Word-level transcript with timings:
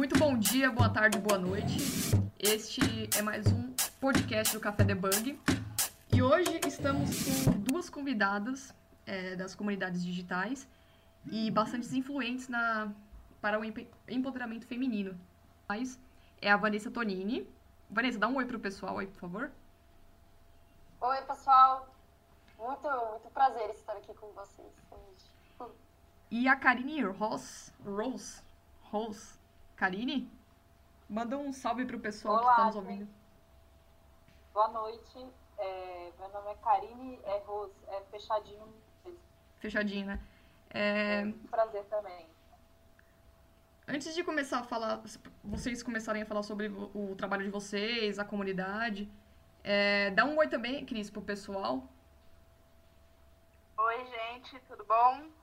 Muito 0.00 0.18
bom 0.18 0.34
dia, 0.38 0.70
boa 0.70 0.88
tarde, 0.88 1.18
boa 1.18 1.38
noite. 1.38 1.76
Este 2.38 2.80
é 3.18 3.20
mais 3.20 3.46
um 3.48 3.70
podcast 4.00 4.54
do 4.54 4.58
Café 4.58 4.82
Debug. 4.82 5.38
E 6.10 6.22
hoje 6.22 6.58
estamos 6.66 7.44
com 7.44 7.50
duas 7.58 7.90
convidadas 7.90 8.74
é, 9.04 9.36
das 9.36 9.54
comunidades 9.54 10.02
digitais 10.02 10.66
e 11.30 11.50
bastantes 11.50 11.92
influentes 11.92 12.48
na, 12.48 12.90
para 13.42 13.60
o 13.60 13.62
empoderamento 14.08 14.66
feminino. 14.66 15.20
Mas 15.68 16.00
é 16.40 16.50
a 16.50 16.56
Vanessa 16.56 16.90
Tonini. 16.90 17.46
Vanessa, 17.90 18.18
dá 18.18 18.26
um 18.26 18.36
oi 18.36 18.46
pro 18.46 18.58
pessoal 18.58 19.00
aí, 19.00 19.06
por 19.06 19.20
favor. 19.20 19.52
Oi, 20.98 21.22
pessoal. 21.26 21.94
Muito, 22.58 22.88
muito 22.88 23.30
prazer 23.34 23.68
estar 23.68 23.92
aqui 23.92 24.14
com 24.14 24.28
vocês 24.28 24.72
hoje. 24.90 25.74
E 26.30 26.48
a 26.48 26.56
Karine 26.56 27.02
Rose, 27.02 27.70
Rose, 27.84 28.40
Rose, 28.84 29.38
Karine, 29.80 30.30
manda 31.08 31.38
um 31.38 31.54
salve 31.54 31.86
pro 31.86 31.98
pessoal 31.98 32.34
Olá, 32.34 32.44
que 32.44 32.50
está 32.50 32.64
nos 32.66 32.76
ouvindo. 32.76 33.08
Boa 34.52 34.68
noite. 34.68 35.26
É, 35.56 36.12
meu 36.18 36.28
nome 36.28 36.50
é 36.50 36.54
Karine, 36.56 37.18
é 37.24 37.38
Rose, 37.46 37.72
é 37.88 38.02
fechadinho. 38.10 38.74
Fechadinho, 39.58 40.06
né? 40.06 40.20
É... 40.68 41.22
é 41.22 41.24
um 41.24 41.32
prazer 41.46 41.82
também. 41.84 42.26
Antes 43.88 44.14
de 44.14 44.22
começar 44.22 44.58
a 44.58 44.64
falar, 44.64 45.00
vocês 45.42 45.82
começarem 45.82 46.20
a 46.20 46.26
falar 46.26 46.42
sobre 46.42 46.68
o, 46.68 47.12
o 47.12 47.16
trabalho 47.16 47.44
de 47.44 47.50
vocês, 47.50 48.18
a 48.18 48.24
comunidade, 48.24 49.10
é, 49.64 50.10
dá 50.10 50.26
um 50.26 50.36
oi 50.36 50.46
também, 50.46 50.84
Cris, 50.84 51.08
pro 51.08 51.22
pessoal. 51.22 51.88
Oi, 53.78 54.04
gente, 54.04 54.60
tudo 54.68 54.84
bom? 54.84 55.39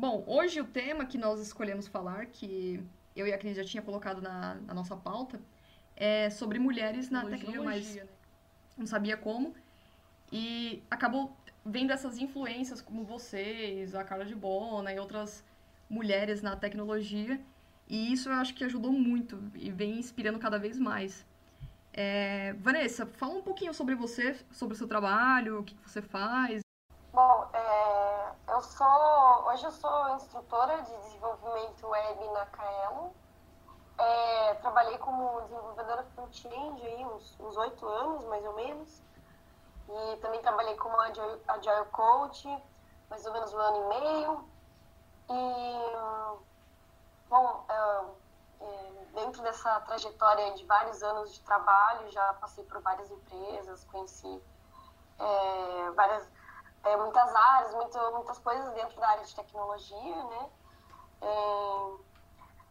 Bom, 0.00 0.24
hoje 0.26 0.62
o 0.62 0.64
tema 0.64 1.04
que 1.04 1.18
nós 1.18 1.38
escolhemos 1.40 1.86
falar, 1.86 2.24
que 2.24 2.82
eu 3.14 3.26
e 3.26 3.34
a 3.34 3.36
Cris 3.36 3.54
já 3.54 3.62
tinha 3.62 3.82
colocado 3.82 4.22
na, 4.22 4.54
na 4.54 4.72
nossa 4.72 4.96
pauta, 4.96 5.38
é 5.94 6.30
sobre 6.30 6.58
mulheres 6.58 7.10
na 7.10 7.20
tecnologia, 7.26 7.62
mas 7.62 7.96
né? 7.96 8.08
não 8.78 8.86
sabia 8.86 9.14
como. 9.18 9.54
E 10.32 10.82
acabou 10.90 11.36
vendo 11.66 11.92
essas 11.92 12.16
influências 12.16 12.80
como 12.80 13.04
vocês, 13.04 13.94
a 13.94 14.02
Carla 14.02 14.24
de 14.24 14.34
Bona 14.34 14.90
e 14.90 14.98
outras 14.98 15.44
mulheres 15.90 16.40
na 16.40 16.56
tecnologia. 16.56 17.38
E 17.86 18.10
isso 18.10 18.30
eu 18.30 18.36
acho 18.36 18.54
que 18.54 18.64
ajudou 18.64 18.92
muito 18.92 19.38
e 19.54 19.70
vem 19.70 19.98
inspirando 19.98 20.38
cada 20.38 20.58
vez 20.58 20.78
mais. 20.78 21.26
É, 21.92 22.54
Vanessa, 22.54 23.04
fala 23.04 23.34
um 23.34 23.42
pouquinho 23.42 23.74
sobre 23.74 23.94
você, 23.94 24.34
sobre 24.50 24.74
o 24.74 24.78
seu 24.78 24.88
trabalho, 24.88 25.60
o 25.60 25.62
que 25.62 25.76
você 25.86 26.00
faz. 26.00 26.62
Bom, 27.12 27.50
é, 27.52 28.10
eu 28.48 28.62
sou 28.62 29.39
hoje 29.50 29.66
eu 29.66 29.72
sou 29.72 30.08
instrutora 30.10 30.80
de 30.82 30.96
desenvolvimento 30.98 31.86
web 31.88 32.28
na 32.28 32.46
Kaelo. 32.46 33.12
É, 33.98 34.54
trabalhei 34.54 34.96
como 34.98 35.40
desenvolvedora 35.42 36.04
front-end 36.14 36.86
aí 36.86 37.04
uns 37.04 37.56
oito 37.56 37.84
anos, 37.86 38.24
mais 38.26 38.44
ou 38.44 38.54
menos. 38.54 39.02
E 39.88 40.16
também 40.18 40.40
trabalhei 40.40 40.76
como 40.76 40.98
Agile, 41.00 41.42
Agile 41.48 41.84
Coach, 41.86 42.62
mais 43.10 43.26
ou 43.26 43.32
menos 43.32 43.52
um 43.52 43.58
ano 43.58 43.76
e 43.76 44.00
meio. 44.00 44.48
E, 45.30 45.80
bom, 47.28 47.64
é, 47.68 48.04
dentro 49.14 49.42
dessa 49.42 49.80
trajetória 49.80 50.54
de 50.54 50.64
vários 50.64 51.02
anos 51.02 51.34
de 51.34 51.40
trabalho, 51.40 52.08
já 52.12 52.34
passei 52.34 52.62
por 52.64 52.80
várias 52.82 53.10
empresas, 53.10 53.84
conheci 53.90 54.40
é, 55.18 55.90
várias 55.90 56.30
é, 56.84 56.96
muitas 56.96 57.34
áreas, 57.34 57.74
muito, 57.74 57.98
muitas 58.12 58.38
coisas 58.38 58.72
dentro 58.74 58.98
da 59.00 59.08
área 59.08 59.24
de 59.24 59.34
tecnologia, 59.34 60.24
né? 60.24 60.50
É, 61.22 62.10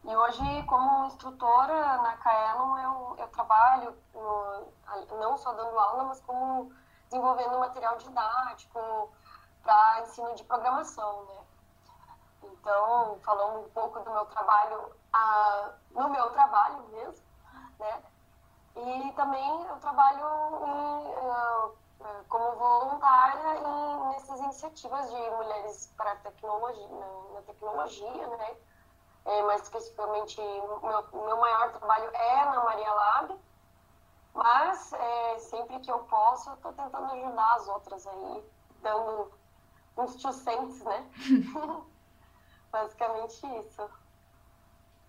e 0.06 0.16
hoje, 0.16 0.64
como 0.64 1.06
instrutora 1.06 1.98
na 1.98 2.18
Kaelon, 2.18 2.78
eu, 2.80 3.16
eu 3.20 3.28
trabalho 3.28 3.96
no, 4.14 4.68
não 5.20 5.38
só 5.38 5.54
dando 5.54 5.78
aula, 5.78 6.06
mas 6.06 6.20
como 6.22 6.74
desenvolvendo 7.10 7.60
material 7.60 7.98
didático 7.98 9.12
para 9.62 10.02
ensino 10.02 10.34
de 10.36 10.44
programação, 10.44 11.26
né? 11.26 11.42
Então, 12.44 13.20
falando 13.24 13.66
um 13.66 13.70
pouco 13.70 14.00
do 14.00 14.12
meu 14.12 14.26
trabalho, 14.26 14.96
a, 15.14 15.72
no 15.92 16.10
meu 16.10 16.30
trabalho 16.32 16.82
mesmo, 16.90 17.26
né? 17.78 18.04
E 18.76 19.12
também 19.14 19.66
eu 19.66 19.76
trabalho 19.78 20.26
em, 20.66 21.08
uh, 21.08 21.78
como 22.28 22.56
voluntária 22.56 23.60
em, 23.60 24.10
nessas 24.14 24.40
iniciativas 24.40 25.10
de 25.10 25.30
mulheres 25.32 25.94
para 25.98 26.16
tecnologia, 26.18 26.88
na, 26.88 27.34
na 27.34 27.42
tecnologia, 27.42 28.28
né? 28.28 28.56
É, 29.26 29.42
mais 29.44 29.62
especificamente, 29.64 30.42
meu, 30.42 31.06
meu 31.12 31.38
maior 31.38 31.72
trabalho 31.74 32.10
é 32.16 32.46
na 32.46 32.64
Maria 32.64 32.92
Lab, 32.92 33.40
mas 34.34 34.94
é, 34.94 35.40
sempre 35.40 35.80
que 35.80 35.92
eu 35.92 36.00
posso, 36.00 36.50
eu 36.50 36.54
estou 36.56 36.74
tentando 36.74 37.12
ajudar 37.12 37.56
as 37.56 37.68
outras 37.68 38.08
aí, 38.08 38.44
dando 38.82 39.32
uns 39.98 40.16
two 40.16 40.32
cents, 40.32 40.84
né? 40.84 41.06
Basicamente 42.72 43.46
isso. 43.66 43.90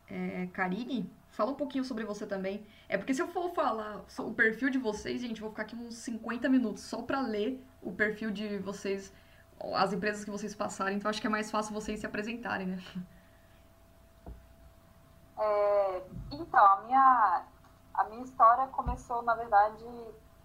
É, 0.09 0.47
Karine, 0.49 1.20
Fala 1.41 1.53
um 1.53 1.55
pouquinho 1.55 1.85
sobre 1.85 2.05
você 2.05 2.27
também. 2.27 2.67
É 2.87 2.99
porque 2.99 3.15
se 3.15 3.23
eu 3.23 3.27
for 3.27 3.49
falar 3.55 4.05
o 4.19 4.35
perfil 4.35 4.69
de 4.69 4.77
vocês, 4.77 5.23
gente, 5.23 5.41
eu 5.41 5.47
vou 5.47 5.49
ficar 5.49 5.63
aqui 5.63 5.75
uns 5.75 5.95
50 5.95 6.47
minutos 6.51 6.83
só 6.83 7.01
para 7.01 7.19
ler 7.23 7.67
o 7.81 7.91
perfil 7.91 8.31
de 8.31 8.59
vocês, 8.59 9.11
as 9.75 9.91
empresas 9.91 10.23
que 10.23 10.31
vocês 10.31 10.55
passarem. 10.55 10.99
Então 10.99 11.09
acho 11.09 11.19
que 11.19 11.27
é 11.27 11.31
mais 11.31 11.51
fácil 11.51 11.73
vocês 11.73 11.99
se 11.99 12.05
apresentarem, 12.05 12.67
né? 12.67 12.79
É, 15.39 16.03
então, 16.31 16.63
a 16.63 16.83
minha, 16.83 17.47
a 17.95 18.05
minha 18.05 18.23
história 18.23 18.67
começou, 18.67 19.23
na 19.23 19.35
verdade, 19.35 19.83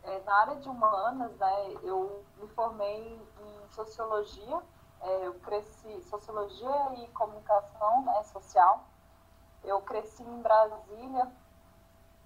é, 0.01 0.21
na 0.21 0.33
área 0.43 0.55
de 0.55 0.69
humanas, 0.69 1.35
né? 1.37 1.73
Eu 1.83 2.23
me 2.39 2.47
formei 2.47 3.19
em 3.41 3.73
sociologia, 3.73 4.61
é, 5.01 5.27
eu 5.27 5.33
cresci 5.41 6.01
sociologia 6.03 6.93
e 7.03 7.07
comunicação 7.09 8.05
né, 8.05 8.23
social. 8.23 8.94
Eu 9.65 9.81
cresci 9.81 10.23
em 10.23 10.41
Brasília, 10.41 11.31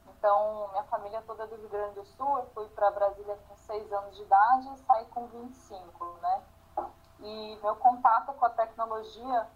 então 0.08 0.68
minha 0.72 0.84
família 0.84 1.24
toda 1.26 1.44
é 1.44 1.48
do 1.48 1.56
Rio 1.56 1.70
Grande 1.70 1.96
do 1.96 2.06
Sul. 2.06 2.40
Eu 2.40 2.46
fui 2.54 2.68
para 2.70 2.92
Brasília 2.92 3.38
com 3.48 3.56
6 3.56 3.94
anos 3.94 4.16
de 4.16 4.22
idade 4.22 4.70
e 4.74 4.78
saí 4.80 5.06
com 5.06 5.28
25, 5.28 6.06
né? 6.22 6.44
E 7.22 7.60
meu 7.62 7.76
contato 7.78 8.34
com 8.34 8.46
a 8.46 8.50
tecnologia 8.50 9.48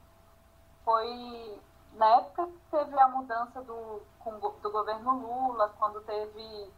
foi 0.83 1.61
na 1.93 2.07
época 2.17 2.47
que 2.47 2.59
teve 2.71 2.99
a 2.99 3.07
mudança 3.07 3.61
do, 3.61 4.01
do 4.61 4.71
governo 4.71 5.19
Lula, 5.19 5.73
quando 5.77 6.01
teve 6.01 6.73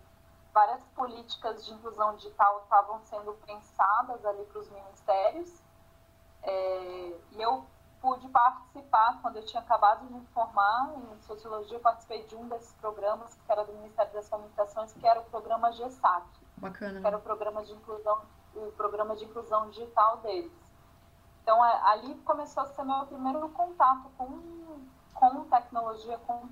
várias 0.53 0.83
políticas 0.95 1.65
de 1.65 1.73
inclusão 1.73 2.15
digital 2.15 2.61
estavam 2.63 2.99
sendo 3.01 3.33
pensadas 3.45 4.25
ali 4.25 4.45
para 4.45 4.59
os 4.59 4.69
ministérios. 4.69 5.61
É, 6.43 7.17
e 7.31 7.41
eu 7.41 7.65
pude 8.05 8.29
participar, 8.29 9.19
quando 9.19 9.37
eu 9.37 9.45
tinha 9.47 9.59
acabado 9.63 10.05
de 10.05 10.13
me 10.13 10.23
formar 10.27 10.93
em 10.95 11.21
Sociologia, 11.23 11.77
eu 11.77 11.81
participei 11.81 12.21
de 12.25 12.35
um 12.35 12.47
desses 12.47 12.71
programas, 12.73 13.33
que 13.33 13.51
era 13.51 13.65
do 13.65 13.73
Ministério 13.73 14.13
das 14.13 14.29
Comunicações, 14.29 14.93
que 14.93 15.07
era 15.07 15.19
o 15.21 15.23
programa 15.23 15.71
GESAC. 15.71 16.23
Bacana. 16.57 17.01
Que 17.01 17.07
era 17.07 17.17
o 17.17 17.21
programa 17.21 17.63
de 17.65 17.73
inclusão, 17.73 18.21
o 18.53 18.71
programa 18.73 19.15
de 19.15 19.25
inclusão 19.25 19.71
digital 19.71 20.17
deles. 20.17 20.51
Então, 21.41 21.65
é, 21.65 21.81
ali 21.93 22.13
começou 22.19 22.61
a 22.61 22.67
ser 22.67 22.83
meu 22.83 23.07
primeiro 23.07 23.49
contato 23.49 24.07
com, 24.19 24.39
com 25.15 25.45
tecnologia, 25.45 26.19
com 26.27 26.47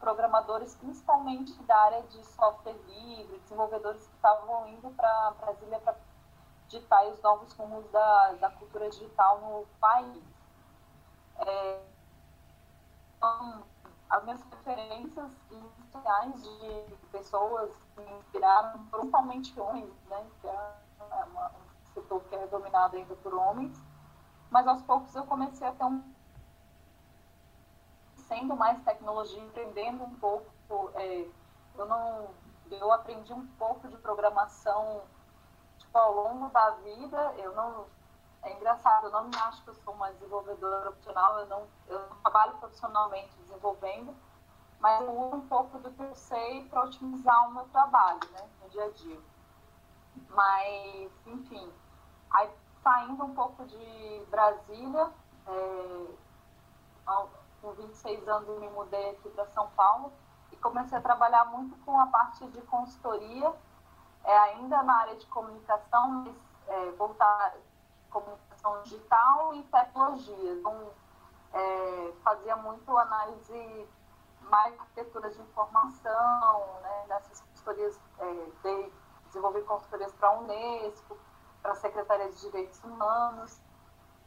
programadores, 0.00 0.74
principalmente 0.74 1.54
da 1.62 1.76
área 1.76 2.02
de 2.02 2.26
software 2.26 2.76
livre, 2.88 3.38
desenvolvedores 3.38 4.04
que 4.04 4.14
estavam 4.16 4.66
indo 4.66 4.90
para 4.96 5.32
Brasília 5.40 5.78
para 5.78 5.94
digitar 6.68 7.06
os 7.06 7.22
novos 7.22 7.52
rumos 7.52 7.88
da, 7.92 8.32
da 8.40 8.50
cultura 8.50 8.90
digital 8.90 9.40
no 9.40 9.64
país. 9.78 10.35
É, 11.38 11.80
as 14.10 14.24
minhas 14.24 14.42
referências 14.42 15.32
iniciais 15.50 16.42
de 16.42 16.96
pessoas 17.10 17.70
que 17.94 18.00
me 18.00 18.12
inspiraram, 18.18 18.86
principalmente 18.86 19.58
homens, 19.60 19.92
né, 20.08 20.26
que 20.40 20.46
é 20.46 20.74
uma, 21.00 21.48
um 21.48 21.94
setor 21.94 22.20
que 22.24 22.34
é 22.34 22.46
dominado 22.46 22.96
ainda 22.96 23.14
por 23.16 23.34
homens, 23.34 23.76
mas 24.50 24.66
aos 24.66 24.82
poucos 24.82 25.14
eu 25.14 25.24
comecei 25.24 25.66
a 25.66 25.72
ter 25.72 25.84
um 25.84 26.02
sendo 28.28 28.56
mais 28.56 28.82
tecnologia, 28.82 29.40
entendendo 29.40 30.02
um 30.02 30.14
pouco, 30.16 30.90
é, 30.94 31.28
eu 31.76 31.86
não, 31.86 32.28
eu 32.70 32.92
aprendi 32.92 33.32
um 33.32 33.46
pouco 33.58 33.86
de 33.88 33.96
programação 33.98 35.02
tipo, 35.78 35.96
ao 35.96 36.12
longo 36.12 36.48
da 36.48 36.70
vida, 36.70 37.34
eu 37.38 37.54
não 37.54 37.86
é 38.46 38.52
engraçado, 38.52 39.06
eu 39.06 39.10
não 39.10 39.24
me 39.24 39.36
acho 39.36 39.62
que 39.62 39.70
eu 39.70 39.74
sou 39.74 39.94
uma 39.94 40.10
desenvolvedora 40.12 40.82
profissional, 40.82 41.38
eu 41.40 41.46
não, 41.46 41.66
eu 41.88 41.98
não 41.98 42.16
trabalho 42.18 42.54
profissionalmente 42.54 43.34
desenvolvendo, 43.38 44.14
mas 44.78 45.00
eu 45.02 45.10
uso 45.10 45.36
um 45.36 45.48
pouco 45.48 45.78
do 45.78 45.90
que 45.90 46.02
eu 46.02 46.14
sei 46.14 46.64
para 46.68 46.84
otimizar 46.84 47.48
o 47.48 47.54
meu 47.54 47.64
trabalho, 47.68 48.20
né, 48.30 48.48
no 48.62 48.68
dia 48.70 48.84
a 48.84 48.90
dia. 48.90 49.20
Mas, 50.30 51.10
enfim, 51.26 51.72
aí 52.30 52.50
saindo 52.82 53.24
um 53.24 53.34
pouco 53.34 53.64
de 53.64 54.26
Brasília, 54.30 55.10
é, 55.48 56.06
com 57.60 57.72
26 57.72 58.28
anos 58.28 58.48
eu 58.48 58.60
me 58.60 58.68
mudei 58.70 59.10
aqui 59.10 59.28
para 59.30 59.46
São 59.46 59.68
Paulo 59.70 60.12
e 60.52 60.56
comecei 60.56 60.96
a 60.96 61.00
trabalhar 61.00 61.46
muito 61.46 61.76
com 61.84 61.98
a 61.98 62.06
parte 62.06 62.46
de 62.46 62.60
consultoria, 62.62 63.52
é, 64.24 64.38
ainda 64.38 64.82
na 64.84 65.00
área 65.00 65.16
de 65.16 65.26
comunicação, 65.26 66.24
mas 66.24 66.34
é, 66.68 66.90
voltar 66.92 67.54
comunicação 68.10 68.82
digital 68.82 69.54
e 69.54 69.62
tecnologia. 69.64 70.52
Então, 70.52 70.90
é, 71.52 72.12
fazia 72.22 72.56
muito 72.56 72.96
análise 72.96 73.88
mais 74.42 74.78
arquitetura 74.78 75.30
de 75.30 75.40
informação, 75.40 76.80
né, 76.82 77.04
nessas 77.08 77.40
consultorias, 77.40 78.00
é, 78.18 78.50
de 78.62 78.92
desenvolver 79.26 79.62
consultorias 79.62 80.12
para 80.14 80.28
a 80.28 80.38
Unesco, 80.38 81.18
para 81.62 81.72
a 81.72 81.76
Secretaria 81.76 82.30
de 82.30 82.40
Direitos 82.40 82.82
Humanos. 82.84 83.60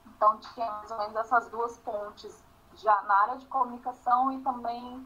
Então, 0.06 0.38
tinha 0.40 0.70
mais 0.72 0.92
ou 0.92 0.98
menos 0.98 1.16
essas 1.16 1.50
duas 1.50 1.78
pontes, 1.80 2.44
já 2.76 3.02
na 3.04 3.16
área 3.24 3.38
de 3.38 3.46
comunicação 3.48 4.32
e 4.32 4.42
também 4.42 5.06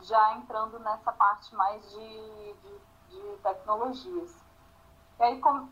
já 0.00 0.34
entrando 0.34 0.78
nessa 0.80 1.12
parte 1.12 1.54
mais 1.54 1.88
de, 1.90 2.54
de, 2.54 2.80
de 3.08 3.36
tecnologias. 3.42 4.36
E 5.18 5.22
aí, 5.22 5.40
com, 5.40 5.68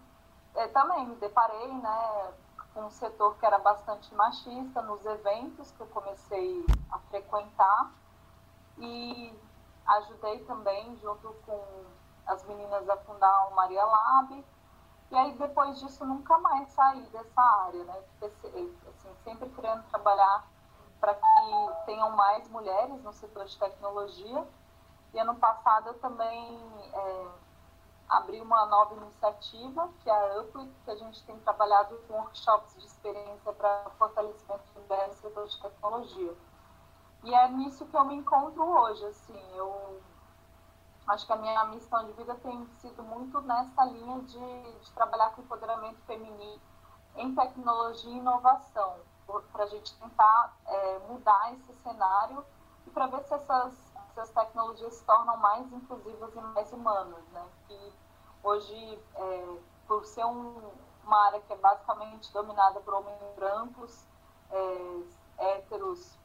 é, 0.55 0.69
também 0.69 1.07
me 1.07 1.17
deparei 1.17 1.73
né, 1.75 2.33
com 2.75 2.83
um 2.83 2.91
setor 2.91 3.37
que 3.37 3.47
era 3.47 3.59
bastante 3.59 4.15
machista 4.15 4.83
nos 4.83 5.05
eventos 5.05 5.71
que 5.73 5.81
eu 5.81 5.87
comecei 5.89 6.65
a 6.91 6.99
frequentar 6.99 7.91
e 8.79 9.35
ajudei 9.87 10.45
também, 10.45 10.97
junto 10.99 11.35
com 11.47 11.85
as 12.27 12.45
meninas, 12.45 12.89
a 12.89 12.97
fundar 12.99 13.49
o 13.49 13.55
Maria 13.55 13.85
Lab. 13.85 14.45
E 15.11 15.17
aí, 15.17 15.33
depois 15.33 15.81
disso, 15.81 16.05
nunca 16.05 16.39
mais 16.39 16.69
saí 16.71 17.03
dessa 17.07 17.43
área, 17.67 17.83
né? 17.85 18.03
Assim, 18.23 19.15
sempre 19.25 19.49
querendo 19.51 19.83
trabalhar 19.91 20.47
para 21.01 21.15
que 21.15 21.85
tenham 21.87 22.11
mais 22.11 22.49
mulheres 22.49 23.03
no 23.03 23.13
setor 23.13 23.45
de 23.47 23.59
tecnologia. 23.59 24.47
E 25.13 25.19
ano 25.19 25.35
passado 25.35 25.89
eu 25.89 25.95
também 25.95 26.63
é, 26.93 27.27
abri 28.11 28.41
uma 28.41 28.67
nova 28.67 28.95
iniciativa, 28.97 29.89
que 30.03 30.11
é 30.11 30.13
a 30.13 30.41
UPLI, 30.41 30.69
que 30.85 30.91
a 30.91 30.97
gente 30.97 31.23
tem 31.25 31.39
trabalhado 31.41 31.97
com 32.07 32.15
workshops 32.15 32.75
de 32.77 32.87
experiência 32.87 33.53
para 33.53 33.91
fortalecimento 33.99 34.65
mulheres 34.75 35.17
no 35.17 35.29
setor 35.29 35.47
de 35.47 35.63
tecnologia. 35.63 36.35
E 37.23 37.35
é 37.35 37.49
nisso 37.49 37.87
que 37.87 37.97
eu 37.97 38.05
me 38.05 38.17
encontro 38.17 38.63
hoje, 38.63 39.05
assim, 39.07 39.41
eu 39.55 40.01
acho 41.07 41.27
que 41.27 41.33
a 41.33 41.37
minha 41.37 41.65
missão 41.67 42.05
de 42.07 42.13
vida 42.13 42.35
tem 42.37 42.67
sido 42.81 43.03
muito 43.03 43.41
nessa 43.43 43.85
linha 43.85 44.21
de, 44.23 44.73
de 44.81 44.91
trabalhar 44.93 45.31
com 45.31 45.43
empoderamento 45.43 46.01
feminino 46.03 46.61
em 47.17 47.35
tecnologia 47.35 48.11
e 48.11 48.17
inovação, 48.19 48.97
para 49.53 49.65
a 49.65 49.67
gente 49.67 49.95
tentar 49.99 50.57
é, 50.67 50.99
mudar 51.09 51.53
esse 51.55 51.73
cenário 51.83 52.45
e 52.87 52.91
para 52.91 53.07
ver 53.07 53.23
se 53.23 53.35
essas, 53.35 53.90
essas 54.11 54.31
tecnologias 54.31 54.95
se 54.95 55.05
tornam 55.05 55.37
mais 55.37 55.73
inclusivas 55.73 56.35
e 56.35 56.41
mais 56.41 56.73
humanas, 56.73 57.25
né? 57.33 57.47
Que 57.67 57.93
hoje, 58.43 59.03
é, 59.15 59.57
por 59.87 60.05
ser 60.05 60.25
um, 60.25 60.71
uma 61.05 61.27
área 61.27 61.41
que 61.41 61.53
é 61.53 61.57
basicamente 61.57 62.33
dominada 62.33 62.81
por 62.81 62.95
homens 62.95 63.19
brancos, 63.37 64.05
é, 64.51 65.03
héteros, 65.39 66.19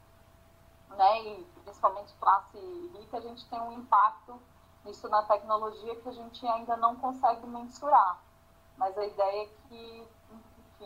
né, 0.90 1.22
e 1.22 1.44
principalmente 1.64 2.14
classe 2.20 2.58
rica, 2.94 3.18
a 3.18 3.20
gente 3.20 3.48
tem 3.48 3.60
um 3.60 3.72
impacto 3.72 4.40
nisso 4.84 5.08
na 5.08 5.22
tecnologia 5.24 5.96
que 5.96 6.08
a 6.08 6.12
gente 6.12 6.46
ainda 6.46 6.76
não 6.76 6.96
consegue 6.96 7.46
mensurar. 7.46 8.20
Mas 8.76 8.96
a 8.96 9.04
ideia 9.04 9.44
é 9.44 9.48
que, 9.68 10.08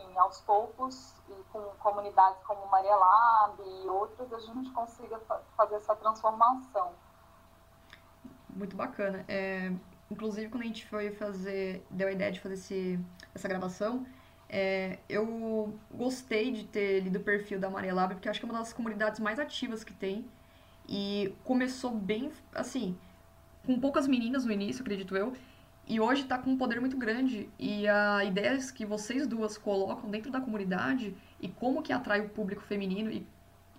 enfim, 0.01 0.17
aos 0.17 0.41
poucos, 0.41 1.13
e 1.29 1.33
com 1.51 1.59
comunidades 1.79 2.41
como 2.43 2.65
Maria 2.67 2.95
Lab 2.95 3.61
e 3.61 3.87
outras, 3.87 4.31
a 4.33 4.39
gente 4.39 4.71
consiga 4.71 5.19
fazer 5.55 5.75
essa 5.75 5.95
transformação. 5.95 6.91
Muito 8.49 8.75
bacana. 8.75 9.23
É, 9.27 9.71
inclusive, 10.09 10.49
quando 10.49 10.63
a 10.63 10.67
gente 10.67 10.87
foi 10.87 11.11
fazer, 11.11 11.85
deu 11.89 12.07
a 12.07 12.11
ideia 12.11 12.31
de 12.31 12.39
fazer 12.39 12.55
esse, 12.55 12.99
essa 13.33 13.47
gravação, 13.47 14.05
é, 14.49 14.99
eu 15.07 15.73
gostei 15.93 16.51
de 16.51 16.65
ter 16.65 16.99
lido 17.01 17.19
o 17.19 17.23
perfil 17.23 17.59
da 17.59 17.69
Maria 17.69 17.93
Lab, 17.93 18.15
porque 18.15 18.27
acho 18.27 18.39
que 18.39 18.45
é 18.45 18.49
uma 18.49 18.59
das 18.59 18.73
comunidades 18.73 19.19
mais 19.19 19.39
ativas 19.39 19.83
que 19.83 19.93
tem. 19.93 20.29
E 20.87 21.33
começou 21.45 21.91
bem, 21.91 22.33
assim, 22.53 22.97
com 23.65 23.79
poucas 23.79 24.07
meninas 24.07 24.43
no 24.43 24.51
início, 24.51 24.81
acredito 24.81 25.15
eu. 25.15 25.33
E 25.87 25.99
hoje 25.99 26.21
está 26.21 26.37
com 26.37 26.51
um 26.51 26.57
poder 26.57 26.79
muito 26.79 26.97
grande. 26.97 27.49
E 27.59 27.87
a 27.87 28.23
ideia 28.23 28.57
que 28.73 28.85
vocês 28.85 29.27
duas 29.27 29.57
colocam 29.57 30.09
dentro 30.09 30.31
da 30.31 30.39
comunidade 30.39 31.15
e 31.39 31.49
como 31.49 31.81
que 31.81 31.91
atrai 31.91 32.21
o 32.21 32.29
público 32.29 32.61
feminino 32.61 33.11
e, 33.11 33.27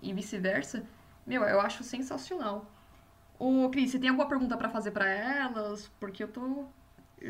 e 0.01 0.13
vice-versa, 0.13 0.85
meu, 1.25 1.43
eu 1.43 1.59
acho 1.59 1.83
sensacional. 1.83 2.65
O 3.39 3.69
Cris, 3.69 3.91
você 3.91 3.99
tem 3.99 4.09
alguma 4.09 4.27
pergunta 4.27 4.55
para 4.55 4.69
fazer 4.69 4.91
para 4.91 5.09
elas? 5.09 5.89
Porque 5.99 6.23
eu 6.23 6.27
tô 6.27 6.67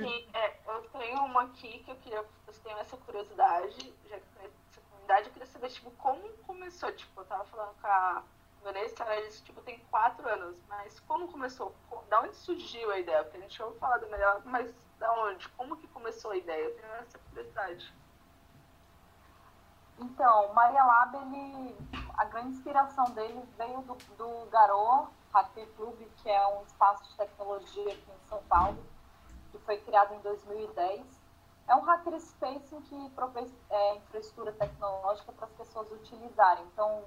Sim, 0.01 0.25
é, 0.33 0.57
eu 0.65 0.81
tenho 0.91 1.23
uma 1.23 1.43
aqui 1.43 1.79
que 1.79 1.91
eu 1.91 1.95
queria. 1.97 2.17
Eu 2.17 2.53
tenho 2.63 2.77
essa 2.79 2.97
curiosidade, 2.97 3.93
já 4.09 4.17
que 4.17 4.25
conheço 4.35 4.55
essa 4.71 4.81
comunidade, 4.89 5.27
eu 5.27 5.33
queria 5.33 5.45
saber, 5.45 5.69
tipo, 5.69 5.91
como 5.91 6.27
começou? 6.47 6.91
Tipo, 6.91 7.21
eu 7.21 7.25
tava 7.25 7.45
falando 7.45 7.75
com 7.79 7.87
a 7.87 8.23
Vanessa, 8.63 9.03
ela 9.03 9.27
disse, 9.27 9.43
tipo, 9.43 9.61
tem 9.61 9.79
quatro 9.91 10.27
anos, 10.27 10.57
mas 10.67 10.99
como 11.01 11.27
começou? 11.27 11.75
Da 12.09 12.21
onde 12.21 12.35
surgiu 12.35 12.91
a 12.91 12.99
ideia? 12.99 13.23
Porque 13.23 13.37
a 13.37 13.41
gente 13.41 13.61
ouviu 13.61 13.79
falar 13.79 13.97
do 13.97 14.07
melhor, 14.09 14.41
mas 14.45 14.73
da 14.97 15.11
onde? 15.23 15.47
Como 15.49 15.77
que 15.77 15.87
começou 15.87 16.31
a 16.31 16.37
ideia? 16.37 16.65
Eu 16.65 16.75
tenho 16.75 16.93
essa 16.95 17.19
curiosidade. 17.19 17.93
Então, 19.99 20.53
Maria 20.53 20.83
Lab, 20.83 21.15
ele, 21.17 21.75
a 22.17 22.25
grande 22.25 22.49
inspiração 22.49 23.05
dele 23.11 23.43
veio 23.57 23.81
do, 23.81 23.95
do 24.17 24.49
Garoa 24.49 25.09
Hacker 25.33 25.67
Club, 25.75 25.99
que 26.17 26.29
é 26.29 26.47
um 26.47 26.63
espaço 26.63 27.03
de 27.09 27.15
tecnologia 27.17 27.91
aqui 27.93 28.11
em 28.11 28.27
São 28.27 28.41
Paulo 28.43 28.77
que 29.53 29.59
foi 29.59 29.77
criado 29.77 30.13
em 30.15 30.19
2010. 30.19 31.23
É 31.67 31.75
um 31.75 31.81
hackerspace 31.81 32.75
que 32.89 33.09
provê 33.11 33.47
é, 33.69 33.95
infraestrutura 33.95 34.51
tecnológica 34.51 35.31
para 35.31 35.45
as 35.45 35.53
pessoas 35.53 35.91
utilizarem. 35.91 36.65
Então, 36.73 37.03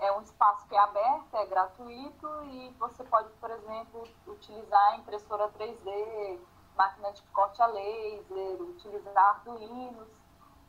é 0.00 0.12
um 0.12 0.22
espaço 0.22 0.66
que 0.66 0.74
é 0.74 0.78
aberto, 0.78 1.34
é 1.34 1.46
gratuito 1.46 2.44
e 2.44 2.70
você 2.78 3.02
pode, 3.04 3.30
por 3.34 3.50
exemplo, 3.50 4.04
utilizar 4.26 4.98
impressora 4.98 5.48
3D, 5.50 6.38
máquina 6.76 7.12
de 7.12 7.22
corte 7.24 7.60
a 7.60 7.66
laser, 7.66 8.62
utilizar 8.62 9.16
arduinos. 9.16 10.08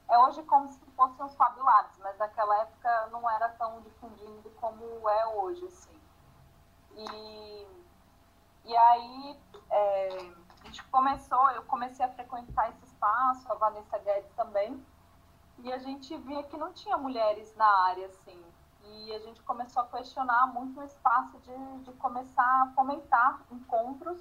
É 0.09 0.17
hoje 0.19 0.41
como 0.43 0.69
se 0.69 0.83
fossem 0.95 1.23
os 1.23 1.35
Fab 1.35 1.55
mas 1.99 2.17
naquela 2.17 2.61
época 2.61 3.07
não 3.11 3.29
era 3.29 3.49
tão 3.49 3.79
difundido 3.81 4.49
como 4.59 5.07
é 5.07 5.27
hoje, 5.27 5.65
assim. 5.65 5.99
E, 6.95 7.67
e 8.65 8.75
aí, 8.75 9.39
é, 9.69 10.07
a 10.61 10.65
gente 10.65 10.83
começou, 10.85 11.51
eu 11.51 11.63
comecei 11.65 12.03
a 12.03 12.09
frequentar 12.09 12.69
esse 12.71 12.85
espaço, 12.85 13.51
a 13.51 13.55
Vanessa 13.55 13.97
Guedes 13.99 14.31
também, 14.35 14.83
e 15.59 15.71
a 15.71 15.77
gente 15.77 16.17
via 16.17 16.41
que 16.43 16.57
não 16.57 16.73
tinha 16.73 16.97
mulheres 16.97 17.55
na 17.55 17.67
área, 17.85 18.07
assim. 18.07 18.43
E 18.91 19.13
a 19.13 19.19
gente 19.19 19.41
começou 19.43 19.83
a 19.83 19.87
questionar 19.87 20.47
muito 20.47 20.79
o 20.79 20.83
espaço 20.83 21.37
de, 21.39 21.83
de 21.83 21.93
começar 21.93 22.63
a 22.63 22.71
fomentar 22.75 23.41
encontros 23.51 24.19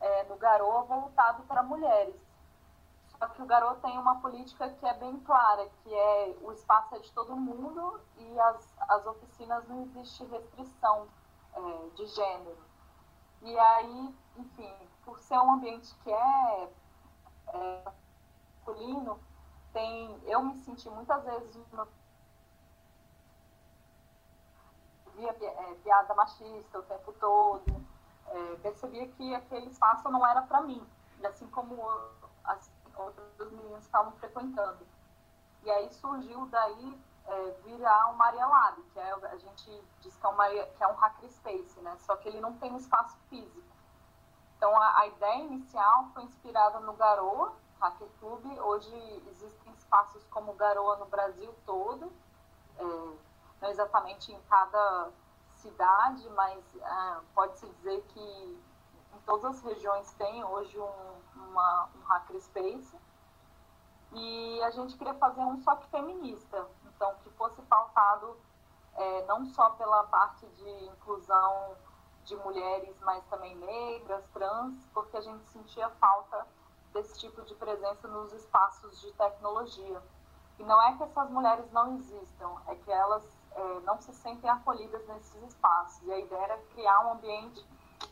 é, 0.00 0.24
no 0.24 0.36
Garoa 0.36 0.82
voltado 0.82 1.42
para 1.44 1.62
mulheres. 1.62 2.16
Só 3.18 3.28
que 3.28 3.42
o 3.42 3.46
Garoa 3.46 3.76
tem 3.76 3.98
uma 3.98 4.20
política 4.20 4.70
que 4.70 4.86
é 4.86 4.94
bem 4.94 5.18
clara, 5.20 5.68
que 5.82 5.94
é 5.94 6.36
o 6.40 6.52
espaço 6.52 6.94
é 6.94 6.98
de 7.00 7.12
todo 7.12 7.36
mundo 7.36 8.00
e 8.16 8.40
as, 8.40 8.74
as 8.88 9.06
oficinas 9.06 9.68
não 9.68 9.82
existe 9.82 10.24
restrição 10.24 11.06
é, 11.52 11.88
de 11.94 12.06
gênero. 12.06 12.58
E 13.42 13.58
aí, 13.58 14.14
enfim, 14.38 14.74
por 15.04 15.18
ser 15.18 15.38
um 15.38 15.52
ambiente 15.52 15.94
que 16.02 16.10
é, 16.10 16.72
é 17.48 17.92
masculino, 18.70 19.18
tem, 19.72 20.18
eu 20.24 20.42
me 20.42 20.54
senti 20.56 20.88
muitas 20.88 21.24
vezes 21.24 21.56
no, 21.72 21.86
via 25.20 25.36
é, 25.46 25.74
piada 25.82 26.14
machista 26.14 26.78
o 26.78 26.82
tempo 26.82 27.12
todo, 27.20 27.86
é, 28.28 28.56
percebia 28.62 29.06
que 29.08 29.34
aquele 29.34 29.66
espaço 29.66 30.08
não 30.08 30.26
era 30.26 30.42
para 30.42 30.62
mim, 30.62 30.84
assim 31.24 31.46
como 31.48 31.86
as 32.44 32.70
outras 32.96 33.52
meninas 33.52 33.84
estavam 33.84 34.12
frequentando. 34.12 34.86
E 35.62 35.70
aí 35.70 35.92
surgiu 35.92 36.46
daí 36.46 36.98
é, 37.26 37.50
virar 37.64 38.10
o 38.10 38.16
Maria 38.16 38.46
Lab, 38.46 38.82
que 38.82 38.98
é, 38.98 39.12
a 39.12 39.36
gente 39.36 39.84
diz 40.00 40.16
que 40.16 40.26
é, 40.26 40.66
que 40.66 40.82
é 40.82 40.88
um 40.88 40.94
hackerspace, 40.94 41.80
né? 41.80 41.96
Só 41.98 42.16
que 42.16 42.28
ele 42.28 42.40
não 42.40 42.54
tem 42.54 42.72
um 42.72 42.78
espaço 42.78 43.16
físico. 43.28 43.68
Então, 44.56 44.74
a, 44.76 45.00
a 45.00 45.06
ideia 45.06 45.44
inicial 45.44 46.08
foi 46.14 46.22
inspirada 46.24 46.80
no 46.80 46.92
Garoa, 46.94 47.52
Hacker 47.80 48.08
Club. 48.20 48.44
Hoje 48.58 49.22
existem 49.30 49.72
espaços 49.74 50.26
como 50.30 50.52
Garoa 50.54 50.96
no 50.96 51.06
Brasil 51.06 51.54
todo, 51.64 52.12
é, 52.78 53.12
não 53.60 53.68
exatamente 53.68 54.32
em 54.32 54.40
cada 54.42 55.10
cidade, 55.56 56.28
mas 56.30 56.64
é, 56.76 57.20
pode-se 57.34 57.66
dizer 57.66 58.02
que 58.08 58.60
em 59.14 59.20
todas 59.26 59.56
as 59.56 59.62
regiões 59.62 60.10
tem 60.12 60.42
hoje 60.44 60.78
um, 60.78 61.20
uma, 61.36 61.88
um 61.94 62.02
hackerspace. 62.04 62.98
E 64.12 64.62
a 64.62 64.70
gente 64.70 64.96
queria 64.96 65.14
fazer 65.14 65.40
um 65.40 65.62
só 65.62 65.76
que 65.76 65.86
feminista, 65.88 66.66
então 66.84 67.14
que 67.22 67.30
fosse 67.30 67.62
pautado 67.62 68.36
é, 68.96 69.26
não 69.26 69.44
só 69.46 69.70
pela 69.70 70.04
parte 70.04 70.46
de 70.46 70.84
inclusão 70.86 71.76
de 72.24 72.36
mulheres, 72.36 72.96
mas 73.00 73.24
também 73.26 73.54
negras, 73.56 74.24
trans, 74.32 74.74
porque 74.92 75.16
a 75.16 75.20
gente 75.20 75.44
sentia 75.50 75.88
falta 75.90 76.46
desse 76.92 77.18
tipo 77.18 77.42
de 77.42 77.54
presença 77.54 78.08
nos 78.08 78.32
espaços 78.32 79.00
de 79.00 79.12
tecnologia. 79.12 80.02
E 80.58 80.64
não 80.64 80.82
é 80.82 80.96
que 80.96 81.04
essas 81.04 81.30
mulheres 81.30 81.70
não 81.72 81.94
existam, 81.96 82.56
é 82.66 82.74
que 82.74 82.90
elas 82.90 83.24
é, 83.52 83.80
não 83.80 84.00
se 84.00 84.12
sentem 84.14 84.48
acolhidas 84.48 85.06
nesses 85.06 85.42
espaços. 85.42 86.02
E 86.06 86.12
a 86.12 86.18
ideia 86.18 86.44
era 86.44 86.58
criar 86.74 87.06
um 87.06 87.12
ambiente 87.12 87.66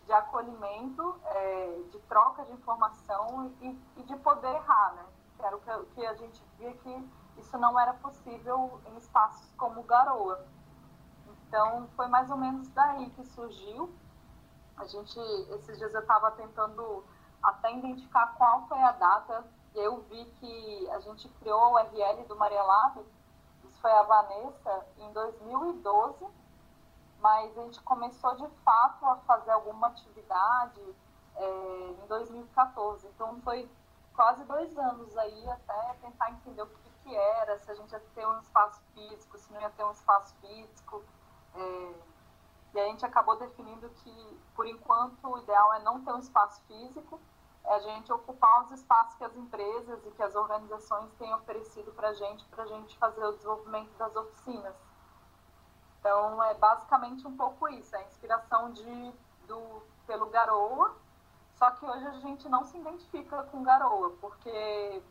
de 0.04 0.12
acolhimento, 0.12 1.18
é, 1.24 1.82
de 1.90 1.98
troca 2.00 2.44
de 2.44 2.52
informação 2.52 3.52
e, 3.60 3.78
e, 3.96 4.02
de 4.02 4.16
poder 4.16 4.54
errar, 4.54 4.94
né? 4.94 5.06
Que 5.36 5.44
era 5.44 5.56
o 5.56 5.60
que, 5.60 5.94
que 5.94 6.06
a 6.06 6.14
gente 6.14 6.42
via 6.58 6.72
que 6.72 7.10
isso 7.38 7.56
não 7.58 7.78
era 7.78 7.94
possível 7.94 8.80
em 8.86 8.96
espaços 8.96 9.50
como 9.56 9.82
Garoa. 9.84 10.44
Então, 11.26 11.88
foi 11.96 12.06
mais 12.08 12.30
ou 12.30 12.36
menos 12.36 12.68
daí 12.68 13.08
que 13.10 13.24
surgiu. 13.24 13.90
A 14.76 14.84
gente, 14.84 15.18
esses 15.54 15.78
dias 15.78 15.94
eu 15.94 16.00
estava 16.00 16.30
tentando 16.32 17.04
até 17.42 17.72
identificar 17.72 18.34
qual 18.36 18.66
foi 18.66 18.80
a 18.82 18.92
data 18.92 19.44
eu 19.74 20.00
vi 20.10 20.24
que 20.24 20.90
a 20.90 21.00
gente 21.00 21.28
criou 21.40 21.60
o 21.60 21.74
URL 21.74 22.24
do 22.24 22.36
Maria 22.36 22.62
Lab, 22.62 23.04
foi 23.88 23.96
a 23.96 24.02
Vanessa, 24.02 24.86
em 24.98 25.12
2012, 25.14 26.26
mas 27.20 27.56
a 27.56 27.62
gente 27.62 27.80
começou 27.80 28.34
de 28.36 28.46
fato 28.62 29.06
a 29.06 29.16
fazer 29.20 29.50
alguma 29.50 29.86
atividade 29.86 30.94
é, 31.36 31.94
em 32.02 32.06
2014. 32.06 33.06
Então 33.06 33.40
foi 33.40 33.66
quase 34.14 34.44
dois 34.44 34.76
anos 34.76 35.16
aí 35.16 35.48
até 35.48 35.94
tentar 36.02 36.30
entender 36.32 36.60
o 36.60 36.66
que, 36.66 36.90
que 37.02 37.16
era, 37.16 37.58
se 37.60 37.70
a 37.70 37.74
gente 37.76 37.90
ia 37.90 38.00
ter 38.14 38.26
um 38.26 38.38
espaço 38.40 38.78
físico, 38.92 39.38
se 39.38 39.50
não 39.54 39.60
ia 39.62 39.70
ter 39.70 39.84
um 39.84 39.92
espaço 39.92 40.34
físico. 40.36 41.02
É, 41.54 41.94
e 42.74 42.80
a 42.80 42.84
gente 42.88 43.06
acabou 43.06 43.36
definindo 43.38 43.88
que, 43.88 44.40
por 44.54 44.66
enquanto, 44.66 45.26
o 45.26 45.38
ideal 45.38 45.72
é 45.72 45.78
não 45.78 46.04
ter 46.04 46.12
um 46.12 46.18
espaço 46.18 46.60
físico, 46.64 47.18
a 47.68 47.78
gente 47.80 48.10
ocupar 48.12 48.64
os 48.64 48.70
espaços 48.72 49.14
que 49.16 49.24
as 49.24 49.36
empresas 49.36 50.04
e 50.06 50.10
que 50.10 50.22
as 50.22 50.34
organizações 50.34 51.12
têm 51.18 51.32
oferecido 51.34 51.92
para 51.92 52.08
a 52.08 52.14
gente, 52.14 52.44
para 52.46 52.64
a 52.64 52.66
gente 52.66 52.96
fazer 52.98 53.24
o 53.24 53.32
desenvolvimento 53.32 53.90
das 53.98 54.14
oficinas. 54.16 54.74
Então, 56.00 56.42
é 56.44 56.54
basicamente 56.54 57.26
um 57.26 57.36
pouco 57.36 57.68
isso, 57.68 57.94
é 57.94 57.98
a 57.98 58.06
inspiração 58.06 58.72
de, 58.72 59.12
do, 59.46 59.82
pelo 60.06 60.26
Garoa, 60.26 60.96
só 61.56 61.70
que 61.72 61.84
hoje 61.84 62.06
a 62.06 62.12
gente 62.20 62.48
não 62.48 62.64
se 62.64 62.78
identifica 62.78 63.42
com 63.44 63.62
Garoa, 63.62 64.10
porque 64.20 65.02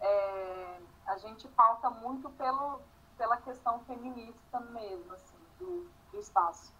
é, 0.00 0.80
a 1.06 1.18
gente 1.18 1.46
pauta 1.48 1.90
muito 1.90 2.30
pelo, 2.30 2.80
pela 3.18 3.36
questão 3.38 3.80
feminista 3.80 4.60
mesmo, 4.60 5.12
assim, 5.12 5.36
do, 5.58 5.90
do 6.10 6.18
espaço. 6.18 6.72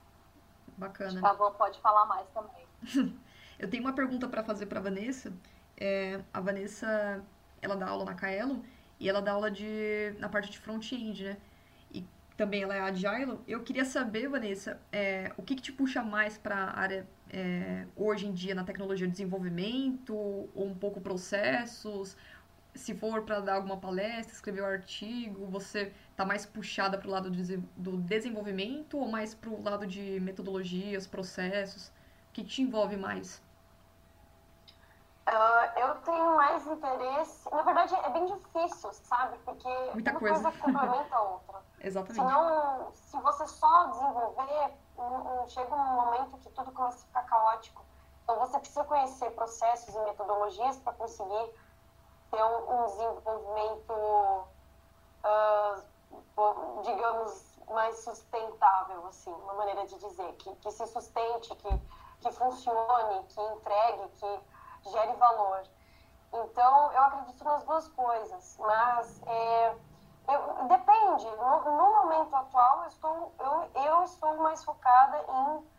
Bacana. 0.78 1.34
Van 1.34 1.52
pode 1.52 1.80
falar 1.80 2.06
mais 2.06 2.28
também. 2.30 2.66
Eu 3.58 3.68
tenho 3.68 3.82
uma 3.82 3.92
pergunta 3.92 4.28
para 4.28 4.42
fazer 4.42 4.66
para 4.66 4.80
Vanessa. 4.80 5.32
É, 5.78 6.20
a 6.32 6.40
Vanessa, 6.40 7.22
ela 7.62 7.74
dá 7.74 7.88
aula 7.88 8.04
na 8.04 8.14
Kaelo 8.14 8.62
e 9.00 9.08
ela 9.08 9.20
dá 9.20 9.32
aula 9.32 9.50
de 9.50 10.14
na 10.18 10.28
parte 10.28 10.50
de 10.50 10.58
front-end, 10.58 11.24
né? 11.24 11.36
E 11.92 12.04
também 12.36 12.62
ela 12.62 12.74
é 12.74 12.80
agile. 12.80 13.38
Eu 13.46 13.62
queria 13.62 13.84
saber, 13.84 14.28
Vanessa, 14.28 14.80
é, 14.92 15.32
o 15.36 15.42
que, 15.42 15.54
que 15.54 15.62
te 15.62 15.72
puxa 15.72 16.02
mais 16.02 16.36
para 16.36 16.56
a 16.56 16.78
área 16.78 17.06
é, 17.30 17.86
hoje 17.96 18.26
em 18.26 18.32
dia 18.32 18.54
na 18.54 18.64
tecnologia 18.64 19.06
de 19.06 19.12
desenvolvimento 19.12 20.14
ou 20.14 20.66
um 20.66 20.74
pouco 20.74 21.00
processos? 21.00 22.16
Se 22.74 22.94
for 22.94 23.22
para 23.22 23.40
dar 23.40 23.54
alguma 23.54 23.78
palestra, 23.78 24.34
escrever 24.34 24.62
um 24.62 24.66
artigo, 24.66 25.46
você 25.46 25.92
está 26.10 26.26
mais 26.26 26.44
puxada 26.44 26.98
para 26.98 27.08
o 27.08 27.10
lado 27.10 27.30
do 27.30 27.96
desenvolvimento 27.96 28.98
ou 28.98 29.08
mais 29.08 29.34
para 29.34 29.48
o 29.48 29.62
lado 29.62 29.86
de 29.86 30.20
metodologias, 30.20 31.06
processos? 31.06 31.88
O 31.88 32.32
que 32.34 32.44
te 32.44 32.60
envolve 32.60 32.98
mais? 32.98 33.45
Uh, 35.28 35.80
eu 35.80 35.94
tenho 36.02 36.36
mais 36.36 36.64
interesse. 36.68 37.50
Na 37.50 37.62
verdade, 37.62 37.94
é 37.96 38.10
bem 38.10 38.26
difícil, 38.26 38.92
sabe? 38.92 39.36
Porque 39.38 39.68
Muita 39.92 40.12
uma 40.12 40.20
coisa. 40.20 40.42
coisa 40.42 40.58
complementa 40.58 41.16
a 41.16 41.22
outra. 41.22 41.62
Exatamente. 41.82 42.14
Senão, 42.14 42.92
se 42.92 43.20
você 43.20 43.46
só 43.48 43.86
desenvolver, 43.88 44.72
um, 44.96 45.42
um, 45.42 45.48
chega 45.48 45.74
um 45.74 45.94
momento 45.94 46.38
que 46.38 46.48
tudo 46.50 46.70
começa 46.70 46.98
a 46.98 47.06
ficar 47.08 47.22
caótico. 47.24 47.84
Então, 48.22 48.38
você 48.38 48.58
precisa 48.60 48.84
conhecer 48.84 49.30
processos 49.32 49.94
e 49.94 49.98
metodologias 50.00 50.76
para 50.78 50.92
conseguir 50.92 51.50
ter 52.30 52.42
um, 52.42 52.82
um 52.82 52.86
desenvolvimento, 52.86 53.92
uh, 55.24 56.82
digamos, 56.82 57.58
mais 57.68 57.98
sustentável, 57.98 59.06
assim, 59.06 59.32
uma 59.32 59.54
maneira 59.54 59.86
de 59.86 59.98
dizer, 59.98 60.32
que, 60.34 60.54
que 60.56 60.70
se 60.70 60.86
sustente, 60.86 61.54
que, 61.56 61.80
que 62.20 62.32
funcione, 62.32 63.24
que 63.24 63.40
entregue, 63.40 64.08
que 64.20 64.40
gere 64.90 65.12
valor. 65.14 65.62
Então, 66.32 66.92
eu 66.92 67.02
acredito 67.04 67.44
nas 67.44 67.62
duas 67.64 67.88
coisas, 67.88 68.56
mas 68.58 69.22
é, 69.26 69.76
eu, 70.28 70.64
depende. 70.66 71.26
No, 71.36 71.64
no, 71.64 72.02
momento 72.02 72.34
atual, 72.34 72.82
eu 72.82 72.88
estou, 72.88 73.32
eu, 73.38 73.82
eu 73.82 74.04
estou 74.04 74.36
mais 74.38 74.62
focada 74.64 75.24
em 75.28 75.70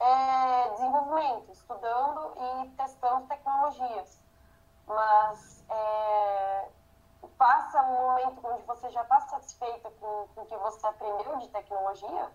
é, 0.00 0.70
desenvolvimento, 0.70 1.52
estudando 1.52 2.32
e 2.36 2.68
testando 2.70 3.26
tecnologias. 3.26 4.20
Mas 4.86 5.64
é, 5.68 6.68
passa 7.38 7.82
um 7.82 8.02
momento 8.08 8.40
onde 8.44 8.62
você 8.62 8.90
já 8.90 9.02
está 9.02 9.20
satisfeita 9.20 9.90
com, 10.00 10.28
com 10.34 10.42
o 10.42 10.46
que 10.46 10.56
você 10.56 10.86
aprendeu 10.86 11.36
de 11.38 11.48
tecnologia, 11.48 12.30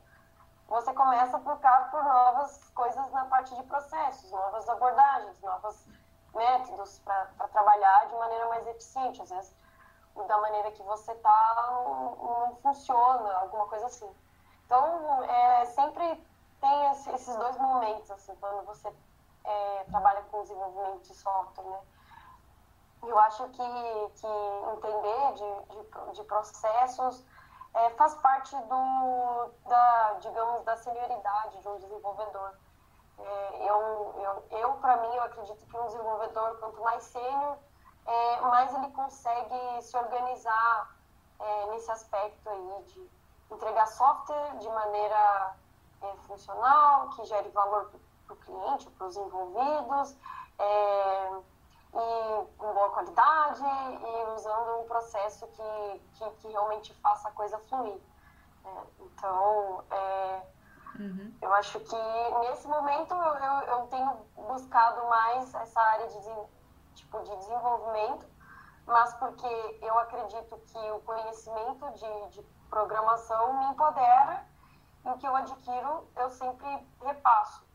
você 0.67 0.93
começa 0.93 1.37
a 1.37 1.39
procurar 1.39 1.89
por 1.89 2.03
novas 2.03 2.69
coisas 2.75 3.11
na 3.11 3.25
parte 3.25 3.55
de 3.55 3.63
processos, 3.63 4.29
novas 4.31 4.67
abordagens, 4.67 5.39
novas 5.41 5.87
métodos 6.37 6.99
para 6.99 7.47
trabalhar 7.51 8.07
de 8.07 8.15
maneira 8.15 8.47
mais 8.47 8.67
eficiente. 8.67 9.21
Às 9.21 9.29
vezes, 9.29 9.55
da 10.27 10.37
maneira 10.39 10.71
que 10.71 10.81
você 10.83 11.11
está, 11.11 11.65
não, 11.67 12.15
não, 12.15 12.55
funciona, 12.57 13.33
alguma 13.39 13.67
coisa 13.67 13.85
assim. 13.87 14.09
Então, 14.65 15.23
é, 15.23 15.65
sempre 15.65 16.25
tem 16.59 16.91
esses 16.91 17.35
dois 17.35 17.57
momentos, 17.57 18.09
assim, 18.11 18.35
quando 18.35 18.65
você 18.65 18.91
é, 19.43 19.83
trabalha 19.89 20.21
com 20.23 20.41
desenvolvimento 20.41 21.01
de 21.03 21.15
software, 21.15 21.63
né? 21.63 21.79
Eu 23.03 23.17
acho 23.19 23.47
que, 23.49 24.09
que 24.15 24.27
entender 24.73 25.33
de, 25.33 25.75
de, 25.75 26.11
de 26.13 26.23
processos 26.23 27.23
é, 27.73 27.89
faz 27.91 28.15
parte 28.15 28.55
do, 28.55 29.51
da, 29.67 30.13
digamos, 30.19 30.63
da 30.63 30.75
senioridade 30.77 31.61
de 31.61 31.67
um 31.67 31.77
desenvolvedor. 31.77 32.53
É, 33.19 33.69
eu, 33.69 34.15
eu, 34.17 34.57
eu 34.59 34.73
para 34.73 34.97
mim, 34.97 35.15
eu 35.15 35.23
acredito 35.23 35.65
que 35.65 35.77
um 35.77 35.85
desenvolvedor, 35.85 36.57
quanto 36.59 36.81
mais 36.81 37.03
sênior, 37.03 37.57
é, 38.05 38.41
mais 38.41 38.73
ele 38.73 38.91
consegue 38.91 39.81
se 39.81 39.97
organizar 39.97 40.95
é, 41.39 41.65
nesse 41.67 41.91
aspecto 41.91 42.49
aí 42.49 42.83
de 42.87 43.09
entregar 43.51 43.87
software 43.87 44.57
de 44.59 44.69
maneira 44.69 45.55
é, 46.01 46.15
funcional, 46.27 47.09
que 47.09 47.25
gere 47.25 47.49
valor 47.49 47.91
para 48.25 48.33
o 48.33 48.37
cliente, 48.37 48.89
para 48.91 49.07
os 49.07 49.17
envolvidos, 49.17 50.15
é, 50.59 51.31
e 51.93 52.45
com 52.57 52.73
boa 52.73 52.89
qualidade 52.89 53.63
e 53.63 54.35
usando 54.35 54.81
um 54.81 54.87
processo 54.87 55.47
que, 55.47 56.01
que, 56.15 56.29
que 56.41 56.47
realmente 56.49 56.93
faça 56.95 57.29
a 57.29 57.31
coisa 57.31 57.57
fluir. 57.59 57.99
É, 58.65 58.83
então, 58.99 59.83
é, 59.89 60.41
Uhum. 60.99 61.33
Eu 61.41 61.53
acho 61.53 61.79
que 61.79 62.39
nesse 62.39 62.67
momento 62.67 63.13
eu, 63.13 63.33
eu, 63.35 63.61
eu, 63.67 63.87
tenho 63.87 64.17
buscado 64.35 65.05
mais 65.07 65.53
essa 65.53 65.79
área 65.79 66.07
de, 66.07 66.95
tipo, 66.95 67.21
de 67.21 67.35
desenvolvimento, 67.37 68.25
mas 68.85 69.13
porque 69.15 69.79
eu 69.81 69.97
acredito 69.99 70.57
que 70.57 70.91
o 70.91 70.99
conhecimento 71.01 71.91
de, 71.91 72.29
de 72.29 72.41
programação 72.69 73.53
me 73.59 73.65
empodera 73.67 74.43
e 75.05 75.09
o 75.09 75.17
que 75.17 75.27
eu 75.27 75.35
adquiro 75.35 76.07
eu 76.15 76.29
sempre 76.29 76.87
repasso. 77.03 77.65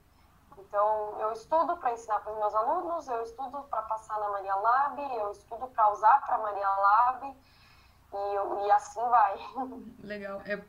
Então, 0.59 1.21
eu 1.21 1.33
estudo 1.33 1.77
para 1.77 1.93
ensinar 1.93 2.21
para 2.21 2.33
os 2.33 2.39
meus 2.39 2.55
alunos, 2.55 3.09
eu 3.09 3.23
estudo 3.23 3.63
para 3.65 3.83
passar 3.83 4.19
na 4.19 4.29
Maria 4.31 4.55
Lab, 4.55 5.01
eu 5.17 5.31
estudo 5.31 5.67
para 5.69 5.93
usar 5.93 6.21
para 6.27 6.35
a 6.37 6.39
Maria 6.39 6.69
Lab 6.69 7.37
e, 8.13 8.67
e 8.67 8.71
assim 8.71 9.01
vai. 9.09 9.39
Legal. 10.03 10.41
É 10.45 10.63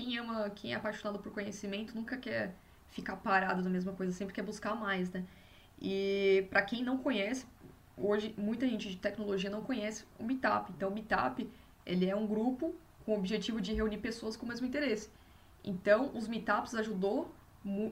quem 0.00 0.18
ama, 0.18 0.50
quem 0.50 0.72
é 0.72 0.76
apaixonado 0.76 1.18
por 1.18 1.32
conhecimento 1.32 1.94
nunca 1.94 2.16
quer 2.16 2.54
ficar 2.88 3.16
parado 3.16 3.62
na 3.62 3.70
mesma 3.70 3.92
coisa, 3.92 4.12
sempre 4.12 4.34
quer 4.34 4.42
buscar 4.42 4.74
mais, 4.74 5.10
né? 5.10 5.24
E 5.80 6.46
para 6.50 6.62
quem 6.62 6.82
não 6.82 6.98
conhece, 6.98 7.46
hoje 7.96 8.34
muita 8.36 8.66
gente 8.66 8.88
de 8.88 8.96
tecnologia 8.96 9.50
não 9.50 9.62
conhece 9.62 10.04
o 10.18 10.24
Meetup. 10.24 10.72
Então 10.72 10.88
o 10.88 10.94
Meetup, 10.94 11.48
ele 11.84 12.08
é 12.08 12.16
um 12.16 12.26
grupo 12.26 12.74
com 13.04 13.12
o 13.12 13.18
objetivo 13.18 13.60
de 13.60 13.72
reunir 13.72 13.98
pessoas 13.98 14.36
com 14.36 14.46
o 14.46 14.48
mesmo 14.48 14.66
interesse. 14.66 15.10
Então, 15.62 16.10
os 16.14 16.26
Meetups 16.26 16.74
ajudou 16.74 17.34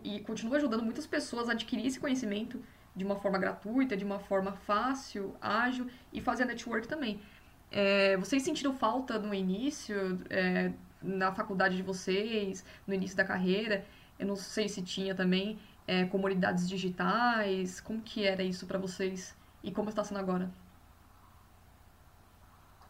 e 0.02 0.20
continua 0.20 0.56
ajudando 0.56 0.82
muitas 0.82 1.06
pessoas 1.06 1.48
a 1.48 1.52
adquirir 1.52 1.86
esse 1.86 2.00
conhecimento 2.00 2.62
de 2.96 3.04
uma 3.04 3.16
forma 3.16 3.38
gratuita, 3.38 3.96
de 3.96 4.04
uma 4.04 4.18
forma 4.18 4.52
fácil, 4.52 5.34
ágil 5.40 5.86
e 6.12 6.20
fazer 6.20 6.46
network 6.46 6.88
também. 6.88 7.20
É, 7.70 8.16
vocês 8.16 8.42
sentiram 8.42 8.74
falta 8.74 9.18
no 9.18 9.34
início, 9.34 10.18
é, 10.30 10.72
na 11.02 11.32
faculdade 11.32 11.76
de 11.76 11.82
vocês, 11.82 12.64
no 12.86 12.94
início 12.94 13.16
da 13.16 13.24
carreira? 13.24 13.84
Eu 14.18 14.26
não 14.26 14.36
sei 14.36 14.68
se 14.68 14.82
tinha 14.82 15.14
também 15.14 15.60
é, 15.86 16.04
comunidades 16.06 16.68
digitais. 16.68 17.80
Como 17.80 18.02
que 18.02 18.26
era 18.26 18.42
isso 18.42 18.66
para 18.66 18.78
vocês 18.78 19.36
e 19.62 19.72
como 19.72 19.88
está 19.88 20.04
sendo 20.04 20.20
agora? 20.20 20.50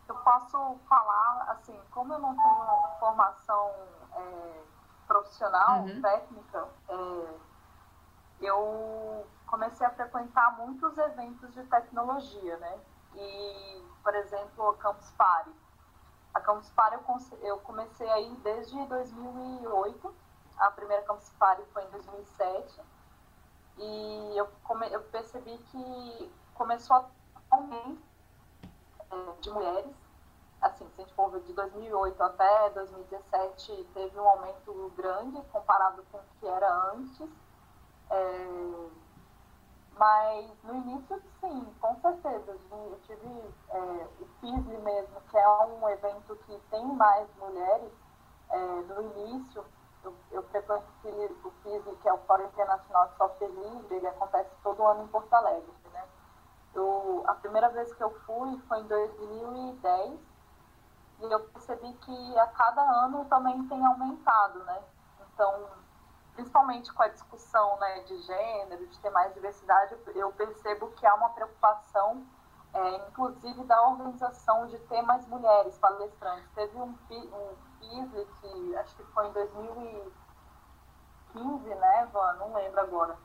Eu 0.08 0.14
posso 0.16 0.78
falar, 0.88 1.46
assim, 1.50 1.78
como 1.90 2.14
eu 2.14 2.18
não 2.18 2.34
tenho 2.34 2.98
formação 2.98 3.72
é, 4.16 4.62
profissional, 5.06 5.82
uhum. 5.82 6.00
técnica, 6.00 6.68
é, 6.88 7.34
eu 8.40 9.26
comecei 9.46 9.86
a 9.86 9.90
frequentar 9.90 10.56
muitos 10.58 10.96
eventos 10.96 11.52
de 11.54 11.62
tecnologia, 11.64 12.56
né? 12.58 12.78
E, 13.14 13.82
por 14.02 14.14
exemplo, 14.14 14.70
a 14.70 14.76
Campus 14.76 15.10
Party. 15.12 15.50
A 16.38 16.40
Campus 16.40 16.70
Party 16.70 16.96
eu 17.42 17.58
comecei 17.58 18.08
aí 18.08 18.32
desde 18.44 18.86
2008. 18.86 20.14
A 20.56 20.70
primeira 20.70 21.02
Campus 21.02 21.30
Party 21.30 21.64
foi 21.72 21.82
em 21.82 21.90
2007. 21.90 22.80
E 23.76 24.32
eu, 24.36 24.48
come, 24.62 24.88
eu 24.92 25.02
percebi 25.02 25.58
que 25.58 26.32
começou 26.54 26.94
a 26.96 27.08
aumento 27.50 28.00
é, 29.10 29.40
de 29.40 29.50
mulheres. 29.50 29.96
Assim, 30.62 30.88
se 30.90 31.00
a 31.00 31.04
gente 31.04 31.14
for 31.14 31.40
de 31.40 31.52
2008 31.52 32.22
até 32.22 32.70
2017, 32.70 33.90
teve 33.92 34.20
um 34.20 34.28
aumento 34.28 34.92
grande 34.96 35.42
comparado 35.50 36.04
com 36.12 36.18
o 36.18 36.24
que 36.38 36.46
era 36.46 36.72
antes. 36.92 37.28
É, 38.10 38.88
mas 39.98 40.46
no 40.62 40.76
início, 40.76 41.20
sim, 41.40 41.74
com 41.80 42.00
certeza. 42.00 42.56
Eu 42.70 42.98
tive 43.02 43.54
é, 43.70 44.08
o 44.20 44.26
FISLE 44.40 44.78
mesmo, 44.78 45.20
que 45.28 45.36
é 45.36 45.48
um 45.64 45.88
evento 45.88 46.36
que 46.46 46.56
tem 46.70 46.86
mais 46.86 47.28
mulheres. 47.36 47.92
É, 48.50 48.58
no 48.58 49.02
início, 49.02 49.64
eu, 50.04 50.14
eu 50.30 50.42
frequento 50.44 50.84
o 51.44 51.50
FISLE, 51.62 51.96
que 51.96 52.08
é 52.08 52.12
o 52.12 52.18
Fórum 52.18 52.44
Internacional 52.44 53.08
de 53.08 53.16
Software 53.16 53.48
Livre, 53.48 53.96
ele 53.96 54.06
acontece 54.06 54.50
todo 54.62 54.86
ano 54.86 55.02
em 55.02 55.08
Porto 55.08 55.34
Alegre. 55.34 55.72
Né? 55.92 56.04
Eu, 56.74 57.24
a 57.26 57.34
primeira 57.34 57.68
vez 57.70 57.92
que 57.92 58.02
eu 58.02 58.10
fui 58.20 58.56
foi 58.68 58.78
em 58.78 58.86
2010 58.86 60.20
e 61.20 61.24
eu 61.24 61.40
percebi 61.40 61.92
que 61.94 62.38
a 62.38 62.46
cada 62.46 62.82
ano 63.04 63.24
também 63.24 63.66
tem 63.66 63.84
aumentado, 63.84 64.60
né? 64.60 64.80
Então, 65.34 65.66
principalmente 66.38 66.90
com 66.92 67.02
a 67.02 67.08
discussão 67.08 67.76
né, 67.80 68.04
de 68.04 68.16
gênero, 68.22 68.86
de 68.86 68.96
ter 69.00 69.10
mais 69.10 69.34
diversidade, 69.34 69.96
eu 70.14 70.32
percebo 70.32 70.86
que 70.92 71.04
há 71.04 71.12
uma 71.16 71.30
preocupação, 71.30 72.24
é, 72.72 73.08
inclusive 73.08 73.64
da 73.64 73.88
organização, 73.88 74.68
de 74.68 74.78
ter 74.86 75.02
mais 75.02 75.26
mulheres 75.26 75.76
palestrantes. 75.78 76.48
Teve 76.54 76.78
um, 76.78 76.96
um 77.10 77.56
que 77.80 78.76
acho 78.76 78.94
que 78.94 79.02
foi 79.06 79.26
em 79.26 79.32
2015, 79.32 81.74
né, 81.74 82.08
Van? 82.12 82.34
Não 82.34 82.54
lembro 82.54 82.80
agora, 82.82 83.18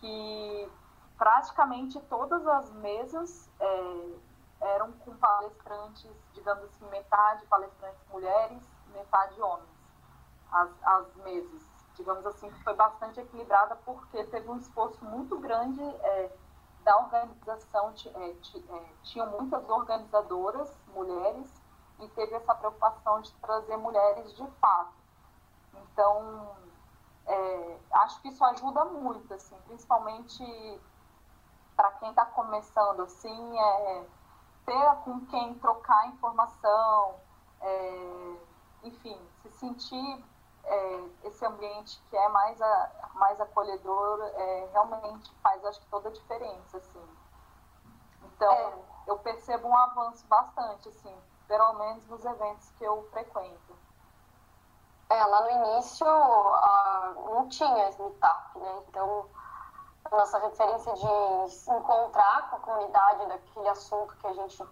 que 0.00 0.68
praticamente 1.16 2.00
todas 2.08 2.44
as 2.44 2.72
mesas 2.72 3.48
é, 3.60 4.16
eram 4.62 4.90
com 4.94 5.16
palestrantes, 5.16 6.10
digamos 6.34 6.64
assim, 6.64 6.88
metade 6.88 7.46
palestrantes 7.46 8.04
mulheres, 8.10 8.68
metade 8.88 9.40
homens, 9.40 9.70
as, 10.50 10.70
as 10.82 11.14
mesas 11.18 11.77
digamos 11.98 12.24
assim, 12.24 12.48
que 12.50 12.62
foi 12.62 12.74
bastante 12.74 13.20
equilibrada 13.20 13.76
porque 13.84 14.24
teve 14.24 14.48
um 14.48 14.56
esforço 14.56 15.04
muito 15.04 15.36
grande 15.38 15.82
é, 15.82 16.30
da 16.84 16.96
organização, 16.96 17.92
é, 18.14 18.30
é, 18.30 18.84
tinham 19.02 19.26
muitas 19.26 19.68
organizadoras, 19.68 20.72
mulheres, 20.94 21.52
e 21.98 22.08
teve 22.10 22.34
essa 22.34 22.54
preocupação 22.54 23.20
de 23.20 23.32
trazer 23.34 23.76
mulheres 23.76 24.32
de 24.34 24.46
fato. 24.60 24.92
Então, 25.74 26.56
é, 27.26 27.78
acho 27.92 28.22
que 28.22 28.28
isso 28.28 28.44
ajuda 28.44 28.84
muito, 28.84 29.34
assim, 29.34 29.56
principalmente 29.66 30.80
para 31.76 31.90
quem 31.92 32.10
está 32.10 32.24
começando, 32.26 33.02
assim, 33.02 33.58
é, 33.58 34.06
ter 34.64 34.94
com 35.04 35.26
quem 35.26 35.54
trocar 35.54 36.06
informação, 36.08 37.16
é, 37.60 38.36
enfim, 38.84 39.18
se 39.42 39.50
sentir 39.50 40.24
é, 40.68 41.08
esse 41.24 41.44
ambiente 41.44 42.00
que 42.08 42.16
é 42.16 42.28
mais, 42.28 42.60
a, 42.60 42.90
mais 43.14 43.40
acolhedor 43.40 44.22
é, 44.34 44.68
realmente 44.72 45.34
faz, 45.42 45.64
acho 45.64 45.80
que, 45.80 45.86
toda 45.86 46.08
a 46.08 46.12
diferença, 46.12 46.76
assim. 46.76 47.08
Então, 48.24 48.52
é. 48.52 48.74
eu 49.06 49.18
percebo 49.18 49.68
um 49.68 49.76
avanço 49.76 50.26
bastante, 50.26 50.88
assim, 50.88 51.14
pelo 51.46 51.72
menos 51.74 52.06
nos 52.06 52.24
eventos 52.24 52.70
que 52.72 52.84
eu 52.84 53.02
frequento. 53.10 53.76
É, 55.10 55.24
lá 55.24 55.40
no 55.40 55.50
início 55.50 56.06
uh, 56.06 57.34
não 57.34 57.48
tinha 57.48 57.88
esse 57.88 58.00
meetup, 58.02 58.58
né? 58.58 58.82
Então, 58.88 59.26
a 60.04 60.16
nossa 60.16 60.38
referência 60.38 60.92
de 60.92 61.50
se 61.50 61.70
encontrar 61.70 62.50
com 62.50 62.56
a 62.56 62.60
comunidade 62.60 63.26
daquele 63.26 63.68
assunto 63.68 64.14
que 64.16 64.26
a 64.26 64.32
gente, 64.34 64.62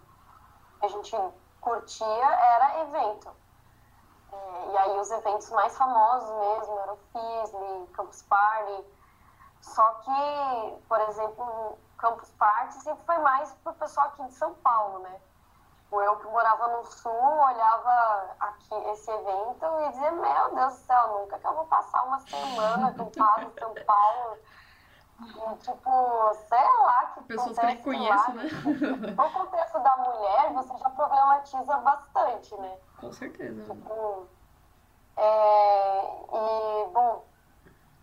a 0.81 0.87
gente 0.87 1.17
curtia 1.59 2.15
era 2.15 2.81
evento. 2.81 3.46
E 4.31 4.77
aí 4.77 4.99
os 4.99 5.09
eventos 5.11 5.49
mais 5.51 5.77
famosos 5.77 6.29
mesmo 6.29 6.79
eram 6.79 6.97
FISLE, 6.97 7.87
Campus 7.93 8.21
Party. 8.23 8.85
Só 9.61 9.93
que, 9.95 10.83
por 10.87 10.99
exemplo, 11.01 11.77
Campus 11.97 12.29
Party 12.31 12.75
sempre 12.75 13.03
foi 13.05 13.17
mais 13.19 13.51
pro 13.63 13.73
pessoal 13.73 14.07
aqui 14.07 14.23
de 14.25 14.33
São 14.33 14.53
Paulo, 14.55 14.99
né? 14.99 15.19
Tipo, 15.87 16.01
eu 16.01 16.17
que 16.17 16.27
morava 16.27 16.67
no 16.67 16.85
sul, 16.85 17.11
olhava 17.11 18.35
aqui 18.41 18.75
esse 18.91 19.09
evento 19.09 19.65
e 19.85 19.89
dizia, 19.91 20.11
meu 20.11 20.55
Deus 20.55 20.73
do 20.73 20.79
céu, 20.85 21.19
nunca 21.19 21.39
que 21.39 21.47
eu 21.47 21.53
vou 21.53 21.65
passar 21.65 22.03
uma 22.03 22.19
semana 22.19 22.89
acampado 22.89 23.43
em 23.43 23.59
São 23.59 23.73
Paulo. 23.85 24.37
Tipo, 25.61 26.33
sei 26.47 26.63
lá 26.83 27.11
que 27.13 27.23
Pessoas 27.23 27.57
que 27.57 27.65
nem 27.65 27.77
conheço, 27.77 28.33
né? 28.33 28.43
No 29.15 29.31
contexto 29.31 29.79
da 29.79 29.97
mulher, 29.97 30.53
você 30.53 30.77
já 30.77 30.89
problematiza 30.91 31.77
bastante, 31.77 32.55
né? 32.57 32.77
Com 32.99 33.11
certeza. 33.11 33.63
Tipo, 33.63 34.27
é, 35.17 35.99
e, 36.31 36.89
bom, 36.91 37.23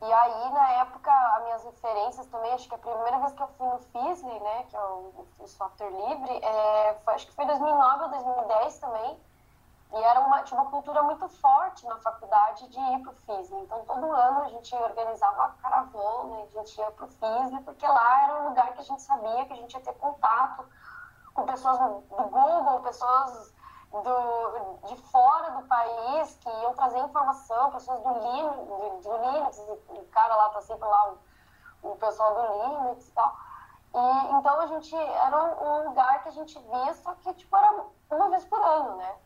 e 0.03 0.13
aí, 0.13 0.51
na 0.53 0.73
época, 0.73 1.11
as 1.11 1.45
minhas 1.45 1.65
referências 1.65 2.27
também, 2.27 2.53
acho 2.53 2.69
que 2.69 2.75
a 2.75 2.79
primeira 2.79 3.19
vez 3.21 3.33
que 3.33 3.43
eu 3.43 3.49
fui 3.57 3.67
no 3.69 3.79
FISLE, 3.79 4.41
né, 4.41 4.65
que 4.69 4.77
é 4.77 4.81
o, 4.81 5.27
o 5.39 5.47
software 5.47 5.91
livre, 5.91 6.41
é, 6.43 6.95
foi, 7.05 7.15
acho 7.15 7.27
que 7.27 7.33
foi 7.33 7.47
2009 7.47 8.03
ou 8.03 8.11
2010 8.11 8.79
também, 8.81 9.19
e 9.95 10.03
era 10.03 10.21
uma, 10.21 10.43
tinha 10.43 10.61
uma 10.61 10.71
cultura 10.71 11.03
muito 11.05 11.29
forte 11.29 11.87
na 11.87 11.97
faculdade 11.99 12.67
de 12.69 12.81
ir 12.81 12.99
para 13.01 13.13
o 13.13 13.15
FISLE. 13.15 13.61
Então, 13.61 13.85
todo 13.85 14.11
ano 14.11 14.43
a 14.43 14.49
gente 14.49 14.75
organizava 14.75 15.37
uma 15.37 15.51
caravana, 15.51 16.43
a 16.43 16.47
gente 16.59 16.81
ia 16.81 16.91
para 16.91 17.05
o 17.05 17.09
FISLE, 17.09 17.63
porque 17.63 17.87
lá 17.87 18.25
era 18.25 18.41
um 18.41 18.49
lugar 18.49 18.73
que 18.73 18.81
a 18.81 18.85
gente 18.85 19.03
sabia 19.03 19.47
que 19.47 19.53
a 19.53 19.57
gente 19.57 19.73
ia 19.73 19.81
ter 19.81 19.95
contato 19.95 20.69
com 21.33 21.45
pessoas 21.45 21.79
do 21.79 22.01
Google, 22.09 22.81
pessoas 22.81 23.55
do, 23.93 24.89
de 24.89 24.97
fora 25.13 25.51
do 25.53 25.69
país 25.69 26.37
que 26.39 26.49
iam 26.49 26.75
trazer 26.75 26.99
informação, 26.99 27.71
pessoas 27.71 28.01
do 28.01 28.13
Linux, 28.15 29.05
do 29.05 30.01
o 30.01 30.07
cara 30.11 30.35
lá 30.35 30.49
tá 30.51 30.61
sempre 30.61 30.89
lá, 30.89 31.15
o, 31.83 31.93
o 31.93 31.97
pessoal 31.97 32.35
do 32.35 32.65
Linux 32.65 33.07
e 33.07 33.13
tal. 33.13 33.37
E, 33.95 34.35
então 34.35 34.61
a 34.61 34.67
gente 34.67 34.97
era 34.97 35.45
um 35.63 35.89
lugar 35.89 36.21
que 36.25 36.31
a 36.31 36.33
gente 36.33 36.59
via, 36.59 36.95
só 36.95 37.15
que 37.15 37.33
tipo, 37.35 37.57
era 37.57 37.85
uma 38.11 38.31
vez 38.31 38.45
por 38.45 38.61
ano, 38.61 38.97
né? 38.97 39.17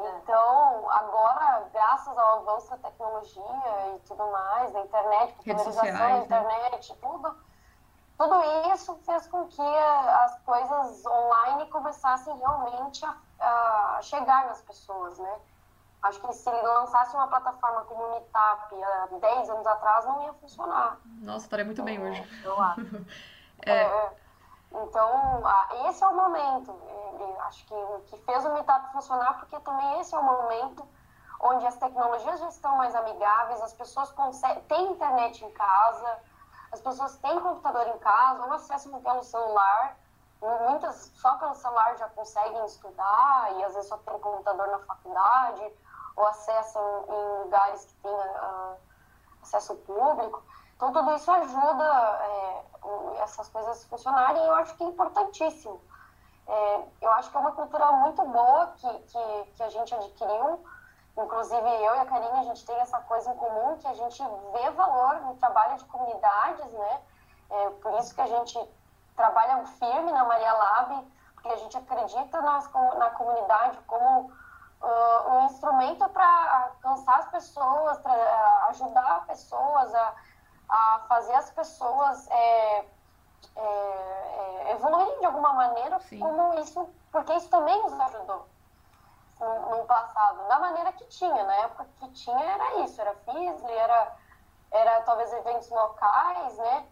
Então, 0.00 0.90
agora, 0.90 1.68
graças 1.72 2.16
ao 2.16 2.38
avanço 2.38 2.70
da 2.70 2.76
tecnologia 2.76 3.96
e 3.96 3.98
tudo 4.06 4.30
mais, 4.30 4.72
da 4.72 4.80
internet, 4.80 5.34
popularização 5.34 5.84
da 5.84 5.92
né? 5.92 6.18
internet, 6.18 6.92
né? 6.92 6.98
tudo, 7.02 7.36
tudo 8.16 8.42
isso 8.72 8.96
fez 9.04 9.26
com 9.26 9.48
que 9.48 9.60
as 9.60 10.38
coisas 10.42 11.04
online 11.04 11.66
começassem 11.66 12.36
realmente 12.38 13.04
a 13.04 13.98
uh, 13.98 14.02
chegar 14.02 14.46
nas 14.46 14.62
pessoas, 14.62 15.18
né? 15.18 15.38
Acho 16.00 16.20
que 16.20 16.32
se 16.32 16.48
lançasse 16.48 17.16
uma 17.16 17.26
plataforma 17.26 17.80
como 17.86 18.00
o 18.00 18.10
Meetup 18.12 18.84
há 18.84 19.08
10 19.20 19.50
anos 19.50 19.66
atrás, 19.66 20.04
não 20.04 20.22
ia 20.22 20.32
funcionar. 20.34 20.96
Nossa, 21.04 21.46
estaria 21.46 21.64
muito 21.64 21.82
bem 21.82 22.00
hoje. 22.00 22.24
Eu 22.44 22.60
acho. 22.60 22.80
é. 23.66 23.82
É, 23.82 24.16
então, 24.72 25.42
esse 25.88 26.02
é 26.02 26.08
o 26.08 26.14
momento. 26.14 26.70
Eu 27.18 27.40
acho 27.42 27.66
que 27.66 27.74
o 27.74 28.00
que 28.06 28.18
fez 28.18 28.44
o 28.44 28.52
Meetup 28.52 28.92
funcionar, 28.92 29.38
porque 29.38 29.58
também 29.60 30.00
esse 30.00 30.14
é 30.14 30.18
o 30.18 30.22
momento 30.22 30.86
onde 31.40 31.66
as 31.66 31.76
tecnologias 31.76 32.40
já 32.40 32.48
estão 32.48 32.76
mais 32.76 32.94
amigáveis, 32.94 33.62
as 33.62 33.72
pessoas 33.72 34.12
têm 34.68 34.92
internet 34.92 35.44
em 35.44 35.50
casa, 35.52 36.18
as 36.72 36.80
pessoas 36.80 37.16
têm 37.18 37.40
computador 37.40 37.86
em 37.88 37.98
casa, 37.98 38.44
ou 38.44 38.52
acessam 38.52 39.00
pelo 39.00 39.22
celular 39.22 39.96
muitas 40.40 41.10
só 41.16 41.36
pelo 41.36 41.54
celular 41.54 41.96
já 41.96 42.08
conseguem 42.10 42.64
estudar 42.64 43.52
e 43.56 43.64
às 43.64 43.74
vezes 43.74 43.88
só 43.88 43.96
tem 43.98 44.18
computador 44.18 44.68
na 44.68 44.78
faculdade 44.80 45.72
ou 46.16 46.26
acessam 46.26 47.04
em 47.08 47.42
lugares 47.44 47.84
que 47.84 47.94
tem 47.94 48.12
uh, 48.12 48.76
acesso 49.42 49.74
público. 49.76 50.42
Então 50.78 50.92
tudo 50.92 51.12
isso 51.16 51.28
ajuda 51.30 51.84
é, 51.84 52.64
essas 53.22 53.48
coisas 53.48 53.84
funcionarem 53.86 54.40
e 54.42 54.46
eu 54.46 54.54
acho 54.54 54.76
que 54.76 54.84
é 54.84 54.86
importantíssimo. 54.86 55.80
É, 56.46 56.84
eu 57.02 57.12
acho 57.12 57.30
que 57.30 57.36
é 57.36 57.40
uma 57.40 57.52
cultura 57.52 57.92
muito 57.92 58.24
boa 58.24 58.68
que, 58.76 58.88
que, 58.88 59.52
que 59.56 59.62
a 59.62 59.68
gente 59.68 59.92
adquiriu 59.92 60.64
Inclusive, 61.18 61.68
eu 61.82 61.96
e 61.96 61.98
a 61.98 62.06
Karine, 62.06 62.38
a 62.38 62.44
gente 62.44 62.64
tem 62.64 62.76
essa 62.76 63.00
coisa 63.00 63.32
em 63.32 63.36
comum 63.36 63.76
que 63.78 63.88
a 63.88 63.94
gente 63.94 64.22
vê 64.52 64.70
valor 64.70 65.20
no 65.22 65.34
trabalho 65.34 65.76
de 65.76 65.84
comunidades, 65.86 66.72
né? 66.72 67.00
É, 67.50 67.70
por 67.70 67.92
isso 67.98 68.14
que 68.14 68.20
a 68.20 68.26
gente 68.26 68.56
trabalha 69.16 69.66
firme 69.66 70.12
na 70.12 70.24
Maria 70.24 70.52
Lab, 70.52 71.12
porque 71.34 71.48
a 71.48 71.56
gente 71.56 71.76
acredita 71.76 72.40
nas, 72.40 72.72
na 72.72 73.10
comunidade 73.10 73.78
como 73.88 74.30
uh, 74.80 75.30
um 75.32 75.46
instrumento 75.46 76.08
para 76.10 76.70
alcançar 76.70 77.18
as 77.18 77.28
pessoas, 77.30 77.98
ajudar 78.68 79.26
pessoas 79.26 79.92
a, 79.96 80.14
a 80.68 81.00
fazer 81.08 81.34
as 81.34 81.50
pessoas 81.50 82.30
é, 82.30 82.84
é, 83.56 83.60
é, 83.60 84.72
evoluírem 84.72 85.18
de 85.20 85.26
alguma 85.26 85.52
maneira, 85.52 85.98
Sim. 86.00 86.18
como 86.18 86.58
isso, 86.60 86.88
porque 87.10 87.32
isso 87.34 87.48
também 87.48 87.80
nos 87.82 87.98
ajudou 88.00 88.46
no, 89.40 89.76
no, 89.76 89.84
passado, 89.84 90.46
da 90.48 90.58
maneira 90.58 90.92
que 90.92 91.04
tinha, 91.06 91.44
na 91.44 91.54
época 91.56 91.86
que 91.98 92.08
tinha 92.10 92.44
era 92.44 92.84
isso, 92.84 93.00
era 93.00 93.14
FISLE, 93.14 93.72
era, 93.72 94.16
era 94.70 95.02
talvez 95.02 95.32
eventos 95.32 95.70
locais, 95.70 96.56
né? 96.58 96.86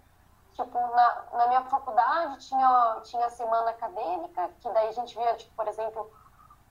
Tipo, 0.55 0.79
na, 0.79 1.23
na 1.33 1.47
minha 1.49 1.63
faculdade 1.65 2.49
tinha, 2.49 3.01
tinha 3.05 3.27
a 3.27 3.31
semana 3.31 3.71
acadêmica, 3.71 4.49
que 4.61 4.71
daí 4.71 4.89
a 4.89 4.93
gente 4.93 5.15
via, 5.15 5.35
tipo, 5.35 5.55
por 5.55 5.69
exemplo, 5.69 6.11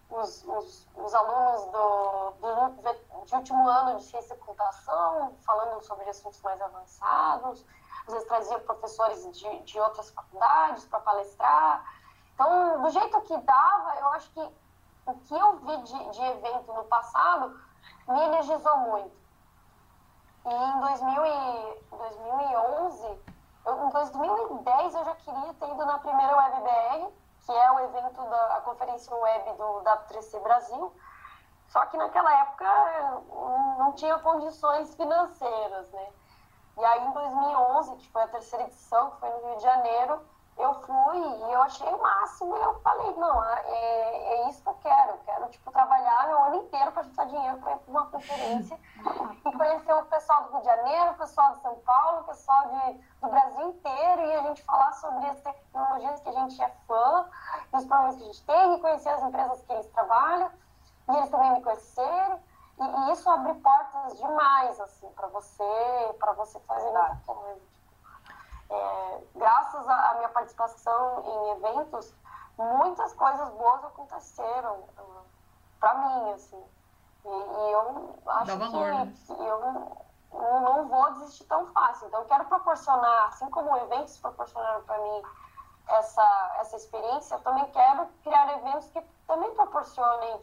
os, 0.10 0.44
os, 0.46 0.88
os 0.96 1.14
alunos 1.14 1.66
do, 1.66 2.32
do, 2.40 3.26
de 3.26 3.36
último 3.36 3.68
ano 3.68 3.98
de 3.98 4.04
ciência 4.04 4.34
e 4.34 4.38
computação, 4.38 5.36
falando 5.46 5.82
sobre 5.82 6.10
assuntos 6.10 6.42
mais 6.42 6.62
avançados, 6.62 7.66
às 8.08 8.14
vezes 8.14 8.28
traziam 8.28 8.60
professores 8.62 9.38
de, 9.38 9.60
de 9.64 9.80
outras 9.80 10.12
faculdades 10.12 10.86
para 10.86 11.00
palestrar. 11.00 11.84
Então, 12.34 12.82
do 12.82 12.90
jeito 12.90 13.22
que 13.22 13.38
dava, 13.38 13.96
eu 14.00 14.08
acho 14.10 14.30
que 14.32 14.50
o 15.08 15.14
que 15.14 15.34
eu 15.34 15.58
vi 15.58 15.78
de, 15.84 16.10
de 16.12 16.24
evento 16.24 16.74
no 16.74 16.84
passado 16.86 17.60
me 18.08 18.20
energizou 18.22 18.78
muito. 18.78 19.26
E 20.46 20.54
em 20.54 20.80
2000 20.80 21.26
e, 21.26 21.84
2011, 21.92 23.20
eu, 23.66 23.88
em 23.88 23.90
2010 23.90 24.96
eu 24.96 25.06
já 25.06 25.16
queria 25.16 25.54
ter 25.56 25.70
ido 25.70 25.86
na 25.86 25.98
primeira 25.98 26.38
WebBR, 26.38 27.14
que 27.46 27.52
é 27.52 27.72
o 27.72 27.80
evento 27.80 28.22
da 28.24 28.62
conferência 28.66 29.16
web 29.16 29.54
do 29.54 29.82
W3C 29.84 30.42
Brasil. 30.42 30.94
Só 31.68 31.86
que 31.86 31.98
naquela 31.98 32.32
época 32.42 32.66
não 33.78 33.94
tinha 33.94 34.18
condições 34.20 34.96
financeiras, 34.96 35.92
né? 35.92 36.10
E 36.78 36.86
aí 36.86 37.06
em 37.06 37.12
2011, 37.12 37.96
que 37.98 38.12
foi 38.12 38.24
a 38.24 38.28
terceira 38.28 38.66
edição, 38.66 39.12
que 39.12 39.20
foi 39.20 39.30
no 39.30 39.48
Rio 39.48 39.58
de 39.58 39.64
Janeiro, 39.64 40.22
eu 40.58 40.74
fui 40.82 41.18
e 41.18 41.54
eu 41.54 41.62
achei 41.64 41.88
o 41.88 42.02
máximo 42.02 42.56
e 42.56 42.62
eu 42.62 42.80
falei, 42.80 43.14
não, 43.16 43.44
é, 43.44 43.60
é 43.68 44.50
isso 44.50 44.62
que 44.64 44.70
eu 44.70 44.74
quero, 44.76 45.12
eu 45.12 45.20
quero, 45.26 45.50
tipo, 45.50 45.72
trabalhar 45.72 46.28
meu 46.28 46.44
ano 46.46 46.56
inteiro 46.56 46.92
para 46.94 47.04
juntar 47.04 47.26
dinheiro 47.26 47.58
para 47.58 47.74
ir 47.74 47.80
para 47.80 47.92
uma 47.92 48.06
conferência 48.06 48.80
e 49.46 49.52
conhecer 49.52 49.94
o 49.94 50.06
pessoal 50.06 50.44
do 50.44 50.52
Rio 50.52 50.60
de 50.62 50.66
Janeiro, 50.66 51.12
o 51.12 51.16
pessoal 51.16 51.52
de 51.54 51.62
São 51.62 51.76
Paulo, 51.80 52.22
o 52.22 52.24
pessoal 52.24 52.70
de, 52.70 52.94
do 53.22 53.28
Brasil 53.28 53.70
inteiro 53.70 54.22
e 54.22 54.36
a 54.36 54.42
gente 54.44 54.64
falar 54.64 54.94
sobre 54.94 55.28
as 55.28 55.42
tecnologias 55.42 56.22
que 56.22 56.30
a 56.30 56.34
gente 56.34 56.62
é 56.62 56.70
fã, 56.88 57.26
os 57.74 57.86
problemas 57.86 58.16
que 58.16 58.24
a 58.24 58.26
gente 58.28 58.46
tem, 58.46 58.76
e 58.76 58.82
conhecer 58.82 59.10
as 59.10 59.24
empresas 59.24 59.62
que 59.62 59.74
eles 59.74 59.88
trabalham 59.88 60.52
e 61.10 61.16
eles 61.18 61.30
também 61.30 61.52
me 61.52 61.62
conhecerem. 61.62 62.40
E, 62.80 62.84
e 62.84 63.12
isso 63.12 63.30
abre 63.30 63.54
portas 63.56 64.18
demais, 64.18 64.80
assim, 64.80 65.10
para 65.12 65.28
você, 65.28 66.16
para 66.20 66.34
você 66.34 66.60
fazer 66.62 66.92
muita 66.92 67.34
coisa. 67.34 67.76
É, 68.70 69.22
graças 69.36 69.88
à 69.88 70.14
minha 70.16 70.30
participação 70.30 71.24
em 71.24 71.50
eventos, 71.52 72.14
muitas 72.58 73.14
coisas 73.14 73.50
boas 73.52 73.84
aconteceram 73.86 74.76
uh, 74.98 75.26
para 75.80 75.94
mim, 75.96 76.32
assim. 76.32 76.64
E, 77.26 77.28
e, 77.28 77.72
eu 77.72 78.16
acho 78.28 78.58
valor, 78.58 78.92
que, 78.92 78.98
né? 78.98 79.14
que 79.26 79.32
eu 79.34 79.60
não, 80.32 80.62
não 80.62 80.88
vou 80.88 81.14
desistir 81.14 81.46
tão 81.46 81.68
fácil. 81.68 82.08
Então, 82.08 82.22
eu 82.22 82.28
quero 82.28 82.46
proporcionar, 82.46 83.28
assim 83.28 83.50
como 83.50 83.76
eventos 83.78 84.18
proporcionaram 84.20 84.84
para 84.84 84.98
mim 85.00 85.22
essa, 85.88 86.56
essa 86.60 86.76
experiência, 86.78 87.36
eu 87.36 87.42
também 87.42 87.66
quero 87.72 88.08
criar 88.24 88.58
eventos 88.58 88.90
que 88.90 89.02
também 89.28 89.54
proporcionem 89.54 90.42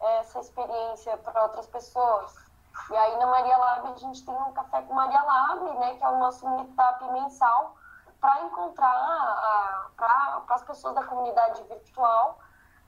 essa 0.00 0.40
experiência 0.40 1.16
para 1.18 1.42
outras 1.42 1.66
pessoas. 1.66 2.43
E 2.90 2.96
aí 2.96 3.16
na 3.18 3.26
Maria 3.26 3.56
Lab 3.56 3.88
a 3.88 3.96
gente 3.96 4.24
tem 4.24 4.34
um 4.34 4.52
café 4.52 4.82
com 4.82 4.94
Maria 4.94 5.22
Lab, 5.22 5.64
né, 5.78 5.94
que 5.96 6.04
é 6.04 6.08
o 6.08 6.18
nosso 6.18 6.48
meetup 6.48 7.04
mensal, 7.12 7.76
para 8.20 8.42
encontrar, 8.42 9.90
para 9.96 10.42
as 10.48 10.62
pessoas 10.62 10.94
da 10.94 11.04
comunidade 11.04 11.62
virtual 11.64 12.38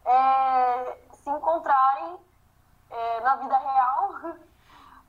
é, 0.06 0.98
se 1.12 1.28
encontrarem 1.28 2.18
é, 2.90 3.20
na 3.20 3.36
vida 3.36 3.58
real, 3.58 4.14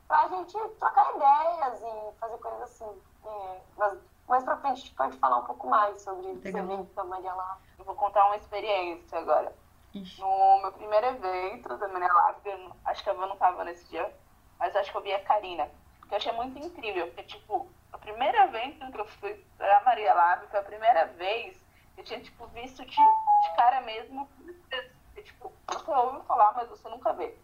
para 0.07 0.21
a 0.21 0.27
gente 0.29 0.57
trocar 0.79 1.15
ideias 1.15 1.81
e 1.81 2.19
fazer 2.19 2.37
coisas 2.37 2.61
assim. 2.63 3.01
É, 3.25 3.61
mas 3.77 3.97
mais 4.27 4.43
para 4.43 4.57
frente 4.57 4.73
a 4.73 4.75
gente 4.75 4.95
pode 4.95 5.17
falar 5.17 5.37
um 5.37 5.45
pouco 5.45 5.67
mais 5.67 6.01
sobre 6.01 6.31
esse 6.31 6.47
evento 6.49 6.93
da 6.93 7.03
Maria 7.03 7.33
Lab. 7.33 7.61
Eu 7.79 7.85
vou 7.85 7.95
contar 7.95 8.25
uma 8.25 8.35
experiência 8.35 9.19
agora. 9.19 9.55
Ixi. 9.93 10.19
No 10.19 10.61
meu 10.61 10.71
primeiro 10.73 11.07
evento 11.07 11.77
da 11.77 11.87
Maria 11.87 12.11
Lab, 12.11 12.73
acho 12.85 13.03
que 13.03 13.09
a 13.09 13.13
Van 13.13 13.27
não 13.27 13.33
estava 13.35 13.63
nesse 13.63 13.85
dia, 13.87 14.13
mas 14.59 14.75
acho 14.75 14.91
que 14.91 14.97
eu 14.97 15.01
vi 15.01 15.13
a 15.13 15.23
Karina, 15.23 15.69
que 16.07 16.13
eu 16.13 16.17
achei 16.17 16.31
muito 16.31 16.57
incrível, 16.59 17.07
porque, 17.07 17.23
tipo, 17.23 17.69
a 17.91 17.97
primeira 17.97 18.45
evento 18.45 18.91
que 18.91 18.99
eu 18.99 19.05
fui 19.05 19.33
pra 19.57 19.81
Maria 19.81 20.13
Lab, 20.13 20.47
foi 20.47 20.59
a 20.59 20.63
primeira 20.63 21.05
vez 21.05 21.57
que 21.95 22.01
eu 22.01 22.05
tinha, 22.05 22.19
tipo, 22.21 22.45
visto 22.47 22.83
de, 22.85 22.95
de 22.95 23.55
cara 23.55 23.81
mesmo, 23.81 24.29
que, 25.13 25.21
tipo, 25.23 25.51
você 25.67 25.91
ouviu 25.91 26.23
falar, 26.23 26.53
mas 26.53 26.69
você 26.69 26.87
nunca 26.89 27.13
vê. 27.13 27.35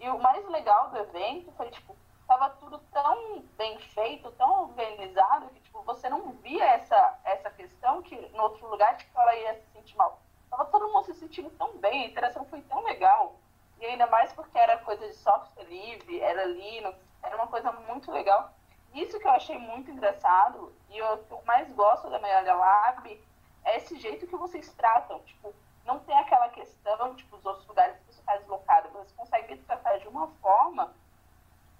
E 0.00 0.08
o 0.08 0.18
mais 0.18 0.46
legal 0.48 0.90
do 0.90 0.98
evento 0.98 1.52
foi, 1.52 1.70
tipo, 1.70 1.96
tava 2.26 2.50
tudo 2.50 2.78
tão 2.92 3.40
bem 3.56 3.78
feito, 3.78 4.30
tão 4.32 4.64
organizado, 4.64 5.48
que, 5.50 5.60
tipo, 5.60 5.82
você 5.82 6.08
não 6.08 6.32
via 6.32 6.64
essa, 6.64 7.18
essa 7.24 7.50
questão 7.50 8.02
que 8.02 8.16
no 8.28 8.42
outro 8.42 8.66
lugar, 8.68 8.96
tipo, 8.96 9.18
ela 9.18 9.34
ia 9.36 9.54
se 9.54 9.66
sentir 9.72 9.96
mal. 9.96 10.20
Tava 10.50 10.66
todo 10.66 10.88
mundo 10.88 11.04
se 11.06 11.14
sentindo 11.14 11.50
tão 11.50 11.76
bem, 11.78 12.04
a 12.04 12.08
interação 12.08 12.44
foi 12.46 12.60
tão 12.62 12.82
legal. 12.82 13.34
E 13.80 13.86
ainda 13.86 14.06
mais 14.06 14.32
porque 14.32 14.58
era 14.58 14.78
coisa 14.78 15.06
de 15.06 15.14
software 15.14 15.64
livre, 15.64 16.20
era 16.20 16.44
Linux, 16.44 16.98
era 17.22 17.36
uma 17.36 17.46
coisa 17.46 17.72
muito 17.72 18.10
legal. 18.10 18.52
Isso 18.92 19.18
que 19.18 19.26
eu 19.26 19.32
achei 19.32 19.58
muito 19.58 19.90
engraçado 19.90 20.72
e 20.88 21.02
o 21.02 21.18
que 21.18 21.32
eu 21.32 21.42
mais 21.44 21.68
gosto 21.72 22.08
da 22.08 22.18
Meia 22.18 22.54
Lab 22.54 23.20
é 23.64 23.76
esse 23.76 23.98
jeito 23.98 24.26
que 24.26 24.36
vocês 24.36 24.72
tratam. 24.74 25.18
Tipo, 25.20 25.52
não 25.84 25.98
tem 26.00 26.16
aquela 26.16 26.48
questão, 26.48 27.14
tipo, 27.14 27.36
os 27.36 27.44
outros 27.44 27.66
lugares 27.66 27.96
que 27.98 28.04
você 28.14 28.20
está 28.20 28.36
deslocado. 28.36 28.88
Vocês 28.90 29.12
conseguem 29.12 29.56
tratar 29.62 29.98
de 29.98 30.06
uma 30.06 30.28
forma, 30.40 30.94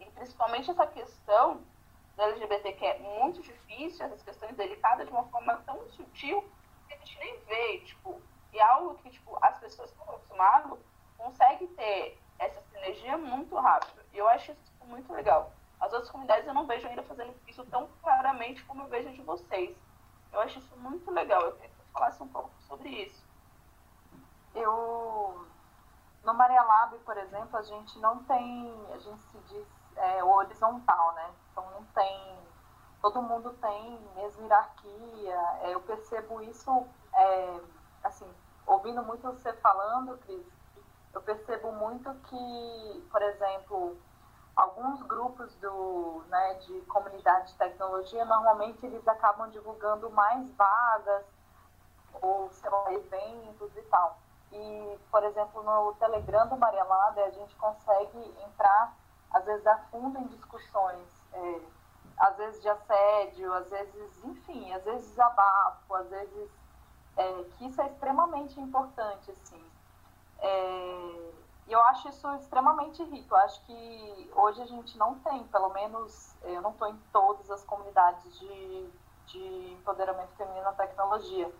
e 0.01 0.05
principalmente 0.07 0.71
essa 0.71 0.87
questão 0.87 1.63
do 2.17 2.23
LGBT 2.23 2.73
que 2.73 2.85
é 2.85 2.99
muito 2.99 3.41
difícil, 3.43 4.05
essas 4.07 4.23
questões 4.23 4.57
delicadas, 4.57 5.07
de 5.07 5.13
uma 5.13 5.25
forma 5.25 5.57
tão 5.67 5.89
sutil 5.91 6.45
que 6.89 6.95
a 6.95 6.97
gente 6.99 7.19
nem 7.19 7.39
vê. 7.41 7.79
Tipo, 7.79 8.21
e 8.53 8.59
é 8.59 8.63
algo 8.63 8.95
que, 8.97 9.11
tipo, 9.11 9.37
as 9.41 9.59
pessoas 9.59 9.91
estão 9.91 10.05
acostumadas 10.05 10.79
conseguem 11.25 11.67
ter 11.69 12.21
essa 12.39 12.61
sinergia 12.71 13.17
muito 13.17 13.57
rápido. 13.57 14.03
E 14.13 14.19
eu 14.19 14.29
acho 14.29 14.53
isso 14.53 14.85
muito 14.85 15.11
legal. 15.13 15.53
As 15.81 15.93
outras 15.93 16.11
comunidades 16.11 16.47
eu 16.47 16.55
não 16.55 16.67
vejo 16.67 16.87
ainda 16.87 17.03
fazendo 17.03 17.35
isso 17.49 17.65
tão 17.67 17.89
claramente 18.03 18.63
como 18.65 18.83
eu 18.83 18.89
vejo 18.89 19.11
de 19.11 19.23
vocês. 19.23 19.75
Eu 20.33 20.41
acho 20.41 20.59
isso 20.59 20.77
muito 20.77 21.11
legal. 21.11 21.41
Eu 21.43 21.53
queria 21.53 21.69
que 21.69 21.77
você 21.77 21.93
falasse 21.93 22.23
um 22.23 22.29
pouco 22.29 22.51
sobre 22.69 22.89
isso. 22.89 23.25
Eu. 24.55 25.47
No 26.23 26.33
Maria 26.33 26.63
Lab, 26.63 26.97
por 27.01 27.17
exemplo, 27.17 27.57
a 27.57 27.63
gente 27.63 27.99
não 27.99 28.23
tem. 28.25 28.87
A 28.93 28.99
gente 28.99 29.23
se 29.23 29.39
diz 29.49 29.67
é, 29.97 30.25
horizontal, 30.25 31.13
né? 31.15 31.31
Então 31.51 31.71
não 31.71 31.85
tem. 31.87 32.39
Todo 33.01 33.23
mundo 33.23 33.51
tem 33.61 33.99
mesma 34.15 34.43
hierarquia. 34.43 35.41
É, 35.63 35.75
eu 35.75 35.81
percebo 35.81 36.41
isso, 36.41 36.87
é, 37.15 37.61
assim, 38.03 38.27
ouvindo 38.67 39.03
muito 39.03 39.23
você 39.23 39.53
falando, 39.55 40.17
Cris, 40.19 40.47
eu 41.15 41.23
percebo 41.23 41.71
muito 41.73 42.13
que, 42.25 43.09
por 43.11 43.23
exemplo, 43.23 43.97
alguns 44.57 45.01
grupos 45.03 45.55
do, 45.57 46.25
né, 46.29 46.55
de 46.55 46.81
comunidade 46.83 47.53
de 47.53 47.59
tecnologia, 47.59 48.25
normalmente 48.25 48.85
eles 48.85 49.07
acabam 49.07 49.49
divulgando 49.51 50.11
mais 50.11 50.51
vagas 50.53 51.25
ou, 52.21 52.51
sei 52.51 52.71
lá, 52.71 52.93
eventos 52.93 53.77
e 53.77 53.83
tal. 53.83 54.19
E, 54.53 54.99
por 55.11 55.23
exemplo, 55.25 55.63
no 55.63 55.95
Telegram 55.95 56.49
do 56.49 56.57
Maria 56.57 56.85
Lab, 56.85 57.21
a 57.21 57.31
gente 57.31 57.55
consegue 57.57 58.35
entrar, 58.47 58.95
às 59.33 59.45
vezes, 59.45 59.67
a 59.67 59.79
fundo 59.91 60.19
em 60.19 60.27
discussões, 60.27 61.09
é, 61.33 61.61
às 62.19 62.37
vezes 62.37 62.63
de 62.63 62.69
assédio, 62.69 63.53
às 63.53 63.69
vezes, 63.69 64.25
enfim, 64.25 64.73
às 64.73 64.85
vezes 64.85 65.09
desabafo, 65.11 65.95
às 65.95 66.09
vezes, 66.09 66.51
é, 67.17 67.45
que 67.57 67.67
isso 67.67 67.81
é 67.83 67.87
extremamente 67.87 68.61
importante, 68.61 69.31
assim. 69.33 69.74
É, 70.45 71.33
eu 71.67 71.81
acho 71.85 72.09
isso 72.09 72.31
extremamente 72.35 73.03
rico. 73.05 73.35
Eu 73.35 73.39
acho 73.39 73.65
que 73.65 74.31
hoje 74.37 74.61
a 74.63 74.67
gente 74.67 74.97
não 74.99 75.19
tem, 75.21 75.43
pelo 75.45 75.71
menos 75.71 76.37
eu 76.43 76.61
não 76.61 76.71
estou 76.71 76.89
em 76.89 76.97
todas 77.13 77.51
as 77.51 77.65
comunidades 77.65 78.39
de, 78.39 78.91
de 79.27 79.73
empoderamento 79.73 80.35
feminino 80.37 80.65
na 80.65 80.73
tecnologia. 80.73 81.51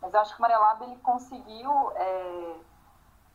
Mas 0.00 0.14
eu 0.14 0.20
acho 0.20 0.32
que 0.32 0.38
o 0.38 0.42
Maria 0.42 0.58
Lab 0.58 0.84
ele 0.84 0.96
conseguiu 0.98 1.92
é, 1.96 2.56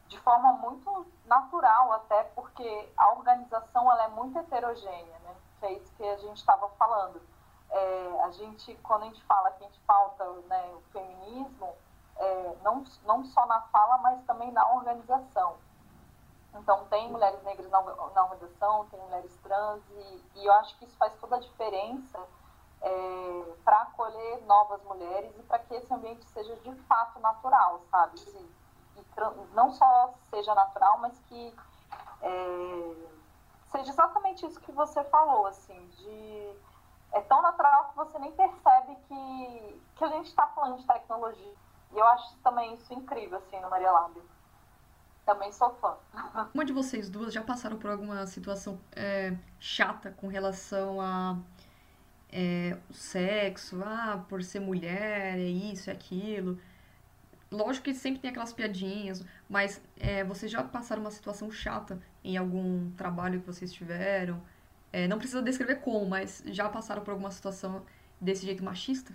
de 0.08 0.18
forma 0.22 0.54
muito 0.54 1.06
natural, 1.26 1.92
até 1.92 2.24
porque 2.36 2.90
a 2.98 3.12
organização 3.12 3.92
ela 3.92 4.06
é 4.06 4.08
muito 4.08 4.40
heterogênea, 4.40 5.20
né? 5.20 5.36
Que 5.60 5.66
é 5.66 5.74
isso 5.74 5.92
que 5.96 6.04
a 6.04 6.18
gente 6.18 6.38
estava 6.38 6.70
falando. 6.70 7.22
É, 7.70 8.22
a 8.24 8.32
gente, 8.32 8.74
quando 8.82 9.04
a 9.04 9.06
gente 9.08 9.24
fala 9.26 9.52
que 9.52 9.64
a 9.64 9.68
gente 9.68 9.80
falta 9.82 10.24
né, 10.48 10.74
o 10.76 10.82
feminismo, 10.92 11.76
não, 12.64 12.84
não 13.06 13.24
só 13.26 13.46
na 13.46 13.62
fala, 13.62 13.98
mas 14.00 14.24
também 14.26 14.52
na 14.52 14.68
organização. 14.74 15.58
Então, 16.54 16.86
tem 16.86 17.12
mulheres 17.12 17.42
negras 17.44 17.70
na, 17.70 17.82
na 17.82 18.24
organização, 18.24 18.86
tem 18.86 19.00
mulheres 19.00 19.36
trans, 19.44 19.82
e, 19.90 20.24
e, 20.36 20.46
eu 20.46 20.54
acho 20.54 20.78
que 20.78 20.86
isso 20.86 20.96
faz 20.98 21.14
toda 21.20 21.36
a 21.36 21.40
diferença 21.40 22.20
é, 22.82 23.54
para 23.64 23.82
acolher 23.82 24.42
novas 24.46 24.82
mulheres 24.84 25.38
e 25.38 25.44
para 25.44 25.60
que 25.60 25.74
esse 25.74 25.94
ambiente 25.94 26.24
seja 26.26 26.56
de 26.58 26.74
fato 26.84 27.20
natural, 27.20 27.82
sabe? 27.92 28.20
E, 28.20 29.00
e 29.00 29.06
não 29.54 29.72
só 29.72 30.14
seja 30.30 30.56
natural, 30.56 30.98
mas 31.00 31.20
que 31.28 31.56
é, 32.22 32.96
seja 33.72 33.92
exatamente 33.92 34.46
isso 34.46 34.60
que 34.62 34.72
você 34.72 35.04
falou, 35.06 35.48
assim, 35.48 35.88
de 35.90 36.56
é 37.12 37.22
tão 37.22 37.42
natural 37.42 37.90
que 37.90 37.96
você 37.96 38.20
nem 38.20 38.32
percebe 38.32 38.96
que, 39.08 39.82
que 39.96 40.04
a 40.04 40.08
gente 40.10 40.28
está 40.28 40.48
falando 40.48 40.78
de 40.78 40.86
tecnologia. 40.86 41.54
E 41.96 41.98
eu 41.98 42.06
acho 42.06 42.36
também 42.44 42.74
isso 42.76 42.94
incrível, 42.94 43.38
assim, 43.38 43.60
no 43.62 43.70
Maria 43.70 43.90
Lab. 43.90 44.22
Também 45.26 45.52
sou 45.54 45.74
fã. 45.76 45.96
Uma 46.54 46.66
de 46.66 46.74
vocês 46.74 47.10
duas 47.10 47.34
já 47.34 47.42
passaram 47.42 47.78
por 47.78 47.90
alguma 47.90 48.28
situação 48.28 48.80
é, 48.92 49.34
chata 49.60 50.12
com 50.12 50.28
relação 50.28 51.00
a 51.00 51.38
é, 52.30 52.78
o 52.90 52.94
sexo, 52.94 53.82
ah, 53.82 54.24
por 54.28 54.44
ser 54.44 54.60
mulher, 54.60 55.38
é 55.38 55.48
isso, 55.48 55.90
é 55.90 55.94
aquilo. 55.94 56.60
Lógico 57.50 57.86
que 57.86 57.94
sempre 57.94 58.20
tem 58.20 58.30
aquelas 58.30 58.52
piadinhas, 58.52 59.24
mas 59.48 59.82
é, 59.98 60.24
vocês 60.26 60.52
já 60.52 60.62
passaram 60.62 61.02
uma 61.02 61.12
situação 61.12 61.50
chata 61.50 61.98
em 62.24 62.36
algum 62.36 62.92
trabalho 62.92 63.40
que 63.40 63.48
vocês 63.48 63.72
tiveram? 63.72 64.42
É, 64.92 65.08
não 65.08 65.18
precisa 65.18 65.42
descrever 65.42 65.76
como, 65.78 66.06
mas 66.06 66.44
já 66.48 66.68
passaram 66.68 67.04
por 67.04 67.12
alguma 67.12 67.32
situação 67.32 67.86
desse 68.20 68.46
jeito 68.46 68.64
machista? 68.64 69.14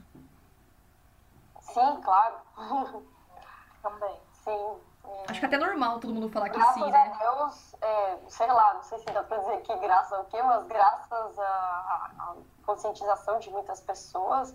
Sim, 1.61 2.01
claro. 2.03 2.37
Também. 3.83 4.21
Sim. 4.45 4.81
Acho 5.29 5.41
que 5.41 5.47
é 5.47 5.49
até 5.49 5.59
normal 5.59 5.99
todo 6.01 6.13
mundo 6.13 6.29
falar 6.31 6.51
que 6.51 6.57
graças 6.59 6.75
sim, 6.75 6.91
né? 6.91 6.91
Graças 6.91 7.21
a 7.21 7.31
Deus, 7.31 7.75
é, 7.81 8.19
sei 8.29 8.47
lá, 8.47 8.75
não 8.75 8.83
sei 8.83 8.99
se 8.99 9.05
dá 9.07 9.23
pra 9.23 9.39
dizer 9.39 9.63
que 9.63 9.77
graças 9.77 10.13
ao 10.13 10.25
quê, 10.25 10.43
mas 10.43 10.67
graças 10.67 11.39
à 11.39 12.35
conscientização 12.65 13.39
de 13.39 13.51
muitas 13.51 13.81
pessoas, 13.81 14.55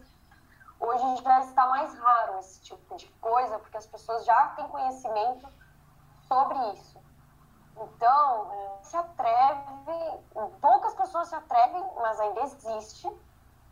hoje 0.79 1.23
já 1.23 1.39
está 1.41 1.67
mais 1.67 1.97
raro 1.97 2.39
esse 2.39 2.61
tipo 2.61 2.95
de 2.95 3.07
coisa, 3.21 3.57
porque 3.59 3.77
as 3.77 3.85
pessoas 3.87 4.25
já 4.25 4.47
têm 4.49 4.67
conhecimento 4.67 5.47
sobre 6.27 6.57
isso. 6.73 6.99
Então, 7.77 8.51
é, 8.53 8.83
se 8.83 8.95
atreve, 8.95 10.19
poucas 10.61 10.93
pessoas 10.93 11.27
se 11.27 11.35
atrevem, 11.35 11.83
mas 11.97 12.19
ainda 12.19 12.41
existe, 12.41 13.07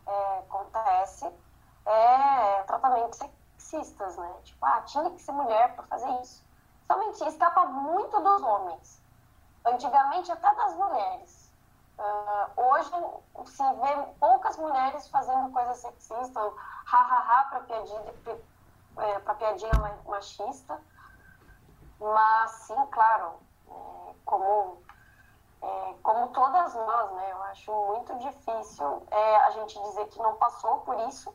é, 0.05 0.39
acontece, 0.39 1.31
é, 1.85 2.63
tratamentos 2.63 3.21
sexistas, 3.73 4.17
né? 4.17 4.33
Tipo, 4.43 4.65
ah, 4.65 4.81
tinha 4.81 5.09
que 5.09 5.21
ser 5.21 5.31
mulher 5.31 5.75
para 5.75 5.83
fazer 5.85 6.09
isso. 6.21 6.43
Somente 6.85 7.27
escapa 7.27 7.65
muito 7.65 8.19
dos 8.19 8.43
homens. 8.43 9.01
Antigamente, 9.65 10.31
até 10.31 10.53
das 10.53 10.75
mulheres. 10.75 11.51
Uh, 11.97 12.61
hoje, 12.61 12.91
se 13.45 13.63
vê 13.63 14.03
poucas 14.19 14.57
mulheres 14.57 15.07
fazendo 15.07 15.51
coisa 15.51 15.73
sexista, 15.75 16.39
ha-ha-ha 16.85 17.45
para 17.45 17.59
piadinha, 17.61 18.13
é, 18.97 19.19
piadinha 19.19 19.71
machista. 20.05 20.79
Mas, 21.99 22.51
sim, 22.51 22.85
claro, 22.91 23.33
é, 23.69 24.13
como, 24.25 24.83
é, 25.61 25.95
como 26.03 26.27
todas 26.29 26.73
nós, 26.75 27.11
né? 27.13 27.31
Eu 27.31 27.43
acho 27.43 27.71
muito 27.87 28.15
difícil 28.17 29.07
a 29.45 29.51
gente 29.51 29.81
dizer 29.83 30.07
que 30.07 30.19
não 30.19 30.35
passou 30.35 30.81
por 30.81 30.99
isso. 31.07 31.33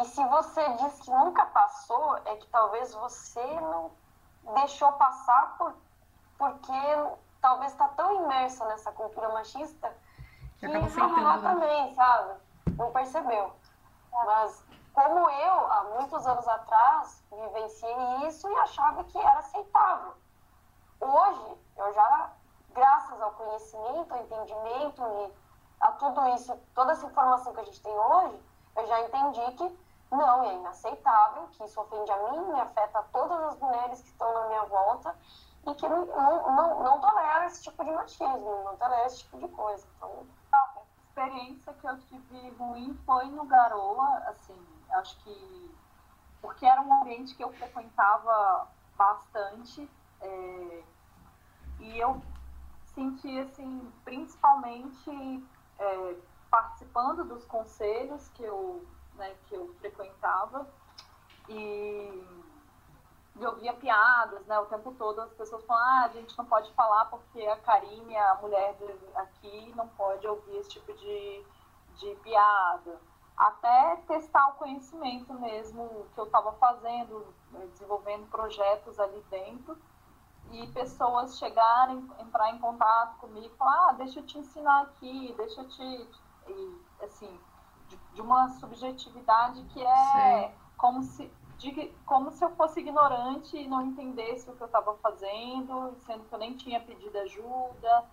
E 0.00 0.04
se 0.06 0.24
você 0.26 0.68
diz 0.74 1.00
que 1.00 1.10
nunca 1.10 1.44
passou, 1.46 2.16
é 2.24 2.36
que 2.36 2.46
talvez 2.48 2.94
você 2.94 3.44
não 3.60 3.90
deixou 4.54 4.90
passar 4.92 5.56
por, 5.58 5.74
porque 6.38 6.72
talvez 7.40 7.72
está 7.72 7.88
tão 7.88 8.24
imersa 8.24 8.64
nessa 8.66 8.90
cultura 8.92 9.28
machista 9.28 9.94
que, 10.58 10.66
não 10.66 11.22
lá 11.22 11.38
também, 11.38 11.94
sabe? 11.94 12.40
Não 12.76 12.90
percebeu. 12.92 13.52
Mas 14.12 14.64
como 14.94 15.28
eu, 15.28 15.72
há 15.72 15.84
muitos 15.98 16.26
anos 16.26 16.46
atrás, 16.46 17.22
vivenciei 17.30 18.26
isso 18.28 18.48
e 18.48 18.56
achava 18.56 19.04
que 19.04 19.18
era 19.18 19.38
aceitável. 19.38 20.14
Hoje, 21.00 21.58
eu 21.76 21.92
já, 21.92 22.30
graças 22.70 23.20
ao 23.20 23.32
conhecimento, 23.32 24.14
ao 24.14 24.22
entendimento 24.22 25.02
e 25.02 25.34
a 25.80 25.92
tudo 25.92 26.28
isso, 26.28 26.56
toda 26.74 26.92
essa 26.92 27.06
informação 27.06 27.52
que 27.52 27.60
a 27.60 27.64
gente 27.64 27.82
tem 27.82 27.92
hoje, 27.92 28.40
eu 28.76 28.86
já 28.86 29.00
entendi 29.00 29.52
que 29.52 29.81
não, 30.16 30.44
é 30.44 30.54
inaceitável, 30.54 31.48
que 31.52 31.64
isso 31.64 31.80
ofende 31.80 32.10
a 32.10 32.30
mim, 32.30 32.52
me 32.52 32.60
afeta 32.60 33.02
todas 33.12 33.40
as 33.44 33.58
mulheres 33.58 34.00
que 34.02 34.08
estão 34.08 34.32
na 34.32 34.48
minha 34.48 34.64
volta 34.64 35.16
e 35.66 35.74
que 35.74 35.88
não, 35.88 36.06
não, 36.06 36.56
não, 36.56 36.82
não 36.82 37.00
tolera 37.00 37.46
esse 37.46 37.62
tipo 37.62 37.84
de 37.84 37.90
machismo, 37.90 38.64
não 38.64 38.76
tolera 38.76 39.06
esse 39.06 39.18
tipo 39.20 39.38
de 39.38 39.48
coisa. 39.48 39.86
Então... 39.96 40.26
A 40.52 41.24
experiência 41.24 41.74
que 41.74 41.86
eu 41.86 41.98
tive 42.00 42.50
ruim 42.58 42.98
foi 43.04 43.26
no 43.26 43.44
Garoa, 43.44 44.22
assim, 44.28 44.58
acho 44.92 45.18
que 45.18 45.62
porque 46.42 46.66
era 46.66 46.82
um 46.82 47.00
ambiente 47.00 47.34
que 47.36 47.44
eu 47.44 47.52
frequentava 47.52 48.66
bastante 48.96 49.88
é, 50.20 50.82
e 51.78 51.98
eu 51.98 52.20
senti, 52.94 53.38
assim, 53.38 53.92
principalmente 54.04 55.44
é, 55.78 56.16
participando 56.50 57.24
dos 57.24 57.44
conselhos 57.44 58.28
que 58.30 58.42
eu, 58.42 58.84
né, 59.14 59.34
que 59.48 59.54
eu 59.54 59.74
frequentava 59.80 60.66
e 61.48 62.42
eu 63.40 63.50
ouvia 63.50 63.72
piadas, 63.72 64.44
né, 64.46 64.58
o 64.58 64.66
tempo 64.66 64.92
todo 64.92 65.20
as 65.20 65.32
pessoas 65.32 65.64
falam, 65.64 65.82
ah, 65.82 66.04
a 66.04 66.08
gente 66.08 66.36
não 66.36 66.44
pode 66.44 66.72
falar 66.74 67.06
porque 67.06 67.44
a 67.46 67.56
Karine, 67.56 68.16
a 68.16 68.34
mulher 68.36 68.76
aqui, 69.14 69.72
não 69.74 69.88
pode 69.88 70.26
ouvir 70.26 70.56
esse 70.58 70.70
tipo 70.70 70.92
de, 70.92 71.44
de 71.96 72.14
piada. 72.16 73.00
Até 73.36 73.96
testar 74.06 74.48
o 74.50 74.54
conhecimento 74.54 75.32
mesmo 75.34 76.06
que 76.14 76.20
eu 76.20 76.24
estava 76.24 76.52
fazendo, 76.52 77.26
desenvolvendo 77.70 78.28
projetos 78.30 79.00
ali 79.00 79.24
dentro 79.30 79.76
e 80.52 80.66
pessoas 80.68 81.38
chegarem, 81.38 81.96
entrar 82.20 82.50
em 82.50 82.58
contato 82.58 83.16
comigo 83.18 83.46
e 83.46 83.56
falar, 83.56 83.88
ah, 83.88 83.92
deixa 83.94 84.20
eu 84.20 84.26
te 84.26 84.38
ensinar 84.38 84.82
aqui, 84.82 85.34
deixa 85.36 85.62
eu 85.62 85.68
te. 85.68 86.08
E, 86.48 86.82
assim, 87.02 87.40
de, 87.92 88.14
de 88.14 88.20
uma 88.20 88.48
subjetividade 88.50 89.62
que 89.64 89.82
é 89.82 90.54
como 90.76 91.02
se, 91.02 91.30
de, 91.58 91.92
como 92.06 92.30
se 92.30 92.44
eu 92.44 92.50
fosse 92.56 92.80
ignorante 92.80 93.56
e 93.56 93.68
não 93.68 93.82
entendesse 93.82 94.50
o 94.50 94.56
que 94.56 94.62
eu 94.62 94.66
estava 94.66 94.94
fazendo, 94.96 95.94
sendo 96.06 96.24
que 96.24 96.34
eu 96.34 96.38
nem 96.38 96.56
tinha 96.56 96.80
pedido 96.80 97.16
ajuda. 97.18 98.04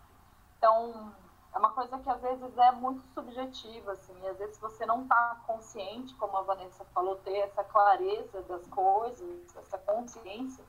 Então, 0.58 1.12
é 1.54 1.58
uma 1.58 1.72
coisa 1.72 1.98
que 1.98 2.10
às 2.10 2.22
vezes 2.22 2.58
é 2.58 2.72
muito 2.72 3.02
subjetiva, 3.14 3.94
assim, 3.94 4.14
e 4.22 4.28
às 4.28 4.38
vezes 4.38 4.60
você 4.60 4.86
não 4.86 5.04
está 5.04 5.42
consciente, 5.48 6.14
como 6.16 6.38
a 6.38 6.42
Vanessa 6.42 6.86
falou, 6.94 7.16
ter 7.18 7.38
essa 7.38 7.64
clareza 7.64 8.42
das 8.44 8.68
coisas, 8.68 9.56
essa 9.56 9.78
consciência 9.80 10.64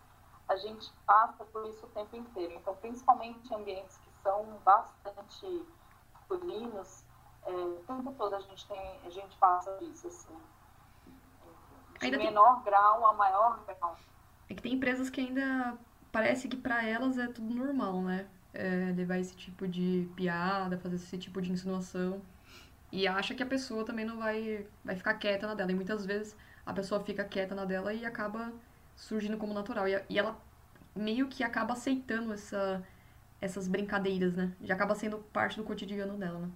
a 0.48 0.56
gente 0.56 0.92
passa 1.06 1.44
por 1.44 1.64
isso 1.66 1.86
o 1.86 1.88
tempo 1.90 2.16
inteiro. 2.16 2.54
Então, 2.54 2.74
principalmente 2.76 3.52
em 3.52 3.54
ambientes 3.54 3.96
que 3.98 4.10
são 4.20 4.44
bastante 4.64 5.64
masculinos, 6.12 7.04
é, 7.46 7.50
o 7.50 7.82
tempo 7.86 8.12
todo 8.16 8.34
a 8.34 8.40
gente, 8.40 8.66
tem, 8.66 9.00
a 9.04 9.10
gente 9.10 9.36
passa 9.36 9.76
isso, 9.82 10.06
assim. 10.06 10.34
De 11.98 12.06
ainda 12.06 12.18
menor 12.18 12.56
tem... 12.56 12.64
grau 12.64 13.06
a 13.06 13.12
maior 13.14 13.60
grau. 13.66 13.96
É 14.48 14.54
que 14.54 14.62
tem 14.62 14.74
empresas 14.74 15.10
que 15.10 15.20
ainda 15.20 15.76
parece 16.10 16.48
que 16.48 16.56
para 16.56 16.84
elas 16.84 17.18
é 17.18 17.26
tudo 17.26 17.54
normal, 17.54 18.00
né? 18.02 18.26
É, 18.52 18.92
levar 18.96 19.18
esse 19.18 19.36
tipo 19.36 19.68
de 19.68 20.08
piada, 20.16 20.78
fazer 20.78 20.96
esse 20.96 21.18
tipo 21.18 21.40
de 21.40 21.52
insinuação. 21.52 22.20
E 22.90 23.06
acha 23.06 23.34
que 23.34 23.42
a 23.42 23.46
pessoa 23.46 23.84
também 23.84 24.04
não 24.04 24.18
vai, 24.18 24.66
vai 24.84 24.96
ficar 24.96 25.14
quieta 25.14 25.46
na 25.46 25.54
dela. 25.54 25.70
E 25.70 25.74
muitas 25.74 26.04
vezes 26.04 26.36
a 26.66 26.72
pessoa 26.72 27.00
fica 27.00 27.24
quieta 27.24 27.54
na 27.54 27.64
dela 27.64 27.94
e 27.94 28.04
acaba 28.04 28.52
surgindo 28.96 29.38
como 29.38 29.54
natural. 29.54 29.86
E, 29.86 30.02
e 30.08 30.18
ela 30.18 30.36
meio 30.94 31.28
que 31.28 31.44
acaba 31.44 31.74
aceitando 31.74 32.32
essa, 32.32 32.82
essas 33.40 33.68
brincadeiras, 33.68 34.34
né? 34.34 34.52
Já 34.62 34.74
acaba 34.74 34.94
sendo 34.94 35.18
parte 35.32 35.56
do 35.56 35.64
cotidiano 35.64 36.16
dela, 36.16 36.40
né? 36.40 36.50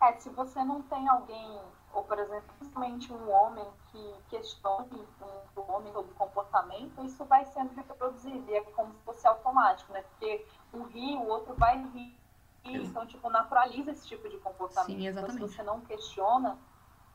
É, 0.00 0.12
se 0.14 0.28
você 0.30 0.62
não 0.64 0.82
tem 0.82 1.08
alguém, 1.08 1.60
ou 1.92 2.04
por 2.04 2.18
exemplo, 2.18 2.54
principalmente 2.58 3.12
um 3.12 3.30
homem 3.30 3.66
que 3.90 4.14
questione 4.28 5.06
um, 5.20 5.60
um 5.60 5.72
homem 5.72 5.92
sobre 5.92 6.12
comportamento, 6.14 7.04
isso 7.04 7.24
vai 7.24 7.44
sendo 7.46 7.74
reproduzido, 7.74 8.50
e 8.50 8.54
é 8.54 8.60
como 8.60 8.92
se 8.92 9.00
fosse 9.00 9.26
automático, 9.26 9.92
né? 9.92 10.02
Porque 10.02 10.46
um 10.72 10.82
ri, 10.84 11.16
o 11.16 11.26
outro 11.26 11.54
vai 11.54 11.76
rir, 11.94 12.16
então, 12.64 13.06
tipo, 13.06 13.30
naturaliza 13.30 13.90
esse 13.90 14.06
tipo 14.06 14.28
de 14.28 14.36
comportamento. 14.38 14.86
Sim, 14.86 15.06
exatamente. 15.06 15.36
Então, 15.36 15.48
se 15.48 15.56
você 15.56 15.62
não 15.62 15.80
questiona, 15.80 16.58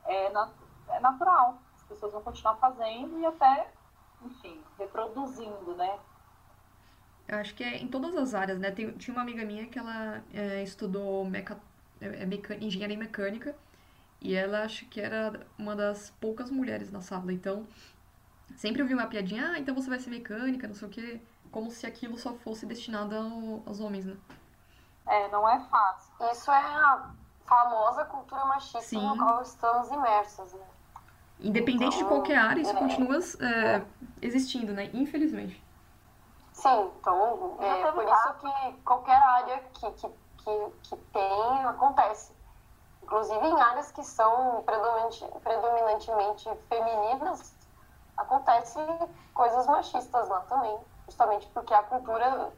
é, 0.05 0.29
nat 0.31 0.51
é 0.89 0.99
natural 0.99 1.57
pessoas 1.93 2.11
vão 2.13 2.21
continuar 2.21 2.55
fazendo 2.55 3.19
e 3.19 3.25
até 3.25 3.71
enfim, 4.21 4.61
reproduzindo, 4.77 5.75
né? 5.75 5.99
Eu 7.27 7.37
acho 7.39 7.53
que 7.55 7.63
é 7.63 7.77
em 7.77 7.87
todas 7.87 8.15
as 8.15 8.33
áreas, 8.33 8.59
né? 8.59 8.71
Tem, 8.71 8.91
tinha 8.93 9.13
uma 9.13 9.21
amiga 9.21 9.45
minha 9.45 9.67
que 9.67 9.77
ela 9.77 10.23
é, 10.33 10.63
estudou 10.63 11.25
meca, 11.25 11.59
é, 12.03 12.25
meca, 12.25 12.55
engenharia 12.55 12.97
mecânica 12.97 13.55
e 14.21 14.33
ela 14.33 14.63
acho 14.63 14.85
que 14.85 15.01
era 15.01 15.45
uma 15.57 15.75
das 15.75 16.09
poucas 16.21 16.49
mulheres 16.49 16.91
na 16.91 17.01
sala. 17.01 17.33
Então, 17.33 17.67
sempre 18.55 18.81
eu 18.81 18.85
vi 18.85 18.93
uma 18.93 19.07
piadinha, 19.07 19.51
ah, 19.51 19.59
então 19.59 19.75
você 19.75 19.89
vai 19.89 19.99
ser 19.99 20.09
mecânica, 20.09 20.67
não 20.67 20.75
sei 20.75 20.87
o 20.87 20.91
quê, 20.91 21.21
como 21.51 21.69
se 21.69 21.85
aquilo 21.85 22.17
só 22.17 22.33
fosse 22.33 22.65
destinado 22.65 23.15
ao, 23.15 23.63
aos 23.65 23.79
homens, 23.79 24.05
né? 24.05 24.17
É, 25.05 25.27
não 25.29 25.47
é 25.47 25.59
fácil. 25.65 26.13
Isso 26.31 26.49
é 26.49 26.57
a 26.57 27.11
famosa 27.45 28.05
cultura 28.05 28.45
machista 28.45 28.81
Sim. 28.81 29.05
na 29.05 29.17
qual 29.17 29.41
estamos 29.41 29.91
imersos, 29.91 30.53
né? 30.53 30.65
Independente 31.39 31.97
então, 31.97 32.07
de 32.07 32.13
qualquer 32.13 32.37
área, 32.37 32.61
isso 32.61 32.71
é, 32.71 32.79
continua 32.79 33.19
é, 33.41 33.81
existindo, 34.21 34.71
né? 34.71 34.89
Infelizmente. 34.93 35.61
Sim, 36.53 36.91
então 36.99 37.57
é 37.59 37.91
por 37.91 38.03
isso 38.03 38.33
que 38.39 38.73
qualquer 38.83 39.17
área 39.17 39.59
que, 39.73 39.91
que, 39.91 40.07
que, 40.43 40.69
que 40.83 40.97
tem 40.97 41.65
acontece. 41.65 42.33
Inclusive 43.01 43.45
em 43.47 43.61
áreas 43.61 43.91
que 43.91 44.03
são 44.03 44.63
predominantemente 44.63 46.49
femininas, 46.69 47.55
acontece 48.17 48.79
coisas 49.33 49.65
machistas 49.67 50.29
lá 50.29 50.41
também. 50.41 50.77
Justamente 51.05 51.47
porque 51.47 51.73
a 51.73 51.83
cultura 51.83 52.53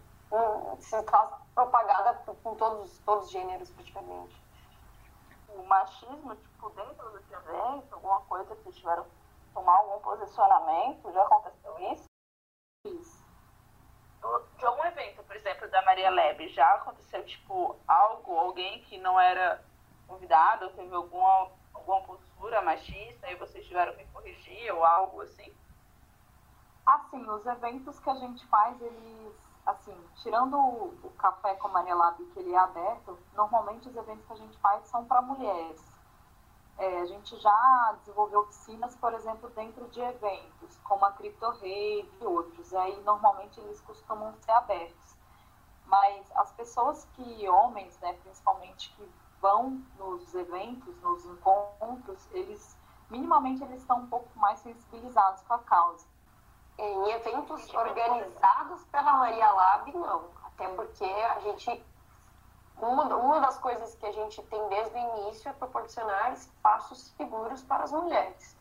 se 0.80 0.96
está 0.96 1.40
propagada 1.54 2.14
com 2.44 2.56
todos, 2.56 3.00
todos 3.00 3.26
os 3.26 3.32
gêneros 3.32 3.70
praticamente. 3.72 4.44
O 5.50 5.64
machismo, 5.64 6.36
tipo, 6.36 6.70
dentro 6.72 7.10
do 7.10 7.18
evento, 7.18 7.94
alguma 7.94 8.22
coisa 8.22 8.56
que 8.56 8.72
tiveram 8.72 9.04
que 9.04 9.10
tomar 9.54 9.78
algum 9.78 10.00
posicionamento, 10.00 11.12
já 11.12 11.22
aconteceu 11.24 11.80
isso? 11.94 12.06
Isso 12.86 13.26
de 14.58 14.66
algum 14.66 14.84
evento, 14.86 15.24
exemplo, 15.46 15.70
da 15.70 15.82
Maria 15.84 16.10
Lebe, 16.10 16.50
já 16.50 16.68
aconteceu, 16.74 17.24
tipo, 17.24 17.76
algo, 17.88 18.36
alguém 18.36 18.82
que 18.82 18.98
não 18.98 19.20
era 19.20 19.64
convidado, 20.08 20.70
teve 20.72 20.94
alguma, 20.94 21.52
alguma 21.74 22.02
postura 22.02 22.62
machista 22.64 23.30
e 23.30 23.36
vocês 23.36 23.66
tiveram 23.68 23.96
que 23.96 24.06
corrigir 24.06 24.74
ou 24.74 24.84
algo 24.84 25.22
assim? 25.22 25.54
Assim, 26.84 27.24
os 27.30 27.46
eventos 27.46 28.00
que 28.00 28.10
a 28.10 28.16
gente 28.16 28.46
faz, 28.48 28.80
eles, 28.82 29.34
assim, 29.66 29.96
tirando 30.16 30.58
o, 30.58 31.00
o 31.04 31.10
Café 31.12 31.54
com 31.56 31.68
Maria 31.68 31.96
Lab, 31.96 32.24
que 32.26 32.40
ele 32.40 32.54
é 32.54 32.58
aberto, 32.58 33.18
normalmente 33.36 33.88
os 33.88 33.96
eventos 33.96 34.26
que 34.26 34.34
a 34.34 34.38
gente 34.38 34.58
faz 34.58 34.84
são 34.88 35.06
para 35.06 35.22
mulheres. 35.22 35.94
É, 36.78 37.02
a 37.02 37.06
gente 37.06 37.38
já 37.38 37.96
desenvolveu 38.00 38.42
oficinas, 38.42 38.96
por 38.98 39.14
exemplo, 39.14 39.50
dentro 39.52 39.88
de 39.90 40.02
eventos, 40.02 40.78
como 40.84 41.06
a 41.06 41.12
Crypto 41.14 41.50
Rave 41.52 42.12
e 42.20 42.26
outros. 42.26 42.72
E 42.72 42.76
aí, 42.76 43.02
normalmente, 43.04 43.60
eles 43.62 43.80
costumam 43.82 44.36
ser 44.42 44.52
abertos. 44.52 45.15
Mas 45.88 46.32
as 46.36 46.52
pessoas 46.54 47.08
que, 47.14 47.48
homens, 47.48 47.98
né, 48.00 48.14
principalmente, 48.24 48.92
que 48.92 49.12
vão 49.42 49.82
nos 49.98 50.34
eventos, 50.34 51.00
nos 51.02 51.26
encontros, 51.26 52.28
eles, 52.32 52.78
minimamente, 53.10 53.64
eles 53.64 53.82
estão 53.82 54.00
um 54.00 54.08
pouco 54.08 54.28
mais 54.36 54.60
sensibilizados 54.60 55.42
com 55.44 55.54
a 55.54 55.60
causa. 55.60 56.06
Em 56.78 57.12
eventos 57.12 57.74
organizados 57.74 58.84
pela 58.86 59.14
Maria 59.14 59.50
Lab, 59.52 59.92
não. 59.94 60.26
Até 60.46 60.68
porque 60.70 61.04
a 61.04 61.40
gente 61.40 61.86
uma, 62.78 63.04
uma 63.16 63.40
das 63.40 63.58
coisas 63.58 63.96
que 63.96 64.06
a 64.06 64.12
gente 64.12 64.42
tem 64.44 64.68
desde 64.68 64.96
o 64.96 64.98
início 64.98 65.50
é 65.50 65.54
proporcionar 65.54 66.34
espaços 66.34 67.14
seguros 67.18 67.62
para 67.64 67.84
as 67.84 67.92
mulheres. 67.92 68.58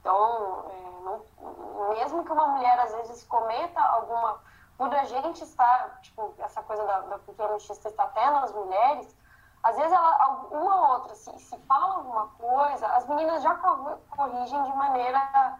Então, 0.00 0.66
é, 0.68 1.04
não, 1.04 1.90
mesmo 1.90 2.24
que 2.24 2.32
uma 2.32 2.48
mulher 2.48 2.78
às 2.80 2.92
vezes 2.92 3.24
cometa 3.24 3.80
alguma. 3.80 4.40
Por 4.76 4.92
a 4.94 5.04
gente 5.04 5.44
estar, 5.44 6.00
tipo, 6.00 6.34
essa 6.38 6.62
coisa 6.62 6.84
da, 6.84 7.00
da 7.00 7.18
cultura 7.20 7.52
machista 7.52 7.88
está 7.88 8.04
até 8.04 8.30
nas 8.30 8.52
mulheres, 8.52 9.14
às 9.62 9.76
vezes 9.76 9.92
ela, 9.92 10.46
uma 10.50 10.74
ou 10.74 10.88
outra, 10.94 11.14
se, 11.14 11.38
se 11.38 11.56
fala 11.68 11.94
alguma 11.94 12.26
coisa, 12.30 12.86
as 12.88 13.06
meninas 13.06 13.42
já 13.42 13.54
corrigem 14.10 14.62
de 14.64 14.76
maneira 14.76 15.58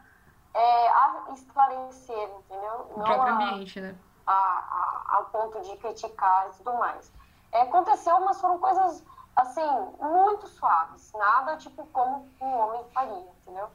é, 0.55 0.89
a 0.89 1.25
esclarecer, 1.33 2.31
entendeu? 2.39 2.93
Não 2.97 3.23
ambiente, 3.23 3.81
né? 3.81 3.97
A, 4.27 4.33
a, 4.33 5.17
ao 5.17 5.25
ponto 5.27 5.61
de 5.61 5.77
criticar 5.77 6.49
e 6.49 6.57
tudo 6.57 6.75
mais. 6.75 7.13
É, 7.53 7.63
aconteceu, 7.63 8.19
mas 8.21 8.41
foram 8.41 8.59
coisas, 8.59 9.05
assim, 9.37 9.71
muito 10.01 10.49
suaves. 10.49 11.13
Nada, 11.13 11.57
tipo, 11.57 11.87
como 11.87 12.29
um 12.41 12.59
homem 12.59 12.85
faria, 12.93 13.31
entendeu? 13.43 13.69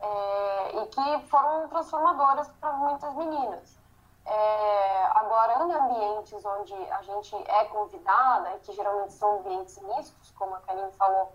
É, 0.00 0.82
e 0.82 0.86
que 0.86 1.28
foram 1.28 1.68
transformadoras 1.68 2.48
para 2.60 2.72
muitas 2.72 3.14
meninas. 3.14 3.78
É, 4.26 5.04
agora, 5.14 5.64
em 5.64 5.72
ambientes 5.72 6.44
onde 6.44 6.74
a 6.74 7.02
gente 7.02 7.34
é 7.36 7.64
convidada, 7.64 8.58
que 8.60 8.72
geralmente 8.72 9.12
são 9.12 9.38
ambientes 9.38 9.80
mistos, 9.82 10.30
como 10.32 10.54
a 10.54 10.60
Karine 10.60 10.92
falou, 10.92 11.32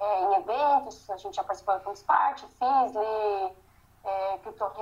é, 0.00 0.20
em 0.22 0.34
eventos, 0.34 1.08
a 1.10 1.16
gente 1.16 1.36
já 1.36 1.44
participou 1.44 1.78
do 1.78 1.94
Spark, 1.96 2.40
Fisley, 2.40 3.56
é, 4.04 4.38
Crypto 4.38 4.72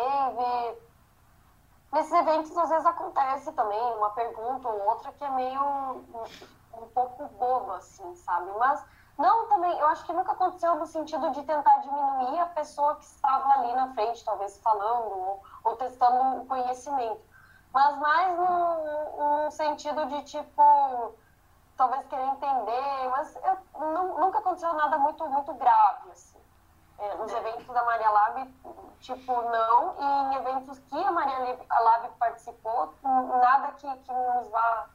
Nesses 1.92 2.12
eventos, 2.12 2.56
às 2.56 2.68
vezes, 2.68 2.86
acontece 2.86 3.52
também 3.52 3.94
uma 3.96 4.10
pergunta 4.10 4.68
ou 4.68 4.88
outra 4.88 5.12
que 5.12 5.24
é 5.24 5.30
meio 5.30 5.60
um, 5.60 6.24
um 6.74 6.88
pouco 6.94 7.26
boba, 7.30 7.76
assim, 7.76 8.14
sabe? 8.14 8.50
Mas 8.58 8.84
não 9.18 9.46
também, 9.48 9.76
eu 9.78 9.86
acho 9.88 10.06
que 10.06 10.12
nunca 10.12 10.32
aconteceu 10.32 10.76
no 10.76 10.86
sentido 10.86 11.30
de 11.32 11.42
tentar 11.42 11.78
diminuir 11.78 12.38
a 12.38 12.46
pessoa 12.46 12.94
que 12.96 13.04
estava 13.04 13.52
ali 13.54 13.74
na 13.74 13.92
frente, 13.92 14.24
talvez 14.24 14.58
falando 14.62 15.10
ou, 15.10 15.42
ou 15.64 15.76
testando 15.76 16.40
o 16.40 16.46
conhecimento. 16.46 17.20
Mas 17.72 17.98
mais 17.98 18.38
no, 18.38 19.44
no 19.44 19.50
sentido 19.50 20.06
de, 20.06 20.22
tipo, 20.24 21.14
talvez 21.76 22.06
querer 22.06 22.26
entender, 22.26 23.08
mas 23.10 23.36
eu, 23.36 23.58
nunca 24.18 24.38
aconteceu 24.38 24.72
nada 24.74 24.98
muito, 24.98 25.24
muito 25.28 25.54
grave, 25.54 26.10
assim 26.10 26.40
é, 27.00 27.14
nos 27.14 27.32
eventos 27.32 27.66
da 27.66 27.82
Maria 27.82 28.10
Lab, 28.10 28.54
tipo, 29.00 29.32
não, 29.32 29.94
e 29.98 30.04
em 30.04 30.34
eventos 30.36 30.78
que 30.78 31.02
a 31.02 31.10
Maria 31.10 31.66
Lab 31.80 32.08
participou, 32.18 32.94
nada 33.02 33.72
que, 33.72 33.96
que 33.98 34.12
nos 34.12 34.48
vá, 34.48 34.86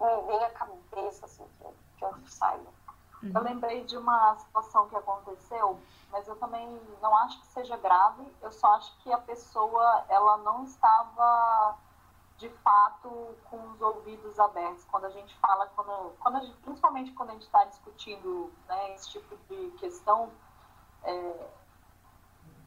me 0.00 0.22
venha 0.22 0.46
à 0.46 0.50
cabeça, 0.50 1.26
assim, 1.26 1.46
que, 1.58 1.98
que 1.98 2.04
eu 2.04 2.14
saiba. 2.26 2.70
Uhum. 3.22 3.32
Eu 3.34 3.42
lembrei 3.42 3.84
de 3.84 3.96
uma 3.96 4.34
situação 4.36 4.88
que 4.88 4.96
aconteceu, 4.96 5.78
mas 6.10 6.26
eu 6.26 6.36
também 6.36 6.80
não 7.02 7.14
acho 7.18 7.38
que 7.40 7.46
seja 7.48 7.76
grave, 7.76 8.26
eu 8.40 8.50
só 8.50 8.74
acho 8.74 8.96
que 9.00 9.12
a 9.12 9.18
pessoa, 9.18 10.04
ela 10.08 10.38
não 10.38 10.64
estava 10.64 11.76
de 12.42 12.48
fato 12.48 13.36
com 13.48 13.70
os 13.70 13.80
ouvidos 13.80 14.36
abertos 14.40 14.84
quando 14.86 15.04
a 15.04 15.10
gente 15.10 15.32
fala, 15.38 15.68
quando, 15.76 16.12
quando 16.18 16.40
gente, 16.40 16.56
principalmente 16.58 17.12
quando 17.12 17.30
a 17.30 17.32
gente 17.34 17.44
está 17.44 17.64
discutindo 17.64 18.52
né, 18.66 18.94
esse 18.94 19.10
tipo 19.10 19.36
de 19.48 19.70
questão, 19.78 20.28
é, 21.04 21.50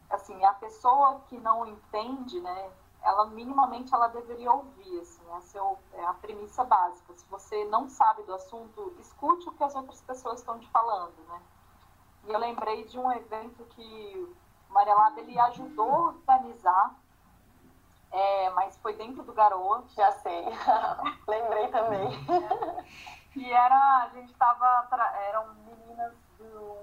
assim, 0.09 0.45
a 0.45 0.53
pessoa 0.53 1.19
que 1.27 1.37
não 1.37 1.65
entende, 1.65 2.39
né, 2.39 2.71
ela 3.03 3.25
minimamente 3.25 3.93
ela 3.93 4.07
deveria 4.07 4.49
ouvir, 4.49 5.01
assim, 5.01 5.21
essa 5.35 5.59
é, 5.59 5.99
é 5.99 6.05
a 6.05 6.13
premissa 6.13 6.63
básica. 6.63 7.13
Se 7.13 7.25
você 7.25 7.65
não 7.65 7.89
sabe 7.89 8.23
do 8.23 8.33
assunto, 8.33 8.95
escute 8.97 9.49
o 9.49 9.51
que 9.51 9.63
as 9.63 9.75
outras 9.75 10.01
pessoas 10.01 10.39
estão 10.39 10.57
te 10.57 10.69
falando, 10.69 11.17
né? 11.27 11.41
E 12.23 12.31
eu 12.31 12.39
lembrei 12.39 12.85
de 12.85 12.97
um 12.97 13.11
evento 13.11 13.65
que 13.65 14.35
o 14.69 14.73
Marielada 14.73 15.19
ele 15.19 15.37
ajudou 15.37 15.91
a 15.91 16.07
organizar, 16.07 16.95
é, 18.15 18.49
mas 18.51 18.77
foi 18.77 18.93
dentro 18.93 19.23
do 19.23 19.33
Garoa. 19.33 19.83
Já 19.95 20.11
sei, 20.13 20.45
lembrei 21.27 21.67
também. 21.67 22.09
e 23.35 23.51
era, 23.51 24.03
a 24.03 24.09
gente 24.13 24.31
estava, 24.31 24.87
eram 25.27 25.53
meninas 25.55 26.13
do 26.37 26.77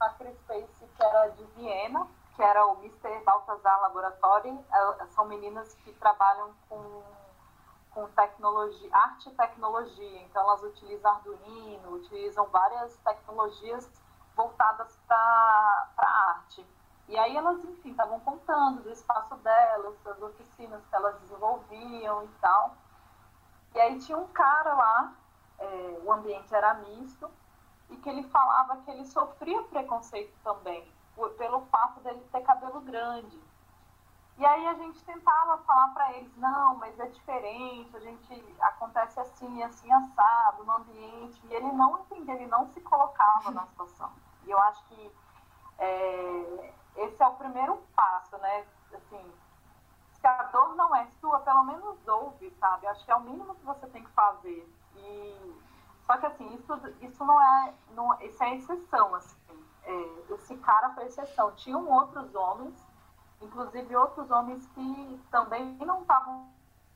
Macriface, 0.00 0.86
que 0.96 1.04
era 1.04 1.28
de 1.28 1.44
Viena, 1.56 2.08
que 2.34 2.42
era 2.42 2.66
o 2.66 2.78
Mr. 2.78 3.22
Baltazar 3.22 3.80
Laboratory. 3.82 4.58
São 5.10 5.26
meninas 5.26 5.74
que 5.74 5.92
trabalham 5.92 6.54
com, 6.68 7.02
com 7.90 8.08
tecnologia, 8.08 8.88
arte 8.92 9.28
e 9.28 9.34
tecnologia. 9.34 10.22
Então, 10.22 10.42
elas 10.42 10.62
utilizam 10.62 11.10
Arduino, 11.12 11.96
utilizam 11.96 12.46
várias 12.46 12.96
tecnologias 12.98 13.90
voltadas 14.34 14.98
para 15.06 15.88
a 15.98 16.30
arte. 16.30 16.66
E 17.12 17.18
aí 17.18 17.36
elas, 17.36 17.62
enfim, 17.62 17.90
estavam 17.90 18.18
contando 18.20 18.84
do 18.84 18.90
espaço 18.90 19.34
delas, 19.36 19.94
das 20.02 20.22
oficinas 20.22 20.82
que 20.86 20.96
elas 20.96 21.20
desenvolviam 21.20 22.24
e 22.24 22.28
tal. 22.40 22.74
E 23.74 23.80
aí 23.80 23.98
tinha 23.98 24.16
um 24.16 24.28
cara 24.28 24.72
lá, 24.72 25.12
é, 25.58 26.00
o 26.02 26.10
ambiente 26.10 26.54
era 26.54 26.72
misto, 26.72 27.30
e 27.90 27.98
que 27.98 28.08
ele 28.08 28.22
falava 28.30 28.78
que 28.78 28.90
ele 28.90 29.04
sofria 29.04 29.62
preconceito 29.64 30.34
também, 30.42 30.90
pelo 31.36 31.60
fato 31.66 32.00
dele 32.00 32.26
ter 32.32 32.40
cabelo 32.40 32.80
grande. 32.80 33.38
E 34.38 34.46
aí 34.46 34.66
a 34.68 34.72
gente 34.72 35.04
tentava 35.04 35.58
falar 35.58 35.88
para 35.88 36.14
eles, 36.14 36.34
não, 36.38 36.76
mas 36.76 36.98
é 36.98 37.08
diferente, 37.08 37.94
a 37.94 38.00
gente 38.00 38.56
acontece 38.58 39.20
assim, 39.20 39.62
assim, 39.62 39.92
assado 39.92 40.64
no 40.64 40.72
ambiente. 40.72 41.38
E 41.46 41.52
ele 41.52 41.72
não 41.72 42.00
entendia, 42.00 42.36
ele 42.36 42.46
não 42.46 42.66
se 42.68 42.80
colocava 42.80 43.50
na 43.50 43.66
situação. 43.66 44.10
E 44.46 44.50
eu 44.50 44.58
acho 44.58 44.82
que 44.86 45.12
é, 45.78 46.72
esse 46.96 47.22
é 47.22 47.26
o 47.26 47.34
primeiro 47.34 47.82
passo, 47.94 48.36
né? 48.38 48.66
Assim, 48.92 49.32
dor 50.52 50.76
não 50.76 50.94
é 50.94 51.06
sua, 51.20 51.40
pelo 51.40 51.64
menos 51.64 52.06
ouve, 52.06 52.50
sabe? 52.60 52.86
Acho 52.86 53.04
que 53.04 53.10
é 53.10 53.16
o 53.16 53.20
mínimo 53.20 53.54
que 53.54 53.64
você 53.64 53.86
tem 53.88 54.04
que 54.04 54.10
fazer. 54.10 54.68
E 54.96 55.62
só 56.06 56.16
que 56.18 56.26
assim, 56.26 56.54
isso, 56.54 56.74
isso 57.00 57.24
não 57.24 57.40
é, 57.40 57.74
não, 57.94 58.20
isso 58.20 58.42
é 58.42 58.54
exceção, 58.54 59.14
assim. 59.14 59.64
É, 59.84 60.34
esse 60.34 60.56
cara 60.58 60.90
foi 60.90 61.06
exceção. 61.06 61.52
Tinham 61.52 61.88
outros 61.88 62.34
homens, 62.34 62.74
inclusive 63.40 63.96
outros 63.96 64.30
homens 64.30 64.66
que 64.68 65.20
também 65.30 65.74
não 65.76 66.02
estavam 66.02 66.48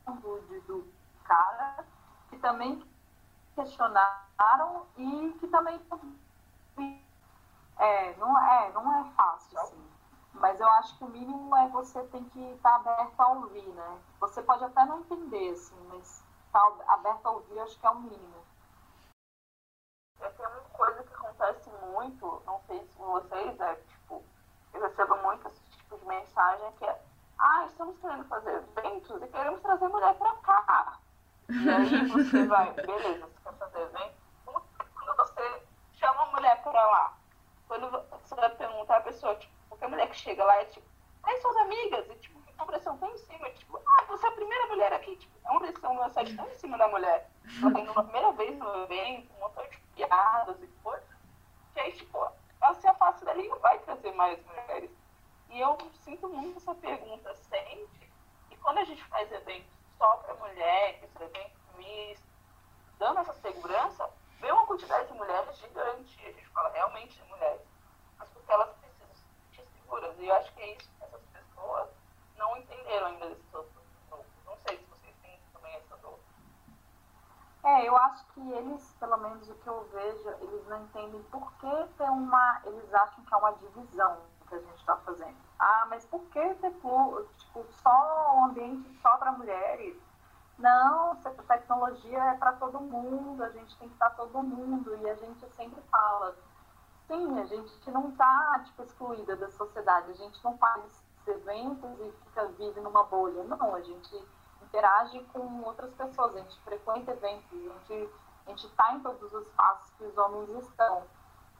do, 0.06 0.40
do 0.66 0.92
cara, 1.24 1.84
que 2.30 2.38
também 2.38 2.82
questionaram 3.54 4.86
e 4.96 5.36
que 5.40 5.48
também 5.48 5.80
é, 7.78 8.14
não 8.16 8.38
é, 8.38 8.72
não 8.72 9.00
é 9.00 9.10
fácil, 9.12 9.58
assim. 9.60 9.90
Mas 10.34 10.60
eu 10.60 10.68
acho 10.72 10.96
que 10.98 11.04
o 11.04 11.08
mínimo 11.08 11.56
é 11.56 11.68
você 11.68 12.02
tem 12.04 12.24
que 12.24 12.40
estar 12.52 12.70
tá 12.70 12.76
aberto 12.76 13.20
a 13.20 13.28
ouvir, 13.28 13.66
né? 13.68 13.98
Você 14.20 14.42
pode 14.42 14.64
até 14.64 14.84
não 14.84 15.00
entender, 15.00 15.52
assim, 15.52 15.76
mas 15.88 16.22
estar 16.46 16.60
tá 16.60 16.94
aberto 16.94 17.26
a 17.26 17.30
ouvir 17.30 17.58
acho 17.60 17.78
que 17.78 17.86
é 17.86 17.90
o 17.90 18.00
mínimo. 18.00 18.44
É, 20.20 20.28
tem 20.30 20.46
uma 20.46 20.60
coisa 20.72 21.02
que 21.02 21.14
acontece 21.14 21.70
muito, 21.92 22.42
não 22.46 22.60
sei 22.66 22.80
se 22.80 22.92
com 22.94 23.04
vocês, 23.04 23.60
é 23.60 23.74
tipo, 23.76 24.22
eu 24.72 24.82
recebo 24.82 25.16
muito 25.18 25.48
esse 25.48 25.62
tipo 25.70 25.98
de 25.98 26.06
mensagem 26.06 26.72
que 26.72 26.84
é 26.84 27.02
ah, 27.38 27.66
estamos 27.66 27.98
querendo 27.98 28.24
fazer 28.24 28.64
eventos 28.76 29.22
e 29.22 29.28
queremos 29.28 29.60
trazer 29.60 29.88
mulher 29.88 30.14
para 30.14 30.34
cá. 30.36 30.98
E 31.48 31.70
aí 31.70 32.06
você 32.06 32.44
vai, 32.48 32.72
beleza, 32.72 33.26
você 33.26 33.40
quer 33.42 33.52
fazer 33.54 33.80
evento? 33.80 34.14
Quando 34.46 35.16
você 35.16 35.62
chama 35.92 36.22
a 36.22 36.26
mulher 36.32 36.62
para 36.62 36.86
lá, 36.86 37.15
quando 37.66 37.90
você 37.90 38.34
vai 38.34 38.50
perguntar 38.50 38.98
a 38.98 39.00
pessoa, 39.00 39.34
tipo, 39.36 39.52
qualquer 39.68 39.88
mulher 39.88 40.08
que 40.08 40.16
chega 40.16 40.44
lá 40.44 40.56
é 40.56 40.64
tipo, 40.66 40.86
aí 41.22 41.36
suas 41.40 41.56
amigas, 41.56 42.08
e 42.08 42.14
tipo, 42.16 42.40
a 42.58 42.64
pressão 42.64 42.96
tão 42.98 43.10
em 43.10 43.18
cima, 43.18 43.50
tipo, 43.50 43.80
ah, 43.86 44.04
você 44.04 44.26
é 44.26 44.28
a 44.28 44.32
primeira 44.32 44.66
mulher 44.66 44.92
aqui, 44.92 45.16
tipo, 45.16 45.36
é 45.44 45.50
uma 45.50 45.60
pressão 45.60 45.94
no 45.94 46.02
assédio 46.02 46.36
tão 46.36 46.48
em 46.48 46.54
cima 46.54 46.78
da 46.78 46.88
mulher. 46.88 47.30
Ela 47.60 47.72
tá 47.72 47.80
indo 47.80 47.92
uma 47.92 48.02
primeira 48.02 48.32
vez 48.32 48.58
no 48.58 48.82
evento, 48.84 49.32
um 49.34 49.40
montão 49.40 49.68
de 49.68 49.78
piadas 49.94 50.62
e 50.62 50.66
coisas, 50.82 51.08
que 51.74 51.80
aí, 51.80 51.92
tipo, 51.92 52.18
ela 52.62 52.74
se 52.74 52.86
afasta 52.86 53.24
dali 53.24 53.46
e 53.46 53.58
vai 53.58 53.78
trazer 53.80 54.12
mais 54.12 54.42
mulheres. 54.46 54.90
E 55.50 55.60
eu 55.60 55.76
sinto 56.04 56.28
muito 56.28 56.56
essa 56.56 56.74
pergunta 56.74 57.34
sempre. 57.34 58.10
E 58.50 58.56
quando 58.56 58.78
a 58.78 58.84
gente 58.84 59.02
faz 59.04 59.30
eventos 59.30 59.70
só 59.98 60.16
para 60.16 60.34
mulheres, 60.34 61.10
eventos 61.20 61.76
mistos, 61.76 62.26
dando 62.98 63.20
essa 63.20 63.32
segurança, 63.34 64.10
vem 64.40 64.52
uma 64.52 64.66
quantidade 64.66 65.08
de 65.08 65.14
mulheres 65.14 65.56
gigante. 65.58 66.26
A 66.26 66.32
gente 66.32 66.48
fala 66.48 66.70
realmente 66.70 67.16
de 67.20 67.28
mulheres. 67.28 67.62
Mas 68.18 68.28
porque 68.30 68.52
elas 68.52 68.70
precisam 68.76 69.14
se 69.14 69.22
sentir 69.22 69.66
seguras. 69.72 70.18
E 70.18 70.26
eu 70.26 70.34
acho 70.34 70.52
que 70.54 70.60
é 70.60 70.76
isso 70.76 70.90
que 70.96 71.04
essas 71.04 71.22
pessoas 71.32 71.88
não 72.36 72.56
entenderam 72.56 73.06
ainda 73.06 73.26
outros 73.26 73.84
grupos. 74.08 74.26
Não 74.44 74.56
sei 74.66 74.78
se 74.78 74.84
vocês 74.84 75.14
têm 75.22 75.40
também 75.52 75.74
essa 75.76 75.96
dor. 75.98 76.18
É, 77.64 77.88
eu 77.88 77.96
acho 77.96 78.24
que 78.26 78.52
eles, 78.52 78.94
pelo 79.00 79.16
menos 79.18 79.48
o 79.48 79.54
que 79.54 79.66
eu 79.66 79.84
vejo, 79.92 80.28
eles 80.40 80.66
não 80.68 80.82
entendem 80.84 81.22
por 81.24 81.52
que 81.54 81.86
tem 81.98 82.08
uma. 82.08 82.60
Eles 82.64 82.94
acham 82.94 83.24
que 83.24 83.34
é 83.34 83.36
uma 83.36 83.52
divisão 83.52 84.18
que 84.48 84.54
a 84.54 84.58
gente 84.58 84.76
está 84.76 84.96
fazendo. 84.98 85.36
Ah, 85.58 85.86
mas 85.88 86.04
por 86.06 86.20
que 86.26 86.54
ter 86.54 86.72
tipo, 86.72 87.26
só 87.82 88.34
um 88.36 88.44
ambiente 88.46 88.88
só 89.00 89.16
para 89.16 89.32
mulheres? 89.32 89.96
Não, 90.58 91.16
tecnologia 91.46 92.18
é 92.18 92.36
para 92.36 92.52
todo 92.54 92.80
mundo, 92.80 93.42
a 93.44 93.50
gente 93.50 93.76
tem 93.76 93.88
que 93.88 93.94
estar 93.94 94.10
todo 94.10 94.42
mundo, 94.42 94.96
e 94.96 95.10
a 95.10 95.14
gente 95.14 95.46
sempre 95.54 95.82
fala, 95.90 96.34
sim, 97.06 97.38
a 97.38 97.44
gente 97.44 97.90
não 97.90 98.08
está 98.08 98.60
tipo, 98.64 98.82
excluída 98.82 99.36
da 99.36 99.50
sociedade, 99.50 100.10
a 100.10 100.14
gente 100.14 100.42
não 100.42 100.56
faz 100.56 101.04
eventos 101.26 102.00
e 102.00 102.12
fica 102.24 102.46
vive 102.58 102.80
numa 102.80 103.04
bolha, 103.04 103.44
não, 103.44 103.74
a 103.74 103.80
gente 103.82 104.24
interage 104.62 105.22
com 105.32 105.62
outras 105.62 105.92
pessoas, 105.94 106.34
a 106.36 106.38
gente 106.38 106.58
frequenta 106.60 107.12
eventos, 107.12 107.52
a 108.46 108.50
gente 108.50 108.66
está 108.66 108.94
em 108.94 109.00
todos 109.00 109.32
os 109.32 109.46
espaços 109.46 109.90
que 109.98 110.04
os 110.04 110.16
homens 110.16 110.48
estão. 110.64 111.02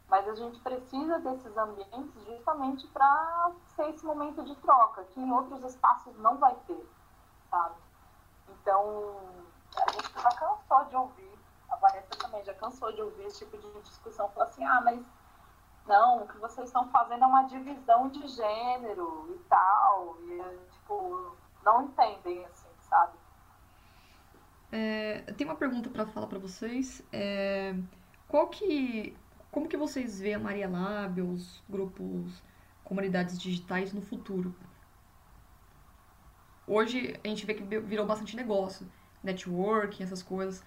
Mas 0.09 0.29
a 0.29 0.35
gente 0.37 0.61
precisa 0.61 1.19
desses 1.19 1.57
ambientes 1.57 2.25
justamente 2.25 2.87
para 2.89 3.51
ser 3.75 3.91
esse 3.91 4.07
momento 4.07 4.43
de 4.45 4.55
troca, 4.57 5.03
que 5.05 5.21
em 5.21 5.33
outros 5.33 5.65
espaços 5.65 6.17
não 6.19 6.37
vai 6.37 6.55
ter, 6.67 6.89
sabe? 7.51 7.75
Então, 8.49 9.17
a 9.77 9.93
gente 9.93 10.23
já 10.23 10.31
cansou 10.31 10.85
de 10.87 10.97
ouvir, 10.97 11.39
a 11.71 11.77
Vanessa 11.77 12.17
também 12.19 12.45
já 12.45 12.55
cansou 12.55 12.93
de 12.93 13.03
ouvir 13.03 13.25
esse 13.25 13.45
tipo 13.45 13.59
de 13.59 13.83
discussão, 13.83 14.29
falar 14.31 14.47
assim, 14.47 14.65
ah, 14.65 14.81
mas 14.83 15.01
não, 15.87 16.25
o 16.25 16.29
que 16.29 16.39
vocês 16.39 16.69
estão 16.69 16.89
fazendo 16.89 17.25
é 17.25 17.27
uma 17.27 17.43
divisão 17.45 18.09
de 18.09 18.27
gênero 18.27 19.35
e 19.35 19.39
tal, 19.49 20.17
e 20.23 20.59
tipo, 20.73 21.37
não 21.65 21.85
entendem, 21.85 22.45
assim, 22.47 22.69
sabe? 22.81 23.13
É, 24.73 25.23
tem 25.37 25.47
uma 25.47 25.57
pergunta 25.57 25.89
para 25.89 26.07
falar 26.07 26.27
para 26.27 26.39
vocês. 26.39 27.03
É, 27.13 27.75
qual 28.29 28.49
que 28.49 29.17
como 29.57 29.69
que 29.69 29.77
vocês 29.77 30.21
veem 30.21 30.35
a 30.35 30.39
Maria 30.39 30.69
Lab, 30.69 31.23
os 31.23 31.63
grupos, 31.67 32.43
comunidades 32.85 33.39
digitais 33.39 33.91
no 33.91 34.03
futuro? 34.03 34.55
Hoje 36.67 37.19
a 37.23 37.29
gente 37.29 37.47
vê 37.47 37.55
que 37.55 37.63
virou 37.63 38.05
bastante 38.05 38.35
negócio, 38.35 38.91
networking, 39.23 40.03
essas 40.03 40.23
coisas. 40.23 40.65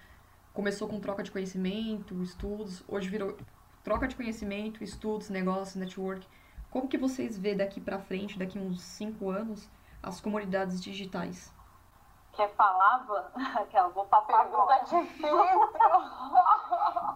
Começou 0.54 0.88
com 0.88 0.98
troca 0.98 1.22
de 1.22 1.30
conhecimento, 1.30 2.22
estudos, 2.22 2.82
hoje 2.88 3.08
virou 3.08 3.36
troca 3.84 4.08
de 4.08 4.16
conhecimento, 4.16 4.82
estudos, 4.82 5.28
negócios, 5.28 5.76
network. 5.76 6.26
Como 6.70 6.88
que 6.88 6.96
vocês 6.96 7.36
vê 7.38 7.54
daqui 7.54 7.80
para 7.80 7.98
frente, 7.98 8.38
daqui 8.38 8.58
uns 8.58 8.80
cinco 8.80 9.28
anos, 9.30 9.68
as 10.02 10.20
comunidades 10.20 10.80
digitais? 10.82 11.52
Quer 12.32 12.48
falar, 12.54 13.06
Aquela, 13.60 13.88
vou 13.88 14.06
passar 14.06 14.40
agora. 14.40 14.82
difícil. 14.84 15.28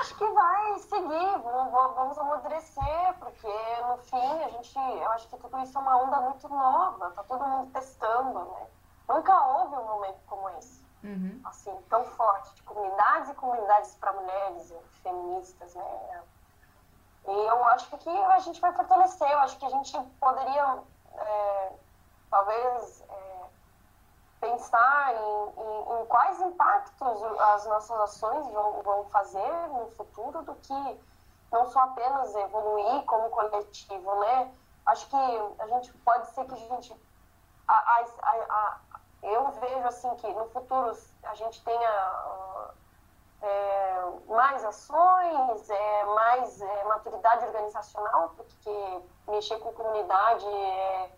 acho 0.00 0.14
que 0.16 0.26
vai 0.26 0.78
seguir, 0.78 1.38
vamos, 1.38 2.18
amadurecer, 2.18 3.14
porque 3.18 3.48
no 3.86 3.98
fim 3.98 4.42
a 4.42 4.48
gente, 4.48 4.78
eu 4.78 5.10
acho 5.12 5.28
que 5.28 5.36
tudo 5.36 5.58
isso 5.60 5.76
é 5.76 5.80
uma 5.80 5.96
onda 5.96 6.20
muito 6.20 6.48
nova, 6.48 7.10
tá 7.10 7.22
todo 7.24 7.44
mundo 7.44 7.72
testando, 7.72 8.38
né? 8.38 8.66
Nunca 9.08 9.46
houve 9.46 9.76
um 9.76 9.84
momento 9.84 10.20
como 10.26 10.48
esse, 10.50 10.84
uhum. 11.02 11.40
assim, 11.44 11.76
tão 11.88 12.04
forte, 12.04 12.54
de 12.54 12.62
comunidades 12.62 13.30
e 13.30 13.34
comunidades 13.34 13.94
para 13.96 14.12
mulheres 14.12 14.72
feministas, 15.02 15.74
né? 15.74 16.22
E 17.26 17.32
eu 17.32 17.64
acho 17.66 17.90
que 17.96 18.08
a 18.08 18.38
gente 18.38 18.60
vai 18.60 18.72
fortalecer, 18.72 19.30
eu 19.30 19.38
acho 19.40 19.58
que 19.58 19.66
a 19.66 19.70
gente 19.70 19.98
poderia, 20.18 20.78
é, 21.14 21.72
talvez, 22.30 23.04
pensar 24.40 25.14
em, 25.14 25.60
em, 25.60 26.00
em, 26.00 26.06
quais 26.06 26.40
impactos 26.40 27.22
as 27.54 27.66
nossas 27.66 28.00
ações 28.00 28.46
vão, 28.48 28.82
vão 28.82 29.04
fazer 29.06 29.68
no 29.68 29.90
futuro 29.90 30.42
do 30.42 30.54
que 30.54 31.00
não 31.52 31.66
só 31.66 31.80
apenas 31.80 32.34
evoluir 32.34 33.04
como 33.04 33.28
coletivo, 33.30 34.14
né? 34.20 34.52
Acho 34.86 35.08
que 35.08 35.16
a 35.58 35.66
gente 35.68 35.92
pode 35.98 36.26
ser 36.28 36.44
que 36.46 36.54
a 36.54 36.56
gente 36.56 37.10
a, 37.68 37.74
a, 37.74 38.32
a, 38.32 38.80
eu 39.22 39.50
vejo 39.52 39.86
assim 39.86 40.14
que 40.16 40.32
no 40.32 40.48
futuro 40.48 40.96
a 41.22 41.34
gente 41.34 41.62
tenha 41.62 42.12
uh, 42.26 42.74
é, 43.42 44.04
mais 44.28 44.64
ações, 44.64 45.70
é, 45.70 46.04
mais 46.04 46.60
é, 46.60 46.84
maturidade 46.84 47.44
organizacional, 47.46 48.32
porque 48.36 49.02
mexer 49.28 49.58
com 49.58 49.72
comunidade 49.72 50.46
é 50.46 51.10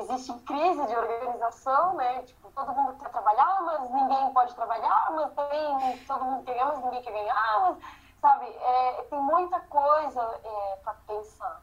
existe 0.00 0.32
crise 0.40 0.86
de 0.86 0.96
organização, 0.96 1.94
né? 1.94 2.22
Tipo, 2.22 2.50
todo 2.52 2.72
mundo 2.72 2.98
quer 2.98 3.10
trabalhar, 3.10 3.62
mas 3.62 3.90
ninguém 3.90 4.32
pode 4.32 4.54
trabalhar, 4.54 5.10
mas 5.12 5.32
também 5.34 5.98
todo 6.06 6.24
mundo 6.24 6.44
quer 6.44 6.54
ganhar, 6.54 6.66
mas 6.66 6.84
ninguém 6.84 7.02
quer 7.02 7.12
ganhar, 7.12 7.60
mas, 7.60 7.78
sabe? 8.20 8.46
É, 8.46 9.02
tem 9.10 9.20
muita 9.20 9.60
coisa 9.60 10.40
é, 10.44 10.76
para 10.82 10.94
pensar. 11.06 11.62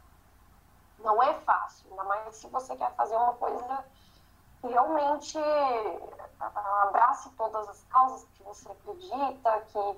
Não 0.99 1.21
é 1.21 1.33
fácil, 1.41 1.87
ainda 1.91 2.03
mais 2.03 2.35
se 2.35 2.47
você 2.47 2.75
quer 2.75 2.91
fazer 2.95 3.15
uma 3.15 3.33
coisa 3.33 3.85
que 4.61 4.67
realmente 4.67 5.37
abrace 6.39 7.29
todas 7.31 7.69
as 7.69 7.83
causas 7.83 8.25
que 8.35 8.43
você 8.43 8.71
acredita, 8.71 9.61
que 9.71 9.97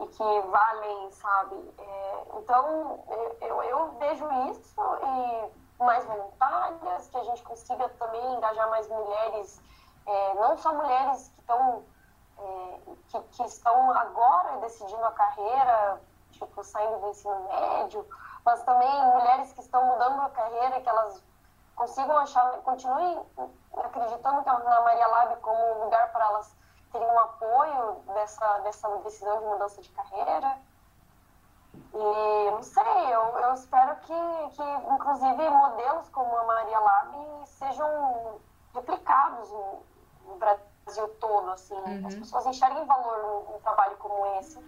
e 0.00 0.06
que 0.06 0.40
valem, 0.48 1.10
sabe? 1.12 1.56
É, 1.78 2.24
então, 2.38 3.04
eu, 3.40 3.62
eu 3.62 3.90
vejo 3.98 4.26
isso 4.50 4.80
e 4.80 5.69
mais 5.84 6.04
voluntárias, 6.04 7.08
que 7.08 7.16
a 7.16 7.24
gente 7.24 7.42
consiga 7.42 7.88
também 7.90 8.34
engajar 8.34 8.68
mais 8.70 8.88
mulheres, 8.88 9.60
é, 10.06 10.34
não 10.34 10.56
só 10.56 10.74
mulheres 10.74 11.28
que 11.28 11.40
estão 11.40 11.84
é, 12.38 12.80
que, 13.08 13.20
que, 13.20 13.42
estão 13.44 13.90
agora 13.90 14.58
decidindo 14.58 15.04
a 15.04 15.12
carreira, 15.12 16.00
tipo, 16.32 16.64
saindo 16.64 16.98
do 17.00 17.08
ensino 17.08 17.48
médio, 17.48 18.06
mas 18.44 18.62
também 18.62 19.06
mulheres 19.06 19.52
que 19.52 19.60
estão 19.60 19.84
mudando 19.84 20.22
a 20.22 20.30
carreira, 20.30 20.80
que 20.80 20.88
elas 20.88 21.22
consigam 21.76 22.16
achar, 22.16 22.50
continuem 22.62 23.26
acreditando 23.84 24.42
na 24.44 24.80
Maria 24.80 25.06
Lab 25.06 25.36
como 25.36 25.84
lugar 25.84 26.10
para 26.12 26.26
elas 26.26 26.54
terem 26.92 27.08
um 27.08 27.18
apoio 27.18 27.92
dessa, 28.14 28.58
dessa 28.60 28.88
decisão 28.98 29.38
de 29.38 29.44
mudança 29.46 29.80
de 29.80 29.88
carreira. 29.90 30.58
E 31.92 32.50
não 32.50 32.62
sei, 32.62 33.14
eu, 33.14 33.20
eu 33.38 33.54
espero 33.54 33.96
que, 33.96 34.14
que, 34.50 34.62
inclusive, 34.92 35.50
modelos 35.50 36.08
como 36.10 36.36
a 36.36 36.44
Maria 36.44 36.78
Lab 36.78 37.46
sejam 37.46 38.40
replicados 38.74 39.50
no, 39.50 39.82
no 40.26 40.36
Brasil 40.36 41.08
todo, 41.20 41.50
assim, 41.50 41.74
uhum. 41.74 42.06
as 42.06 42.14
pessoas 42.14 42.46
enxerguem 42.46 42.84
valor 42.84 43.44
num, 43.52 43.60
trabalho 43.60 43.96
como 43.98 44.24
esse. 44.38 44.58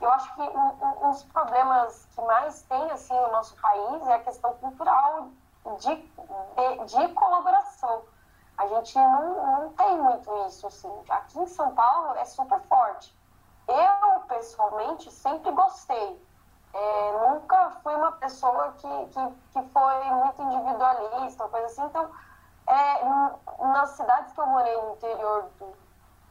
Eu 0.00 0.10
acho 0.12 0.34
que 0.34 0.42
um, 0.42 1.06
um, 1.06 1.10
dos 1.10 1.22
problemas 1.24 2.06
que 2.14 2.20
mais 2.22 2.62
tem, 2.62 2.90
assim, 2.90 3.14
no 3.14 3.32
nosso 3.32 3.56
país 3.56 4.06
é 4.08 4.14
a 4.14 4.22
questão 4.22 4.52
cultural 4.54 5.28
de, 5.78 5.94
de, 5.96 6.84
de 6.84 7.08
colaboração. 7.14 8.02
A 8.58 8.66
gente 8.66 8.94
não, 8.96 9.60
não 9.60 9.72
tem 9.72 9.98
muito 9.98 10.46
isso, 10.46 10.66
assim. 10.66 10.92
Aqui 11.08 11.38
em 11.38 11.46
São 11.46 11.74
Paulo 11.74 12.14
é 12.16 12.24
super 12.24 12.60
forte. 12.62 13.16
Eu, 13.68 14.20
pessoalmente, 14.20 15.10
sempre 15.10 15.50
gostei. 15.50 16.26
É, 16.78 17.28
nunca 17.28 17.70
fui 17.82 17.94
uma 17.94 18.12
pessoa 18.12 18.72
que, 18.72 19.06
que, 19.06 19.34
que 19.52 19.68
foi 19.70 20.04
muito 20.10 20.42
individualista, 20.42 21.48
coisa 21.48 21.66
assim. 21.66 21.84
Então, 21.84 22.10
é, 22.66 23.64
nas 23.66 23.90
cidades 23.90 24.32
que 24.32 24.40
eu 24.40 24.46
morei 24.46 24.76
no 24.82 24.92
interior 24.92 25.44
do 25.58 25.64
Rio 25.64 25.76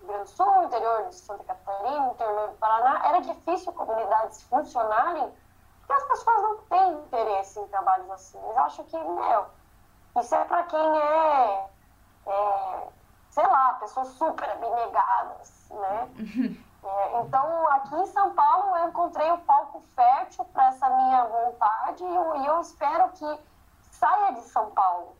Grande 0.03 0.23
do 0.23 0.29
Sul, 0.29 0.63
interior 0.63 1.09
de 1.09 1.15
Santa 1.15 1.43
Catarina, 1.45 2.11
interior 2.11 2.49
do 2.49 2.57
Paraná, 2.57 3.07
era 3.07 3.21
difícil 3.21 3.73
comunidades 3.73 4.43
funcionarem 4.43 5.33
porque 5.79 5.93
as 5.93 6.07
pessoas 6.07 6.41
não 6.41 6.57
têm 6.57 6.93
interesse 6.93 7.59
em 7.59 7.67
trabalhos 7.67 8.09
assim. 8.11 8.39
Mas 8.47 8.57
acho 8.57 8.83
que, 8.85 8.97
meu, 8.97 9.45
isso 10.19 10.35
é 10.35 10.43
para 10.45 10.63
quem 10.63 10.99
é, 10.99 11.69
é, 12.27 12.87
sei 13.29 13.47
lá, 13.47 13.73
pessoas 13.75 14.07
super 14.09 14.49
abnegadas, 14.49 15.69
né? 15.69 16.09
É, 16.85 17.21
então, 17.21 17.67
aqui 17.71 17.95
em 17.95 18.05
São 18.05 18.31
Paulo, 18.35 18.77
eu 18.77 18.89
encontrei 18.89 19.31
o 19.31 19.39
palco 19.39 19.81
fértil 19.95 20.45
para 20.45 20.67
essa 20.67 20.87
minha 20.87 21.25
vontade 21.25 22.03
e 22.03 22.45
eu, 22.45 22.61
espero 22.61 23.09
que 23.09 23.39
saia 23.91 24.33
de 24.33 24.41
São 24.41 24.69
Paulo. 24.69 25.15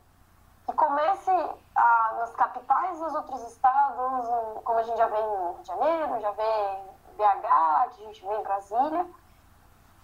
Que 0.64 0.72
comece 0.72 1.30
a, 1.74 2.14
nas 2.18 2.34
capitais 2.36 3.00
dos 3.00 3.14
outros 3.14 3.42
estados, 3.50 4.28
como 4.62 4.78
a 4.78 4.82
gente 4.84 4.96
já 4.96 5.06
vê 5.08 5.18
em 5.18 5.28
Rio 5.28 5.58
de 5.60 5.66
Janeiro, 5.66 6.20
já 6.20 6.30
vê 6.32 6.42
em 6.42 7.16
BH, 7.16 7.46
a 7.46 7.88
gente 7.96 8.24
vê 8.24 8.34
em 8.34 8.42
Brasília, 8.42 9.06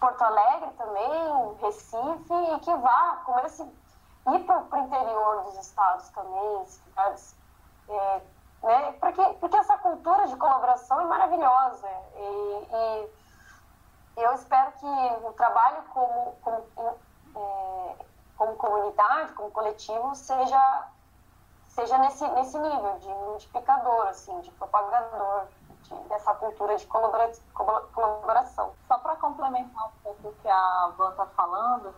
Porto 0.01 0.23
Alegre 0.23 0.71
também, 0.73 1.55
Recife, 1.61 2.35
e 2.55 2.59
que 2.61 2.75
vá, 2.75 3.23
comece 3.25 3.63
a 4.27 4.35
ir 4.35 4.45
para 4.45 4.59
o 4.59 4.77
interior 4.79 5.43
dos 5.45 5.59
estados 5.59 6.09
também, 6.11 6.67
cidades. 6.67 7.37
É, 7.89 8.21
né? 8.63 8.93
Porque, 9.01 9.23
porque 9.41 9.57
essa 9.57 9.77
cultura 9.79 10.27
de 10.27 10.37
colaboração 10.37 11.01
é 11.01 11.05
maravilhosa. 11.05 11.89
E, 12.17 13.09
e 14.17 14.23
eu 14.23 14.33
espero 14.35 14.73
que 14.73 14.87
o 15.27 15.33
trabalho 15.33 15.83
como, 15.93 16.37
como, 16.43 16.99
é, 17.37 17.97
como 18.37 18.57
comunidade, 18.57 19.33
como 19.33 19.51
coletivo, 19.51 20.15
seja, 20.15 20.89
seja 21.69 21.99
nesse, 21.99 22.27
nesse 22.29 22.59
nível 22.59 22.99
de 22.99 23.09
multiplicador, 23.09 24.07
assim, 24.09 24.39
de 24.41 24.51
propagador 24.53 25.47
de, 25.83 25.95
dessa 26.09 26.35
cultura 26.35 26.77
de 26.77 26.87
colabora, 26.87 27.33
colaboração. 27.93 28.75
Só 28.87 28.99
para 28.99 29.17
complementar 29.17 29.87
um 29.89 30.03
pouco 30.03 30.29
o 30.29 30.35
que 30.35 30.49
a 30.49 30.93
Van 30.97 31.11
está 31.11 31.27
falando, 31.27 31.95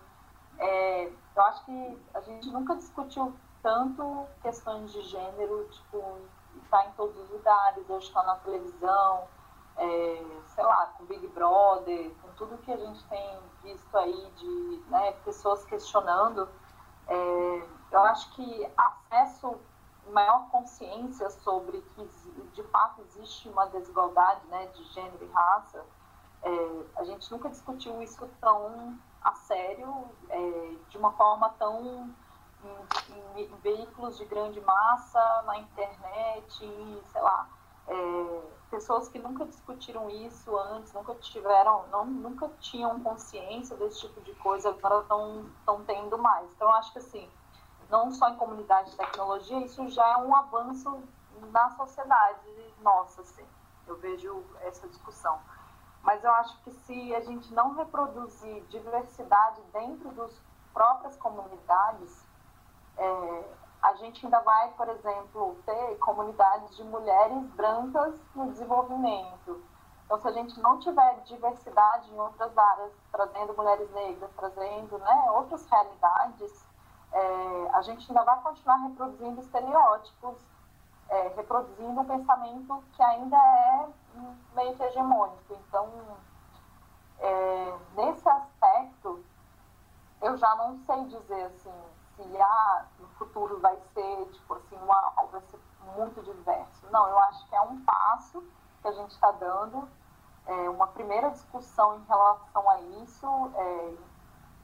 é, 0.58 1.12
eu 1.36 1.42
acho 1.42 1.64
que 1.64 2.06
a 2.14 2.20
gente 2.20 2.48
nunca 2.50 2.76
discutiu 2.76 3.34
tanto 3.62 4.26
questões 4.42 4.92
de 4.92 5.00
gênero, 5.02 5.68
tipo, 5.70 6.20
está 6.64 6.86
em 6.86 6.92
todos 6.92 7.16
os 7.16 7.30
lugares, 7.30 7.88
hoje 7.88 8.08
está 8.08 8.22
na 8.22 8.36
televisão, 8.36 9.28
é, 9.76 10.24
sei 10.48 10.64
lá, 10.64 10.86
com 10.98 11.04
Big 11.04 11.26
Brother, 11.28 12.12
com 12.22 12.28
tudo 12.36 12.58
que 12.58 12.72
a 12.72 12.76
gente 12.76 13.04
tem 13.04 13.38
visto 13.62 13.96
aí 13.96 14.32
de 14.36 14.82
né, 14.88 15.12
pessoas 15.24 15.64
questionando, 15.64 16.48
é, 17.06 17.68
eu 17.92 18.00
acho 18.04 18.30
que 18.32 18.70
acesso, 18.76 19.56
maior 20.10 20.48
consciência 20.50 21.30
sobre 21.30 21.80
que 21.94 22.04
de 22.52 22.62
fato 22.64 23.00
existe 23.02 23.48
uma 23.48 23.66
desigualdade 23.66 24.46
né, 24.48 24.66
de 24.66 24.84
gênero 24.84 25.24
e 25.24 25.32
raça, 25.32 25.84
é, 26.42 26.84
a 26.96 27.04
gente 27.04 27.30
nunca 27.32 27.48
discutiu 27.48 28.02
isso 28.02 28.28
tão 28.40 28.98
a 29.22 29.34
sério, 29.34 30.04
é, 30.28 30.74
de 30.90 30.98
uma 30.98 31.12
forma 31.12 31.48
tão 31.58 32.14
em, 32.64 33.42
em, 33.42 33.56
veículos 33.56 34.16
de 34.16 34.24
grande 34.24 34.60
massa, 34.60 35.42
na 35.42 35.58
internet, 35.58 36.58
sei 36.58 37.22
lá, 37.22 37.48
é, 37.86 38.42
pessoas 38.70 39.08
que 39.08 39.18
nunca 39.18 39.44
discutiram 39.44 40.08
isso 40.10 40.56
antes, 40.56 40.92
nunca 40.92 41.14
tiveram, 41.16 41.86
não, 41.88 42.04
nunca 42.04 42.48
tinham 42.60 43.00
consciência 43.00 43.76
desse 43.76 44.00
tipo 44.00 44.20
de 44.22 44.34
coisa, 44.34 44.70
agora 44.70 45.00
estão 45.00 45.84
tendo 45.86 46.18
mais. 46.18 46.50
Então, 46.52 46.72
acho 46.72 46.92
que 46.92 46.98
assim, 46.98 47.28
não 47.90 48.10
só 48.10 48.30
em 48.30 48.36
comunidade 48.36 48.90
de 48.90 48.96
tecnologia, 48.96 49.58
isso 49.60 49.88
já 49.88 50.06
é 50.12 50.16
um 50.16 50.34
avanço 50.34 51.02
na 51.50 51.70
sociedade 51.70 52.74
nossa, 52.80 53.22
assim. 53.22 53.44
Eu 53.86 53.96
vejo 53.96 54.44
essa 54.60 54.86
discussão. 54.88 55.38
Mas 56.02 56.22
eu 56.22 56.30
acho 56.32 56.56
que 56.62 56.70
se 56.70 57.14
a 57.14 57.20
gente 57.20 57.52
não 57.52 57.74
reproduzir 57.74 58.62
diversidade 58.68 59.60
dentro 59.72 60.10
das 60.12 60.38
próprias 60.72 61.16
comunidades, 61.16 62.24
é, 62.97 63.45
a 63.82 63.95
gente 63.95 64.24
ainda 64.24 64.40
vai, 64.40 64.70
por 64.72 64.88
exemplo, 64.88 65.57
ter 65.66 65.99
comunidades 65.99 66.74
de 66.76 66.84
mulheres 66.84 67.47
brancas 67.51 68.18
no 68.34 68.51
desenvolvimento. 68.51 69.62
Então, 70.05 70.18
se 70.20 70.28
a 70.28 70.32
gente 70.32 70.59
não 70.61 70.78
tiver 70.78 71.20
diversidade 71.24 72.11
em 72.11 72.18
outras 72.18 72.57
áreas, 72.57 72.92
trazendo 73.11 73.55
mulheres 73.55 73.90
negras, 73.92 74.30
trazendo 74.36 74.99
né, 74.99 75.30
outras 75.32 75.66
realidades, 75.66 76.64
é, 77.12 77.70
a 77.72 77.82
gente 77.82 78.11
ainda 78.11 78.22
vai 78.24 78.40
continuar 78.42 78.76
reproduzindo 78.76 79.40
estereótipos, 79.40 80.36
é, 81.09 81.28
reproduzindo 81.36 82.01
um 82.01 82.05
pensamento 82.05 82.84
que 82.92 83.03
ainda 83.03 83.36
é 83.36 83.88
meio 84.55 84.76
que 84.76 84.82
hegemônico. 84.82 85.55
Então, 85.68 85.88
é, 87.20 87.78
nesse 87.97 88.28
aspecto, 88.28 89.24
eu 90.22 90.36
já 90.36 90.55
não 90.57 90.78
sei 90.86 91.05
dizer 91.05 91.45
assim, 91.45 91.93
se 92.16 92.40
ah, 92.40 92.84
no 92.98 93.08
futuro 93.18 93.58
vai 93.60 93.76
ser, 93.92 94.26
tipo 94.32 94.54
assim, 94.54 94.76
uma, 94.76 95.12
vai 95.30 95.40
ser 95.42 95.58
muito 95.96 96.22
diverso. 96.22 96.86
Não, 96.90 97.08
eu 97.08 97.18
acho 97.20 97.46
que 97.48 97.54
é 97.54 97.60
um 97.60 97.84
passo 97.84 98.42
que 98.82 98.88
a 98.88 98.92
gente 98.92 99.10
está 99.10 99.30
dando, 99.32 99.88
é, 100.46 100.68
uma 100.68 100.86
primeira 100.88 101.30
discussão 101.30 101.96
em 101.96 102.04
relação 102.04 102.70
a 102.70 102.80
isso, 103.02 103.50
é, 103.54 103.94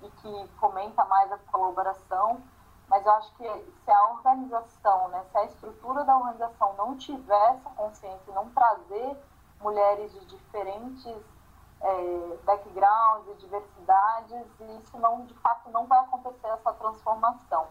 e 0.03 0.11
que 0.11 0.49
fomenta 0.59 1.05
mais 1.05 1.31
a 1.33 1.39
colaboração, 1.39 2.43
mas 2.89 3.05
eu 3.07 3.13
acho 3.13 3.33
que 3.35 3.45
se 3.85 3.91
a 3.91 4.09
organização, 4.11 5.09
né, 5.09 5.25
se 5.31 5.39
a 5.39 5.45
estrutura 5.45 6.05
da 6.05 6.17
organização 6.17 6.75
não 6.75 6.97
tiver 6.97 7.55
essa 7.55 7.71
consciência, 7.71 8.35
não 8.35 8.51
trazer 8.51 9.17
mulheres 9.61 10.13
de 10.13 10.27
diferentes 10.27 11.17
é, 11.83 12.37
backgrounds 12.45 13.29
e 13.29 13.35
diversidades, 13.41 14.47
e 14.61 14.77
isso 14.79 14.99
não, 14.99 15.25
de 15.25 15.35
fato 15.35 15.71
não 15.71 15.87
vai 15.87 15.99
acontecer 16.01 16.49
essa 16.49 16.73
transformação. 16.75 17.69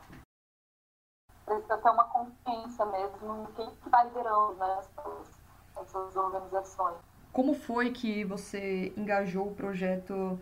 Precisa 1.46 1.78
ter 1.78 1.90
uma 1.90 2.04
consciência 2.06 2.86
mesmo 2.86 3.44
em 3.44 3.54
quem 3.54 3.70
está 3.86 4.04
liderando 4.04 4.54
né, 4.54 4.78
essas, 4.80 5.42
essas, 5.78 6.16
organizações. 6.16 6.98
Como 7.32 7.54
foi 7.54 7.92
que 7.92 8.24
você 8.24 8.94
engajou 8.98 9.48
o 9.48 9.56
projeto 9.56 10.40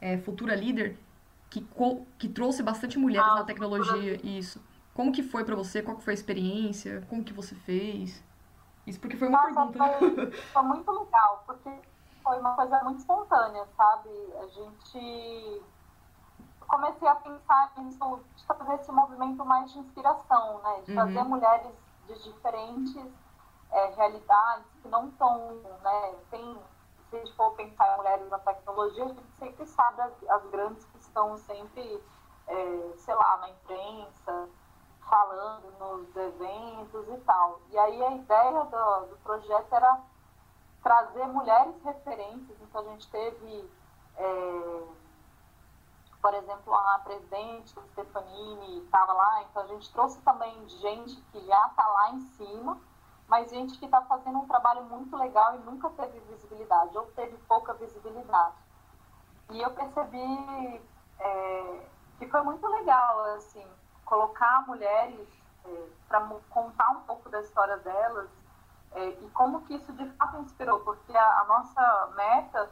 é, 0.00 0.18
Futura 0.18 0.54
Líder, 0.54 0.98
que, 1.50 1.66
que 2.18 2.28
trouxe 2.28 2.62
bastante 2.62 2.98
mulheres 2.98 3.28
ah, 3.30 3.36
na 3.36 3.44
tecnologia? 3.44 4.16
Futura... 4.16 4.26
Isso. 4.26 4.62
Como 4.94 5.12
que 5.12 5.22
foi 5.22 5.44
para 5.44 5.56
você? 5.56 5.82
Qual 5.82 5.98
foi 5.98 6.12
a 6.12 6.14
experiência? 6.14 7.06
Como 7.08 7.24
que 7.24 7.32
você 7.32 7.54
fez? 7.54 8.22
Isso 8.86 9.00
porque 9.00 9.16
foi 9.16 9.28
uma 9.28 9.42
Nossa, 9.42 9.72
pergunta. 9.72 10.30
Foi, 10.30 10.32
foi 10.32 10.62
muito 10.62 10.90
legal, 10.90 11.44
porque 11.46 11.70
foi 12.30 12.38
uma 12.38 12.54
coisa 12.54 12.80
muito 12.84 13.00
espontânea, 13.00 13.66
sabe? 13.76 14.08
A 14.40 14.46
gente 14.46 15.62
comecei 16.60 17.08
a 17.08 17.16
pensar 17.16 17.72
nisso, 17.78 18.20
de 18.36 18.46
trazer 18.46 18.74
esse 18.74 18.92
movimento 18.92 19.44
mais 19.44 19.72
de 19.72 19.80
inspiração, 19.80 20.60
né? 20.62 20.80
De 20.86 20.94
trazer 20.94 21.18
uhum. 21.18 21.28
mulheres 21.28 21.72
de 22.06 22.22
diferentes 22.22 23.12
é, 23.72 23.86
realidades 23.96 24.64
que 24.80 24.86
não 24.86 25.08
estão, 25.08 25.54
né? 25.82 26.14
Tem, 26.30 26.56
se 27.08 27.16
a 27.16 27.18
gente 27.18 27.34
for 27.34 27.50
pensar 27.54 27.94
em 27.94 27.96
mulheres 27.96 28.30
na 28.30 28.38
tecnologia, 28.38 29.06
a 29.06 29.08
gente 29.08 29.32
sempre 29.36 29.66
sabe 29.66 30.00
as, 30.00 30.12
as 30.28 30.46
grandes 30.50 30.84
que 30.84 30.98
estão 30.98 31.36
sempre, 31.36 32.00
é, 32.46 32.92
sei 32.96 33.14
lá, 33.16 33.38
na 33.38 33.50
imprensa, 33.50 34.48
falando 35.00 35.72
nos 35.80 36.14
eventos 36.14 37.08
e 37.08 37.16
tal. 37.26 37.60
E 37.70 37.76
aí 37.76 38.04
a 38.04 38.10
ideia 38.12 38.52
do, 38.52 39.06
do 39.06 39.18
projeto 39.24 39.74
era 39.74 40.00
trazer 40.82 41.26
mulheres 41.26 41.74
referentes. 41.84 42.56
Então, 42.62 42.80
a 42.80 42.84
gente 42.92 43.10
teve, 43.10 43.70
é, 44.16 44.82
por 46.20 46.34
exemplo, 46.34 46.74
a 46.74 46.98
presidente 47.04 47.74
Stefanini 47.92 48.84
estava 48.84 49.12
lá. 49.12 49.42
Então, 49.42 49.62
a 49.62 49.66
gente 49.66 49.92
trouxe 49.92 50.20
também 50.22 50.68
gente 50.68 51.20
que 51.32 51.40
já 51.46 51.66
está 51.66 51.86
lá 51.86 52.10
em 52.12 52.20
cima, 52.20 52.78
mas 53.28 53.50
gente 53.50 53.78
que 53.78 53.84
está 53.84 54.02
fazendo 54.02 54.38
um 54.38 54.48
trabalho 54.48 54.82
muito 54.84 55.16
legal 55.16 55.54
e 55.54 55.58
nunca 55.58 55.90
teve 55.90 56.18
visibilidade, 56.20 56.96
ou 56.96 57.06
teve 57.12 57.36
pouca 57.48 57.72
visibilidade. 57.74 58.56
E 59.50 59.60
eu 59.60 59.70
percebi 59.70 60.82
é, 61.18 61.86
que 62.18 62.26
foi 62.26 62.42
muito 62.42 62.66
legal, 62.66 63.20
assim, 63.36 63.66
colocar 64.04 64.66
mulheres 64.66 65.28
é, 65.64 65.86
para 66.08 66.20
contar 66.48 66.90
um 66.90 67.00
pouco 67.02 67.28
da 67.28 67.40
história 67.40 67.76
delas 67.78 68.28
é, 68.92 69.08
e 69.08 69.30
como 69.30 69.62
que 69.62 69.74
isso 69.74 69.92
de 69.92 70.08
fato 70.10 70.38
inspirou, 70.38 70.80
porque 70.80 71.16
a, 71.16 71.40
a, 71.40 71.44
nossa 71.44 72.12
meta 72.16 72.70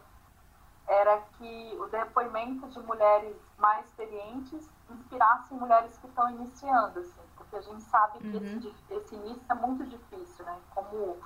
era 0.86 1.20
que 1.36 1.76
o 1.78 1.86
depoimento 1.86 2.66
de 2.68 2.80
mulheres 2.80 3.36
mais 3.56 3.86
experientes 3.86 4.68
inspirasse 4.90 5.54
mulheres 5.54 5.96
que 5.98 6.06
estão 6.06 6.30
iniciando, 6.30 6.98
assim, 6.98 7.20
porque 7.36 7.56
a 7.56 7.60
gente 7.60 7.82
sabe 7.82 8.18
que 8.18 8.36
uhum. 8.36 8.58
esse, 8.58 8.74
esse 8.90 9.14
início 9.14 9.44
é 9.48 9.54
muito 9.54 9.84
difícil, 9.84 10.44
né? 10.44 10.58
Como, 10.74 11.18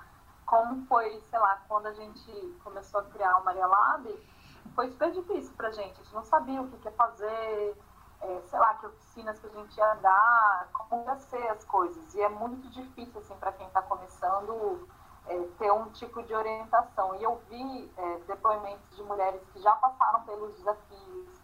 como 0.44 0.84
foi, 0.86 1.20
sei 1.30 1.38
lá, 1.38 1.62
quando 1.68 1.86
a 1.86 1.92
gente 1.92 2.58
começou 2.64 3.00
a 3.00 3.04
criar 3.04 3.38
o 3.38 3.44
Maria 3.44 3.66
Lab, 3.66 4.08
foi 4.74 4.90
super 4.90 5.10
difícil 5.12 5.54
pra 5.56 5.70
gente, 5.70 6.00
a 6.00 6.02
gente 6.02 6.14
não 6.14 6.24
sabia 6.24 6.60
o 6.60 6.68
que, 6.68 6.76
que 6.78 6.88
ia 6.88 6.92
fazer, 6.92 7.76
é, 8.22 8.40
sei 8.46 8.58
lá, 8.58 8.74
que 8.74 8.86
oficinas 8.86 9.38
que 9.38 9.46
a 9.46 9.50
gente 9.50 9.76
ia 9.76 9.94
dar, 9.94 10.68
como 10.72 11.04
ia 11.04 11.16
ser 11.16 11.48
as 11.48 11.64
coisas. 11.64 12.14
E 12.14 12.20
é 12.20 12.28
muito 12.28 12.68
difícil, 12.70 13.20
assim, 13.20 13.34
para 13.36 13.52
quem 13.52 13.66
está 13.66 13.82
começando, 13.82 14.88
é, 15.26 15.38
ter 15.58 15.72
um 15.72 15.90
tipo 15.90 16.22
de 16.22 16.34
orientação. 16.34 17.16
E 17.16 17.22
eu 17.22 17.40
vi 17.48 17.92
é, 17.96 18.18
depoimentos 18.26 18.96
de 18.96 19.02
mulheres 19.02 19.42
que 19.52 19.60
já 19.60 19.72
passaram 19.76 20.22
pelos 20.22 20.54
desafios, 20.56 21.42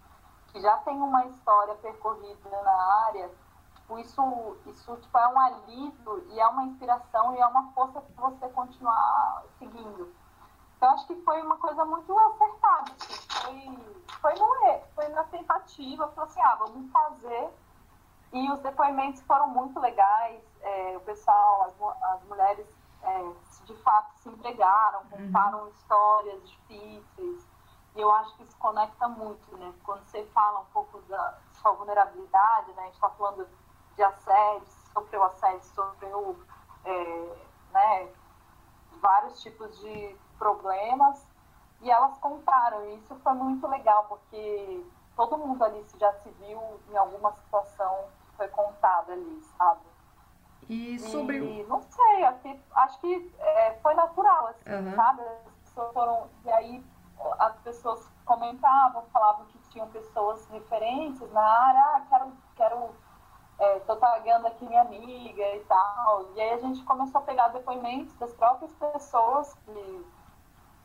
que 0.49 0.61
já 0.61 0.77
têm 0.79 0.97
uma 0.97 1.27
história 1.27 1.75
percorrida 1.77 2.63
na 2.63 3.05
área. 3.07 3.31
Tipo, 3.75 3.99
isso, 3.99 4.57
isso 4.67 4.97
tipo, 4.97 5.19
é 5.19 5.29
um 5.29 5.39
alívio 5.41 6.27
e 6.31 6.41
é 6.41 6.47
uma 6.47 6.65
inspiração 6.65 7.35
e 7.35 7.41
é 7.41 7.47
uma 7.47 7.73
força 7.73 8.01
para 8.01 8.31
você 8.31 8.49
continuar 8.51 9.45
seguindo. 9.59 10.13
Então, 10.79 10.95
acho 10.95 11.09
que 11.09 11.17
foi 11.23 11.43
uma 11.43 11.57
coisa 11.57 11.85
muito 11.85 12.17
acertada. 12.17 12.93
Assim. 12.93 13.77
Foi, 14.21 14.37
foi, 14.37 14.39
no, 14.39 14.81
foi 14.95 15.09
na 15.09 15.25
tentativa, 15.25 16.07
falou 16.09 16.31
assim, 16.31 16.41
ah, 16.41 16.55
vamos 16.55 16.91
fazer. 16.93 17.51
E 18.33 18.53
os 18.53 18.61
depoimentos 18.61 19.21
foram 19.23 19.49
muito 19.49 19.79
legais. 19.81 20.41
É, 20.63 20.97
o 20.97 21.01
pessoal, 21.01 21.65
as, 21.65 22.15
as 22.15 22.23
mulheres, 22.29 22.65
é, 23.03 23.33
de 23.65 23.75
fato, 23.83 24.15
se 24.19 24.29
entregaram, 24.29 25.01
uhum. 25.01 25.27
contaram 25.27 25.63
uhum. 25.63 25.69
histórias 25.71 26.49
difíceis. 26.49 27.49
E 27.97 28.01
eu 28.01 28.13
acho 28.13 28.37
que 28.37 28.45
isso 28.45 28.57
conecta 28.59 29.09
muito, 29.09 29.57
né? 29.57 29.75
Quando 29.83 30.05
você 30.05 30.25
fala 30.27 30.61
um 30.61 30.67
pouco 30.67 31.01
da 31.09 31.39
sua 31.55 31.73
vulnerabilidade, 31.73 32.71
né? 32.75 32.83
A 32.83 32.85
gente 32.85 32.95
está 32.95 33.11
falando 33.11 33.49
de 33.97 34.03
assédio, 34.05 34.69
sofreu 34.93 35.25
assédio, 35.25 35.65
sofreu 35.65 36.39
é, 36.85 37.37
né, 37.73 38.13
vários 39.01 39.41
tipos 39.43 39.79
de 39.81 40.17
problemas 40.39 41.27
e 41.83 41.91
elas 41.91 42.17
contaram. 42.19 42.85
E 42.87 42.97
isso 42.97 43.15
foi 43.17 43.33
muito 43.35 43.67
legal, 43.67 44.05
porque 44.09 44.85
todo 45.17 45.39
mundo 45.39 45.63
ali 45.65 45.85
já 45.99 46.13
se 46.15 46.31
viu 46.31 46.61
em 46.91 46.97
alguma 46.97 47.33
situação 47.33 48.07
que 48.27 48.37
foi 48.37 48.49
contada 48.49 49.13
ali, 49.13 49.43
sabe? 49.57 49.81
E 50.69 50.99
sobre. 50.99 51.39
E, 51.39 51.65
não 51.65 51.83
sei, 51.83 52.25
assim, 52.25 52.61
acho 52.75 53.01
que 53.01 53.35
é, 53.39 53.79
foi 53.83 53.95
natural, 53.95 54.49
assim, 54.49 54.71
uhum. 54.71 54.95
sabe? 54.95 55.23
As 55.23 55.63
pessoas 55.65 55.93
foram. 55.93 56.31
E 56.45 56.51
aí 56.51 56.85
as 57.39 57.57
pessoas 57.59 58.09
comentavam, 58.25 59.03
falavam 59.13 59.47
que 59.47 59.59
tinham 59.71 59.89
pessoas 59.89 60.47
referentes 60.49 61.31
na 61.33 61.43
área, 61.43 61.81
ah, 61.81 62.03
quero, 62.09 62.33
quero 62.57 62.91
é, 63.59 63.81
tô 63.81 63.97
pagando 63.97 64.47
aqui 64.47 64.65
minha 64.65 64.83
amiga 64.83 65.57
e 65.57 65.65
tal. 65.69 66.31
E 66.35 66.41
aí 66.41 66.53
a 66.53 66.59
gente 66.59 66.83
começou 66.85 67.21
a 67.21 67.25
pegar 67.25 67.49
depoimentos 67.49 68.15
das 68.15 68.33
próprias 68.35 68.73
pessoas 68.75 69.55
que 69.65 70.07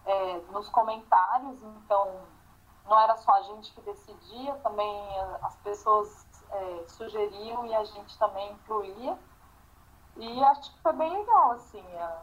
é, 0.06 0.42
nos 0.52 0.68
comentários, 0.70 1.62
então 1.64 2.22
não 2.86 3.00
era 3.00 3.16
só 3.18 3.32
a 3.32 3.42
gente 3.44 3.72
que 3.74 3.82
decidia, 3.82 4.54
também 4.56 5.02
as 5.42 5.56
pessoas 5.58 6.26
é, 6.52 6.84
sugeriam 6.88 7.66
e 7.66 7.74
a 7.74 7.84
gente 7.84 8.18
também 8.18 8.52
incluía. 8.52 9.18
E 10.18 10.44
acho 10.44 10.74
que 10.74 10.82
foi 10.82 10.94
bem 10.94 11.12
legal, 11.12 11.52
assim, 11.52 11.84
a, 11.98 12.22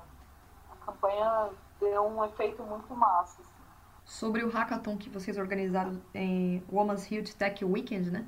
a 0.73 0.85
campanha 0.85 1.51
deu 1.81 2.07
um 2.07 2.25
efeito 2.25 2.63
muito 2.63 2.95
massa. 2.95 3.41
Assim. 3.41 3.51
Sobre 4.05 4.45
o 4.45 4.51
hackathon 4.51 4.97
que 4.97 5.09
vocês 5.09 5.39
organizaram 5.39 6.01
em 6.15 6.65
Women's 6.71 7.11
Health 7.11 7.35
Tech 7.37 7.65
Weekend, 7.65 8.11
né? 8.11 8.27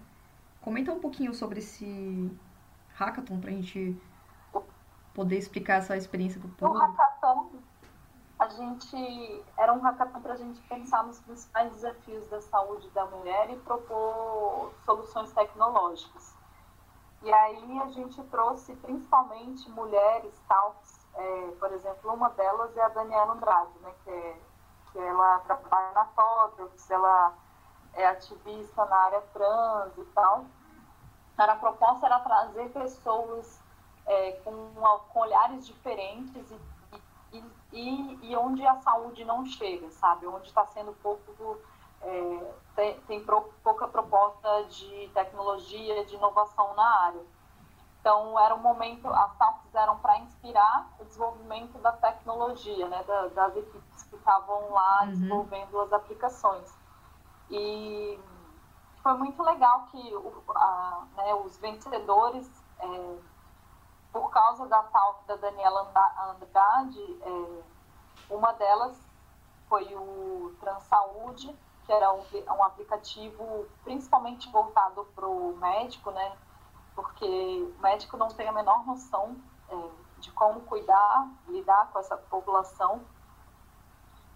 Comenta 0.63 0.93
um 0.93 1.01
pouquinho 1.01 1.35
sobre 1.35 1.59
esse 1.59 2.31
hackathon 2.95 3.41
para 3.41 3.51
a 3.51 3.55
gente 3.55 4.01
poder 5.13 5.37
explicar 5.37 5.75
essa 5.75 5.97
experiência 5.97 6.41
para 6.41 6.49
o 6.49 6.53
público. 6.53 6.79
O 6.79 6.95
hackathon 6.97 7.51
a 8.43 8.49
gente 8.49 9.45
era 9.57 9.73
um 9.73 9.79
hackathon 9.79 10.21
para 10.21 10.33
a 10.33 10.37
gente 10.37 10.61
pensar 10.63 11.05
nos 11.05 11.21
principais 11.21 11.71
desafios 11.73 12.27
da 12.29 12.41
saúde 12.41 12.91
da 12.91 13.07
mulher 13.07 13.51
e 13.51 13.57
propor 13.59 14.73
soluções 14.85 15.33
tecnológicas. 15.33 16.35
E 17.23 17.33
aí 17.33 17.79
a 17.79 17.87
gente 17.91 18.21
trouxe 18.25 18.75
principalmente 18.77 19.71
mulheres 19.71 20.35
talks, 20.49 21.07
é, 21.15 21.53
por 21.61 21.73
exemplo, 21.73 22.13
uma 22.13 22.31
delas 22.31 22.77
é 22.77 22.83
a 22.83 22.89
Daniela 22.89 23.35
Andrade, 23.35 23.79
né, 23.81 23.93
que, 24.03 24.11
é, 24.11 24.37
que 24.91 24.99
ela 24.99 25.39
trabalha 25.41 25.93
na 25.93 26.05
Totox, 26.07 26.91
ela 26.91 27.33
é 27.95 28.07
ativista 28.07 28.85
na 28.87 28.97
área 28.97 29.21
trans 29.33 29.99
e 29.99 30.05
tal. 30.15 30.45
A 31.37 31.57
proposta 31.57 32.07
era 32.07 32.21
trazer 32.21 32.71
pessoas 32.71 33.61
é, 34.07 34.33
com, 34.45 34.53
com 35.13 35.21
olhares 35.21 35.67
diferentes 35.67 36.51
e 36.51 36.61
e, 37.33 37.45
e, 37.73 38.19
e 38.31 38.37
onde 38.37 38.65
a 38.67 38.77
saúde 38.77 39.25
não 39.25 39.45
chega, 39.45 39.91
sabe? 39.91 40.27
Onde 40.27 40.47
está 40.47 40.67
sendo 40.67 40.93
pouco. 41.03 41.59
É, 42.03 42.55
tem, 42.75 43.01
tem 43.03 43.25
pouca 43.63 43.87
proposta 43.87 44.65
de 44.65 45.09
tecnologia, 45.15 46.05
de 46.05 46.17
inovação 46.17 46.75
na 46.75 47.01
área. 47.07 47.23
Então, 48.01 48.39
era 48.41 48.53
um 48.55 48.59
momento, 48.59 49.07
as 49.07 49.37
TAPs 49.37 49.73
eram 49.73 49.97
para 49.99 50.19
inspirar 50.19 50.91
o 50.99 51.05
desenvolvimento 51.05 51.79
da 51.79 51.93
tecnologia, 51.93 52.89
né, 52.89 53.05
da, 53.05 53.29
das 53.29 53.57
equipes 53.57 54.03
que 54.03 54.17
estavam 54.17 54.73
lá 54.73 55.03
uhum. 55.03 55.11
desenvolvendo 55.11 55.81
as 55.81 55.93
aplicações. 55.93 56.77
E 57.53 58.19
foi 59.03 59.13
muito 59.15 59.43
legal 59.43 59.87
que 59.91 60.15
o, 60.15 60.43
a, 60.55 61.05
né, 61.17 61.35
os 61.35 61.59
vencedores 61.59 62.49
é, 62.79 63.19
por 64.13 64.31
causa 64.31 64.67
da 64.67 64.83
talk 64.85 65.27
da 65.27 65.37
Daniela 65.37 65.91
Andrade, 66.31 67.19
é, 67.23 67.63
uma 68.31 68.53
delas 68.53 68.99
foi 69.69 69.95
o 69.95 70.55
Transaúde, 70.61 71.55
que 71.85 71.93
era 71.93 72.13
um, 72.13 72.23
um 72.59 72.63
aplicativo 72.63 73.67
principalmente 73.85 74.51
voltado 74.51 75.05
para 75.15 75.27
o 75.27 75.57
médico, 75.57 76.11
né? 76.11 76.37
Porque 76.95 77.27
o 77.27 77.83
médico 77.83 78.17
não 78.17 78.29
tem 78.29 78.49
a 78.49 78.53
menor 78.53 78.87
noção 78.87 79.37
é, 79.69 79.89
de 80.19 80.31
como 80.33 80.61
cuidar, 80.61 81.29
lidar 81.49 81.91
com 81.91 81.99
essa 81.99 82.17
população. 82.17 83.01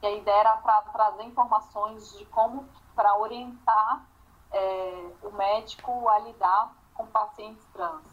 E 0.03 0.07
a 0.07 0.11
ideia 0.11 0.41
era 0.41 0.57
para 0.59 0.83
trazer 0.83 1.25
informações 1.25 2.17
de 2.17 2.25
como, 2.27 2.69
para 2.95 3.17
orientar 3.19 4.07
é, 4.53 5.11
o 5.23 5.31
médico 5.33 6.09
a 6.09 6.19
lidar 6.21 6.73
com 6.95 7.07
pacientes 7.07 7.65
trans. 7.73 8.05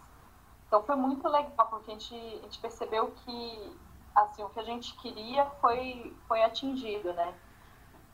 Então 0.67 0.83
foi 0.83 0.95
muito 0.95 1.27
legal, 1.27 1.67
porque 1.67 1.91
a 1.91 1.93
gente, 1.93 2.15
a 2.15 2.43
gente 2.43 2.59
percebeu 2.59 3.11
que 3.11 3.77
assim, 4.15 4.43
o 4.43 4.49
que 4.49 4.59
a 4.59 4.63
gente 4.63 4.95
queria 4.97 5.45
foi, 5.61 6.15
foi 6.27 6.43
atingido, 6.43 7.13
né? 7.13 7.33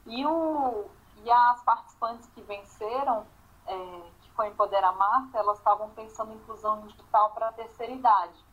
E, 0.05 0.25
o, 0.25 0.89
e 1.23 1.31
as 1.31 1.63
participantes 1.63 2.27
que 2.29 2.41
venceram, 2.41 3.25
é, 3.67 4.01
que 4.21 4.31
foi 4.31 4.47
Empoderar 4.47 4.93
Marta, 4.93 5.37
elas 5.37 5.57
estavam 5.57 5.89
pensando 5.91 6.31
em 6.31 6.35
inclusão 6.35 6.81
digital 6.81 7.31
para 7.31 7.49
a 7.49 7.53
terceira 7.53 7.91
idade, 7.91 8.45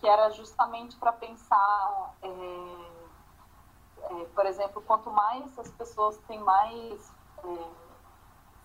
que 0.00 0.08
era 0.08 0.30
justamente 0.30 0.96
para 0.96 1.12
pensar, 1.12 2.14
é, 2.22 2.95
é, 4.02 4.24
por 4.34 4.46
exemplo, 4.46 4.82
quanto 4.82 5.10
mais 5.10 5.58
as 5.58 5.70
pessoas 5.70 6.16
têm 6.28 6.38
mais 6.38 7.12
é, 7.44 7.86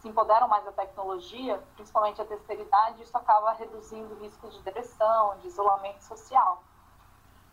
se 0.01 0.09
empoderam 0.09 0.47
mais 0.47 0.65
da 0.65 0.71
tecnologia, 0.71 1.61
principalmente 1.75 2.19
a 2.19 2.25
terceira 2.25 2.63
idade, 2.63 3.03
isso 3.03 3.15
acaba 3.15 3.51
reduzindo 3.53 4.15
o 4.15 4.17
risco 4.17 4.49
de 4.49 4.59
depressão, 4.63 5.37
de 5.37 5.47
isolamento 5.47 6.03
social. 6.03 6.63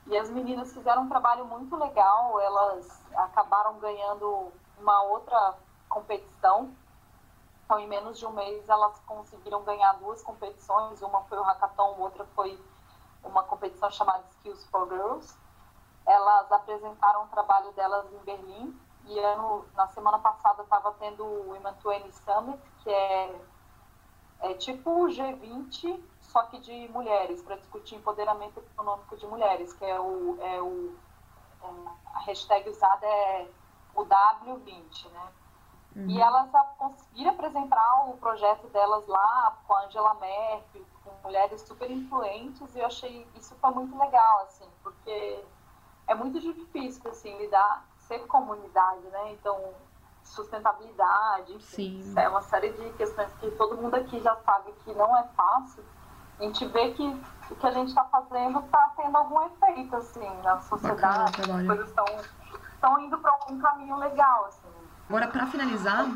E 0.06 0.16
as 0.16 0.30
meninas 0.30 0.72
fizeram 0.72 1.02
um 1.02 1.08
trabalho 1.08 1.44
muito 1.44 1.76
legal, 1.76 2.40
elas 2.40 3.02
acabaram 3.14 3.78
ganhando 3.78 4.50
uma 4.78 5.02
outra 5.02 5.54
competição. 5.90 6.74
Então, 7.64 7.78
em 7.78 7.86
menos 7.86 8.18
de 8.18 8.24
um 8.24 8.32
mês, 8.32 8.66
elas 8.66 8.98
conseguiram 9.00 9.62
ganhar 9.62 9.92
duas 9.98 10.22
competições. 10.22 11.02
Uma 11.02 11.22
foi 11.24 11.36
o 11.36 11.42
Hackathon, 11.42 11.96
outra 11.98 12.24
foi 12.34 12.58
uma 13.22 13.42
competição 13.42 13.90
chamada 13.90 14.24
Skills 14.30 14.64
for 14.70 14.88
Girls. 14.88 15.36
Elas 16.08 16.50
apresentaram 16.50 17.24
o 17.24 17.28
trabalho 17.28 17.70
delas 17.72 18.10
em 18.12 18.18
Berlim 18.24 18.80
e 19.04 19.18
ano, 19.18 19.66
na 19.74 19.86
semana 19.88 20.18
passada 20.18 20.62
estava 20.62 20.92
tendo 20.98 21.22
o 21.22 21.50
Women 21.50 21.74
20 22.02 22.12
Summit, 22.12 22.58
que 22.82 22.90
é, 22.90 23.40
é 24.40 24.54
tipo 24.54 24.90
o 24.90 25.06
G20, 25.06 26.02
só 26.20 26.44
que 26.44 26.58
de 26.60 26.88
mulheres, 26.88 27.42
para 27.42 27.56
discutir 27.56 27.96
empoderamento 27.96 28.58
econômico 28.58 29.16
de 29.18 29.26
mulheres, 29.26 29.72
que 29.74 29.84
é 29.84 30.00
o, 30.00 30.38
é 30.40 30.62
o 30.62 30.94
é, 31.62 31.66
a 32.14 32.20
hashtag 32.20 32.68
usada 32.70 33.06
é 33.06 33.48
o 33.94 34.04
W20, 34.04 35.10
né? 35.10 35.32
Uhum. 35.96 36.10
E 36.10 36.20
elas 36.20 36.50
conseguiram 36.78 37.32
apresentar 37.32 38.08
o 38.08 38.16
projeto 38.18 38.66
delas 38.68 39.06
lá 39.06 39.58
com 39.66 39.74
a 39.74 39.84
Angela 39.84 40.14
Merkel, 40.14 40.84
com 41.04 41.10
mulheres 41.24 41.60
super 41.62 41.90
influentes, 41.90 42.74
e 42.74 42.78
eu 42.78 42.86
achei 42.86 43.26
isso 43.34 43.54
foi 43.56 43.70
muito 43.70 43.98
legal, 43.98 44.40
assim, 44.40 44.68
porque 44.82 45.44
é 46.08 46.14
muito 46.14 46.40
difícil, 46.40 47.02
assim, 47.10 47.36
lidar, 47.38 47.84
ser 47.98 48.18
comunidade, 48.20 49.02
né? 49.12 49.32
Então, 49.32 49.56
sustentabilidade, 50.24 51.54
enfim, 51.54 52.02
Sim. 52.02 52.18
é 52.18 52.28
uma 52.28 52.42
série 52.42 52.72
de 52.72 52.90
questões 52.94 53.32
que 53.34 53.50
todo 53.52 53.76
mundo 53.76 53.94
aqui 53.94 54.20
já 54.20 54.34
sabe 54.36 54.72
que 54.84 54.92
não 54.94 55.16
é 55.16 55.24
fácil. 55.36 55.84
A 56.38 56.42
gente 56.42 56.64
vê 56.66 56.92
que 56.92 57.20
o 57.50 57.56
que 57.56 57.66
a 57.66 57.70
gente 57.72 57.88
está 57.88 58.04
fazendo 58.04 58.60
está 58.60 58.92
tendo 58.96 59.16
algum 59.16 59.46
efeito, 59.46 59.96
assim, 59.96 60.28
na 60.42 60.60
sociedade, 60.60 61.40
Bacana, 61.40 61.60
as 61.60 61.66
coisas 61.66 61.88
estão 61.88 63.00
indo 63.00 63.18
para 63.18 63.34
um 63.50 63.58
caminho 63.58 63.96
legal, 63.96 64.46
assim. 64.46 64.68
Agora, 65.08 65.28
para 65.28 65.46
finalizar, 65.46 66.06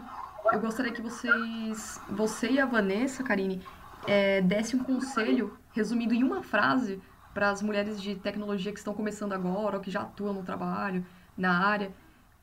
eu 0.53 0.61
gostaria 0.61 0.93
que 0.93 1.03
vocês, 1.03 2.01
você 2.09 2.53
e 2.53 2.61
a 2.61 2.66
Vanessa, 2.66 3.22
Karine, 3.22 3.66
é, 4.07 4.40
desse 4.40 4.76
um 4.76 4.84
conselho 4.84 5.59
resumido 5.72 6.14
em 6.14 6.22
uma 6.22 6.43
frase 6.43 7.03
para 7.32 7.50
as 7.50 7.62
mulheres 7.62 8.00
de 8.00 8.14
tecnologia 8.14 8.72
que 8.72 8.78
estão 8.78 8.94
começando 8.94 9.32
agora 9.32 9.76
ou 9.76 9.82
que 9.82 9.90
já 9.90 10.02
atuam 10.02 10.34
no 10.34 10.42
trabalho, 10.42 11.04
na 11.36 11.66
área. 11.66 11.92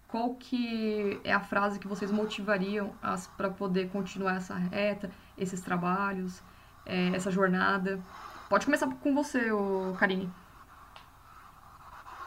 Qual 0.07 0.33
que 0.35 1.21
é 1.23 1.31
a 1.31 1.39
frase 1.39 1.79
que 1.79 1.87
vocês 1.87 2.11
motivariam 2.11 2.93
para 3.37 3.49
poder 3.49 3.91
continuar 3.91 4.37
essa 4.37 4.55
reta, 4.55 5.11
esses 5.37 5.61
trabalhos, 5.61 6.41
é, 6.85 7.09
essa 7.15 7.29
jornada? 7.29 7.99
Pode 8.49 8.65
começar 8.65 8.87
com 8.87 9.13
você, 9.13 9.49
Karine. 9.99 10.33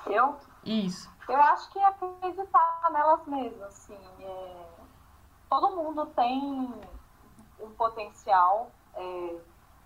Eu? 0.06 0.36
Isso. 0.64 1.10
Eu 1.28 1.40
acho 1.40 1.70
que 1.70 1.78
é 1.78 1.84
acreditar 1.84 2.90
nelas 2.92 3.26
mesmas, 3.26 3.62
assim. 3.62 3.98
É... 4.20 4.66
Todo 5.48 5.74
mundo 5.76 6.06
tem 6.06 6.72
um 7.60 7.70
potencial. 7.70 8.70
É... 8.94 9.36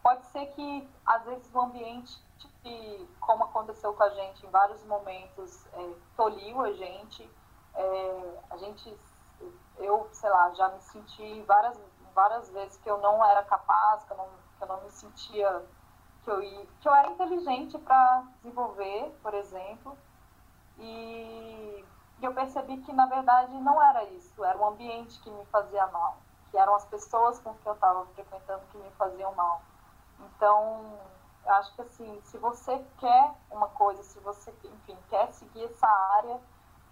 Pode 0.02 0.26
ser 0.26 0.46
que, 0.48 0.88
às 1.04 1.24
vezes, 1.24 1.48
o 1.54 1.60
ambiente, 1.60 2.18
como 3.20 3.44
aconteceu 3.44 3.92
com 3.94 4.02
a 4.02 4.10
gente 4.10 4.46
em 4.46 4.50
vários 4.50 4.84
momentos, 4.84 5.66
é, 5.72 5.92
a 6.18 6.72
gente. 6.72 7.30
É, 7.74 8.38
a 8.50 8.56
gente, 8.56 8.98
eu, 9.78 10.08
sei 10.12 10.30
lá, 10.30 10.50
já 10.54 10.68
me 10.70 10.80
senti 10.80 11.42
várias, 11.42 11.78
várias 12.14 12.48
vezes 12.50 12.78
que 12.78 12.88
eu 12.88 12.98
não 12.98 13.22
era 13.24 13.42
capaz, 13.42 14.02
que 14.04 14.12
eu 14.12 14.16
não, 14.16 14.28
que 14.56 14.64
eu 14.64 14.68
não 14.68 14.80
me 14.82 14.90
sentia 14.90 15.62
que 16.26 16.30
eu, 16.30 16.42
ia, 16.42 16.66
que 16.80 16.88
eu 16.88 16.94
era 16.94 17.08
inteligente 17.08 17.78
para 17.78 18.24
desenvolver, 18.42 19.16
por 19.22 19.32
exemplo. 19.32 19.96
E, 20.78 21.84
eu 22.20 22.34
percebi 22.34 22.78
que, 22.78 22.92
na 22.92 23.06
verdade, 23.06 23.52
não 23.60 23.80
era 23.80 24.02
isso. 24.04 24.44
Era 24.44 24.58
o 24.58 24.66
ambiente 24.66 25.20
que 25.20 25.30
me 25.30 25.44
fazia 25.46 25.86
mal. 25.86 26.16
Que 26.50 26.58
eram 26.58 26.74
as 26.74 26.84
pessoas 26.86 27.38
com 27.38 27.54
que 27.54 27.68
eu 27.68 27.74
estava 27.74 28.04
frequentando 28.06 28.62
que 28.72 28.78
me 28.78 28.90
faziam 28.92 29.32
mal. 29.34 29.62
Então, 30.18 30.98
eu 31.46 31.54
acho 31.54 31.74
que, 31.74 31.82
assim, 31.82 32.20
se 32.24 32.38
você 32.38 32.84
quer 32.98 33.34
uma 33.50 33.68
coisa, 33.68 34.02
se 34.02 34.18
você, 34.20 34.52
enfim, 34.64 34.96
quer 35.08 35.32
seguir 35.32 35.64
essa 35.64 35.86
área, 35.86 36.40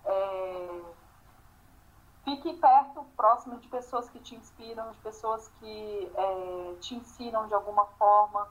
é, 0.04 0.82
fique 2.24 2.54
perto, 2.54 3.04
próximo 3.16 3.58
de 3.58 3.68
pessoas 3.68 4.08
que 4.08 4.20
te 4.20 4.34
inspiram, 4.36 4.92
de 4.92 4.98
pessoas 4.98 5.48
que 5.60 6.12
é, 6.14 6.76
te 6.80 6.94
ensinam 6.94 7.48
de 7.48 7.54
alguma 7.54 7.84
forma 7.98 8.48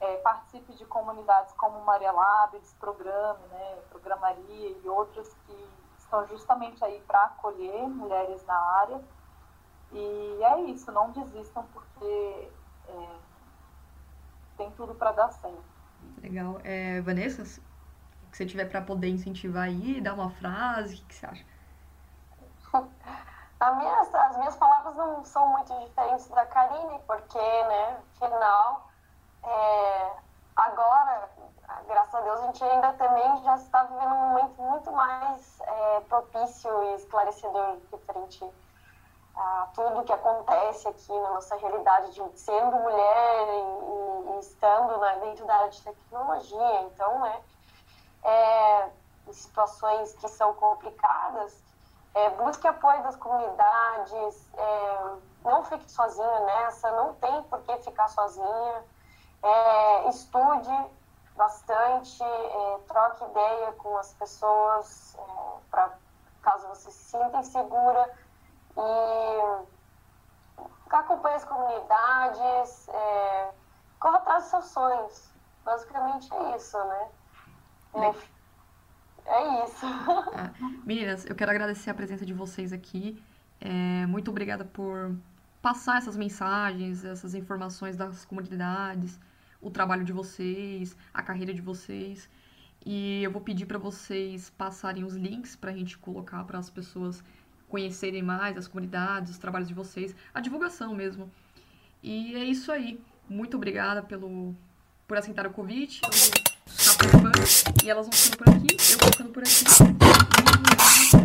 é, 0.00 0.16
participe 0.18 0.74
de 0.74 0.84
comunidades 0.84 1.52
como 1.54 1.80
Maria 1.84 2.12
Labs, 2.12 2.72
Programe, 2.78 3.44
né, 3.48 3.78
Programaria 3.90 4.70
e 4.70 4.88
outras 4.88 5.34
que 5.46 5.68
estão 5.98 6.26
justamente 6.28 6.84
aí 6.84 7.00
para 7.06 7.24
acolher 7.24 7.88
mulheres 7.88 8.44
na 8.46 8.54
área. 8.54 9.02
E 9.90 10.38
é 10.42 10.60
isso, 10.62 10.92
não 10.92 11.10
desistam 11.10 11.64
porque 11.72 12.50
é, 12.88 13.08
tudo 14.78 14.94
para 14.94 15.10
dar 15.10 15.30
certo. 15.32 15.64
Legal. 16.22 16.60
É, 16.62 17.00
Vanessa, 17.00 17.44
se 17.44 17.60
você 18.32 18.46
tiver 18.46 18.66
para 18.66 18.80
poder 18.80 19.08
incentivar 19.08 19.64
aí, 19.64 20.00
dar 20.00 20.14
uma 20.14 20.30
frase, 20.30 20.94
o 20.94 20.98
que, 20.98 21.04
que 21.06 21.14
você 21.16 21.26
acha? 21.26 21.44
Minhas, 23.76 24.14
as 24.14 24.36
minhas 24.36 24.56
palavras 24.56 24.94
não 24.94 25.24
são 25.24 25.48
muito 25.48 25.76
diferentes 25.80 26.28
da 26.28 26.46
Karine, 26.46 27.00
porque, 27.08 27.38
né, 27.38 28.00
afinal, 28.14 28.88
é, 29.42 30.12
agora, 30.54 31.28
graças 31.88 32.14
a 32.14 32.20
Deus, 32.20 32.40
a 32.40 32.46
gente 32.46 32.62
ainda 32.62 32.92
também 32.92 33.42
já 33.42 33.56
está 33.56 33.82
vivendo 33.82 34.14
um 34.14 34.28
momento 34.28 34.62
muito 34.62 34.92
mais 34.92 35.60
é, 35.60 36.00
propício 36.02 36.70
e 36.84 36.94
esclarecedor 36.94 37.78
referente 37.90 38.48
a 39.38 39.68
tudo 39.72 40.02
que 40.02 40.12
acontece 40.12 40.88
aqui 40.88 41.12
na 41.12 41.30
nossa 41.30 41.54
realidade 41.56 42.12
de 42.12 42.38
sendo 42.38 42.76
mulher 42.76 43.48
e, 43.48 44.36
e 44.36 44.40
estando 44.40 44.98
dentro 45.20 45.46
da 45.46 45.54
área 45.54 45.70
de 45.70 45.80
tecnologia. 45.80 46.82
Então, 46.82 47.20
né, 47.20 47.40
é, 48.24 48.90
em 49.28 49.32
situações 49.32 50.12
que 50.14 50.26
são 50.28 50.52
complicadas, 50.54 51.62
é, 52.14 52.30
busque 52.30 52.66
apoio 52.66 53.00
das 53.04 53.14
comunidades, 53.14 54.48
é, 54.56 55.16
não 55.44 55.62
fique 55.64 55.88
sozinha 55.88 56.40
nessa, 56.40 56.90
não 56.90 57.14
tem 57.14 57.42
por 57.44 57.60
que 57.62 57.76
ficar 57.78 58.08
sozinha. 58.08 58.84
É, 59.40 60.08
estude 60.08 60.90
bastante, 61.36 62.24
é, 62.24 62.78
troque 62.88 63.24
ideia 63.24 63.72
com 63.74 63.96
as 63.98 64.12
pessoas, 64.14 65.16
é, 65.16 65.60
para 65.70 65.92
caso 66.42 66.66
você 66.68 66.90
se 66.90 67.04
sinta 67.10 67.38
insegura. 67.38 68.10
E 68.78 69.66
acompanhe 70.90 71.36
as 71.36 71.44
comunidades, 71.44 72.88
é, 72.88 73.50
corra 73.98 74.18
atrás 74.18 74.42
dos 74.44 74.50
seus 74.50 74.64
sonhos. 74.66 75.32
Basicamente 75.64 76.32
é 76.32 76.56
isso, 76.56 76.78
né? 76.78 77.08
É, 77.94 79.30
é 79.30 79.64
isso. 79.64 79.86
Ah, 80.34 80.52
meninas, 80.84 81.26
eu 81.26 81.34
quero 81.34 81.50
agradecer 81.50 81.90
a 81.90 81.94
presença 81.94 82.24
de 82.24 82.32
vocês 82.32 82.72
aqui. 82.72 83.22
É, 83.60 84.06
muito 84.06 84.30
obrigada 84.30 84.64
por 84.64 85.16
passar 85.60 85.98
essas 85.98 86.16
mensagens, 86.16 87.04
essas 87.04 87.34
informações 87.34 87.96
das 87.96 88.24
comunidades, 88.24 89.18
o 89.60 89.70
trabalho 89.70 90.04
de 90.04 90.12
vocês, 90.12 90.96
a 91.12 91.22
carreira 91.22 91.52
de 91.52 91.60
vocês. 91.60 92.28
E 92.86 93.22
eu 93.22 93.30
vou 93.30 93.42
pedir 93.42 93.66
para 93.66 93.78
vocês 93.78 94.50
passarem 94.50 95.04
os 95.04 95.14
links 95.14 95.56
para 95.56 95.70
a 95.70 95.74
gente 95.74 95.98
colocar 95.98 96.44
para 96.44 96.58
as 96.58 96.70
pessoas 96.70 97.22
conhecerem 97.68 98.22
mais 98.22 98.56
as 98.56 98.66
comunidades, 98.66 99.32
os 99.32 99.38
trabalhos 99.38 99.68
de 99.68 99.74
vocês, 99.74 100.14
a 100.32 100.40
divulgação 100.40 100.94
mesmo. 100.94 101.30
E 102.02 102.34
é 102.34 102.44
isso 102.44 102.72
aí. 102.72 103.00
Muito 103.28 103.56
obrigada 103.56 104.02
pelo 104.02 104.54
por 105.06 105.16
aceitar 105.16 105.46
o 105.46 105.50
convite. 105.50 106.00
Eu, 106.04 107.84
e 107.84 107.90
elas 107.90 108.06
vão 108.06 108.12
ficando 108.12 108.36
por 108.36 108.48
aqui, 108.48 108.76
eu 108.92 108.98
vou 108.98 109.08
ficando 109.08 109.30
por 109.30 109.42
aqui. 109.42 109.64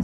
E. 0.00 0.03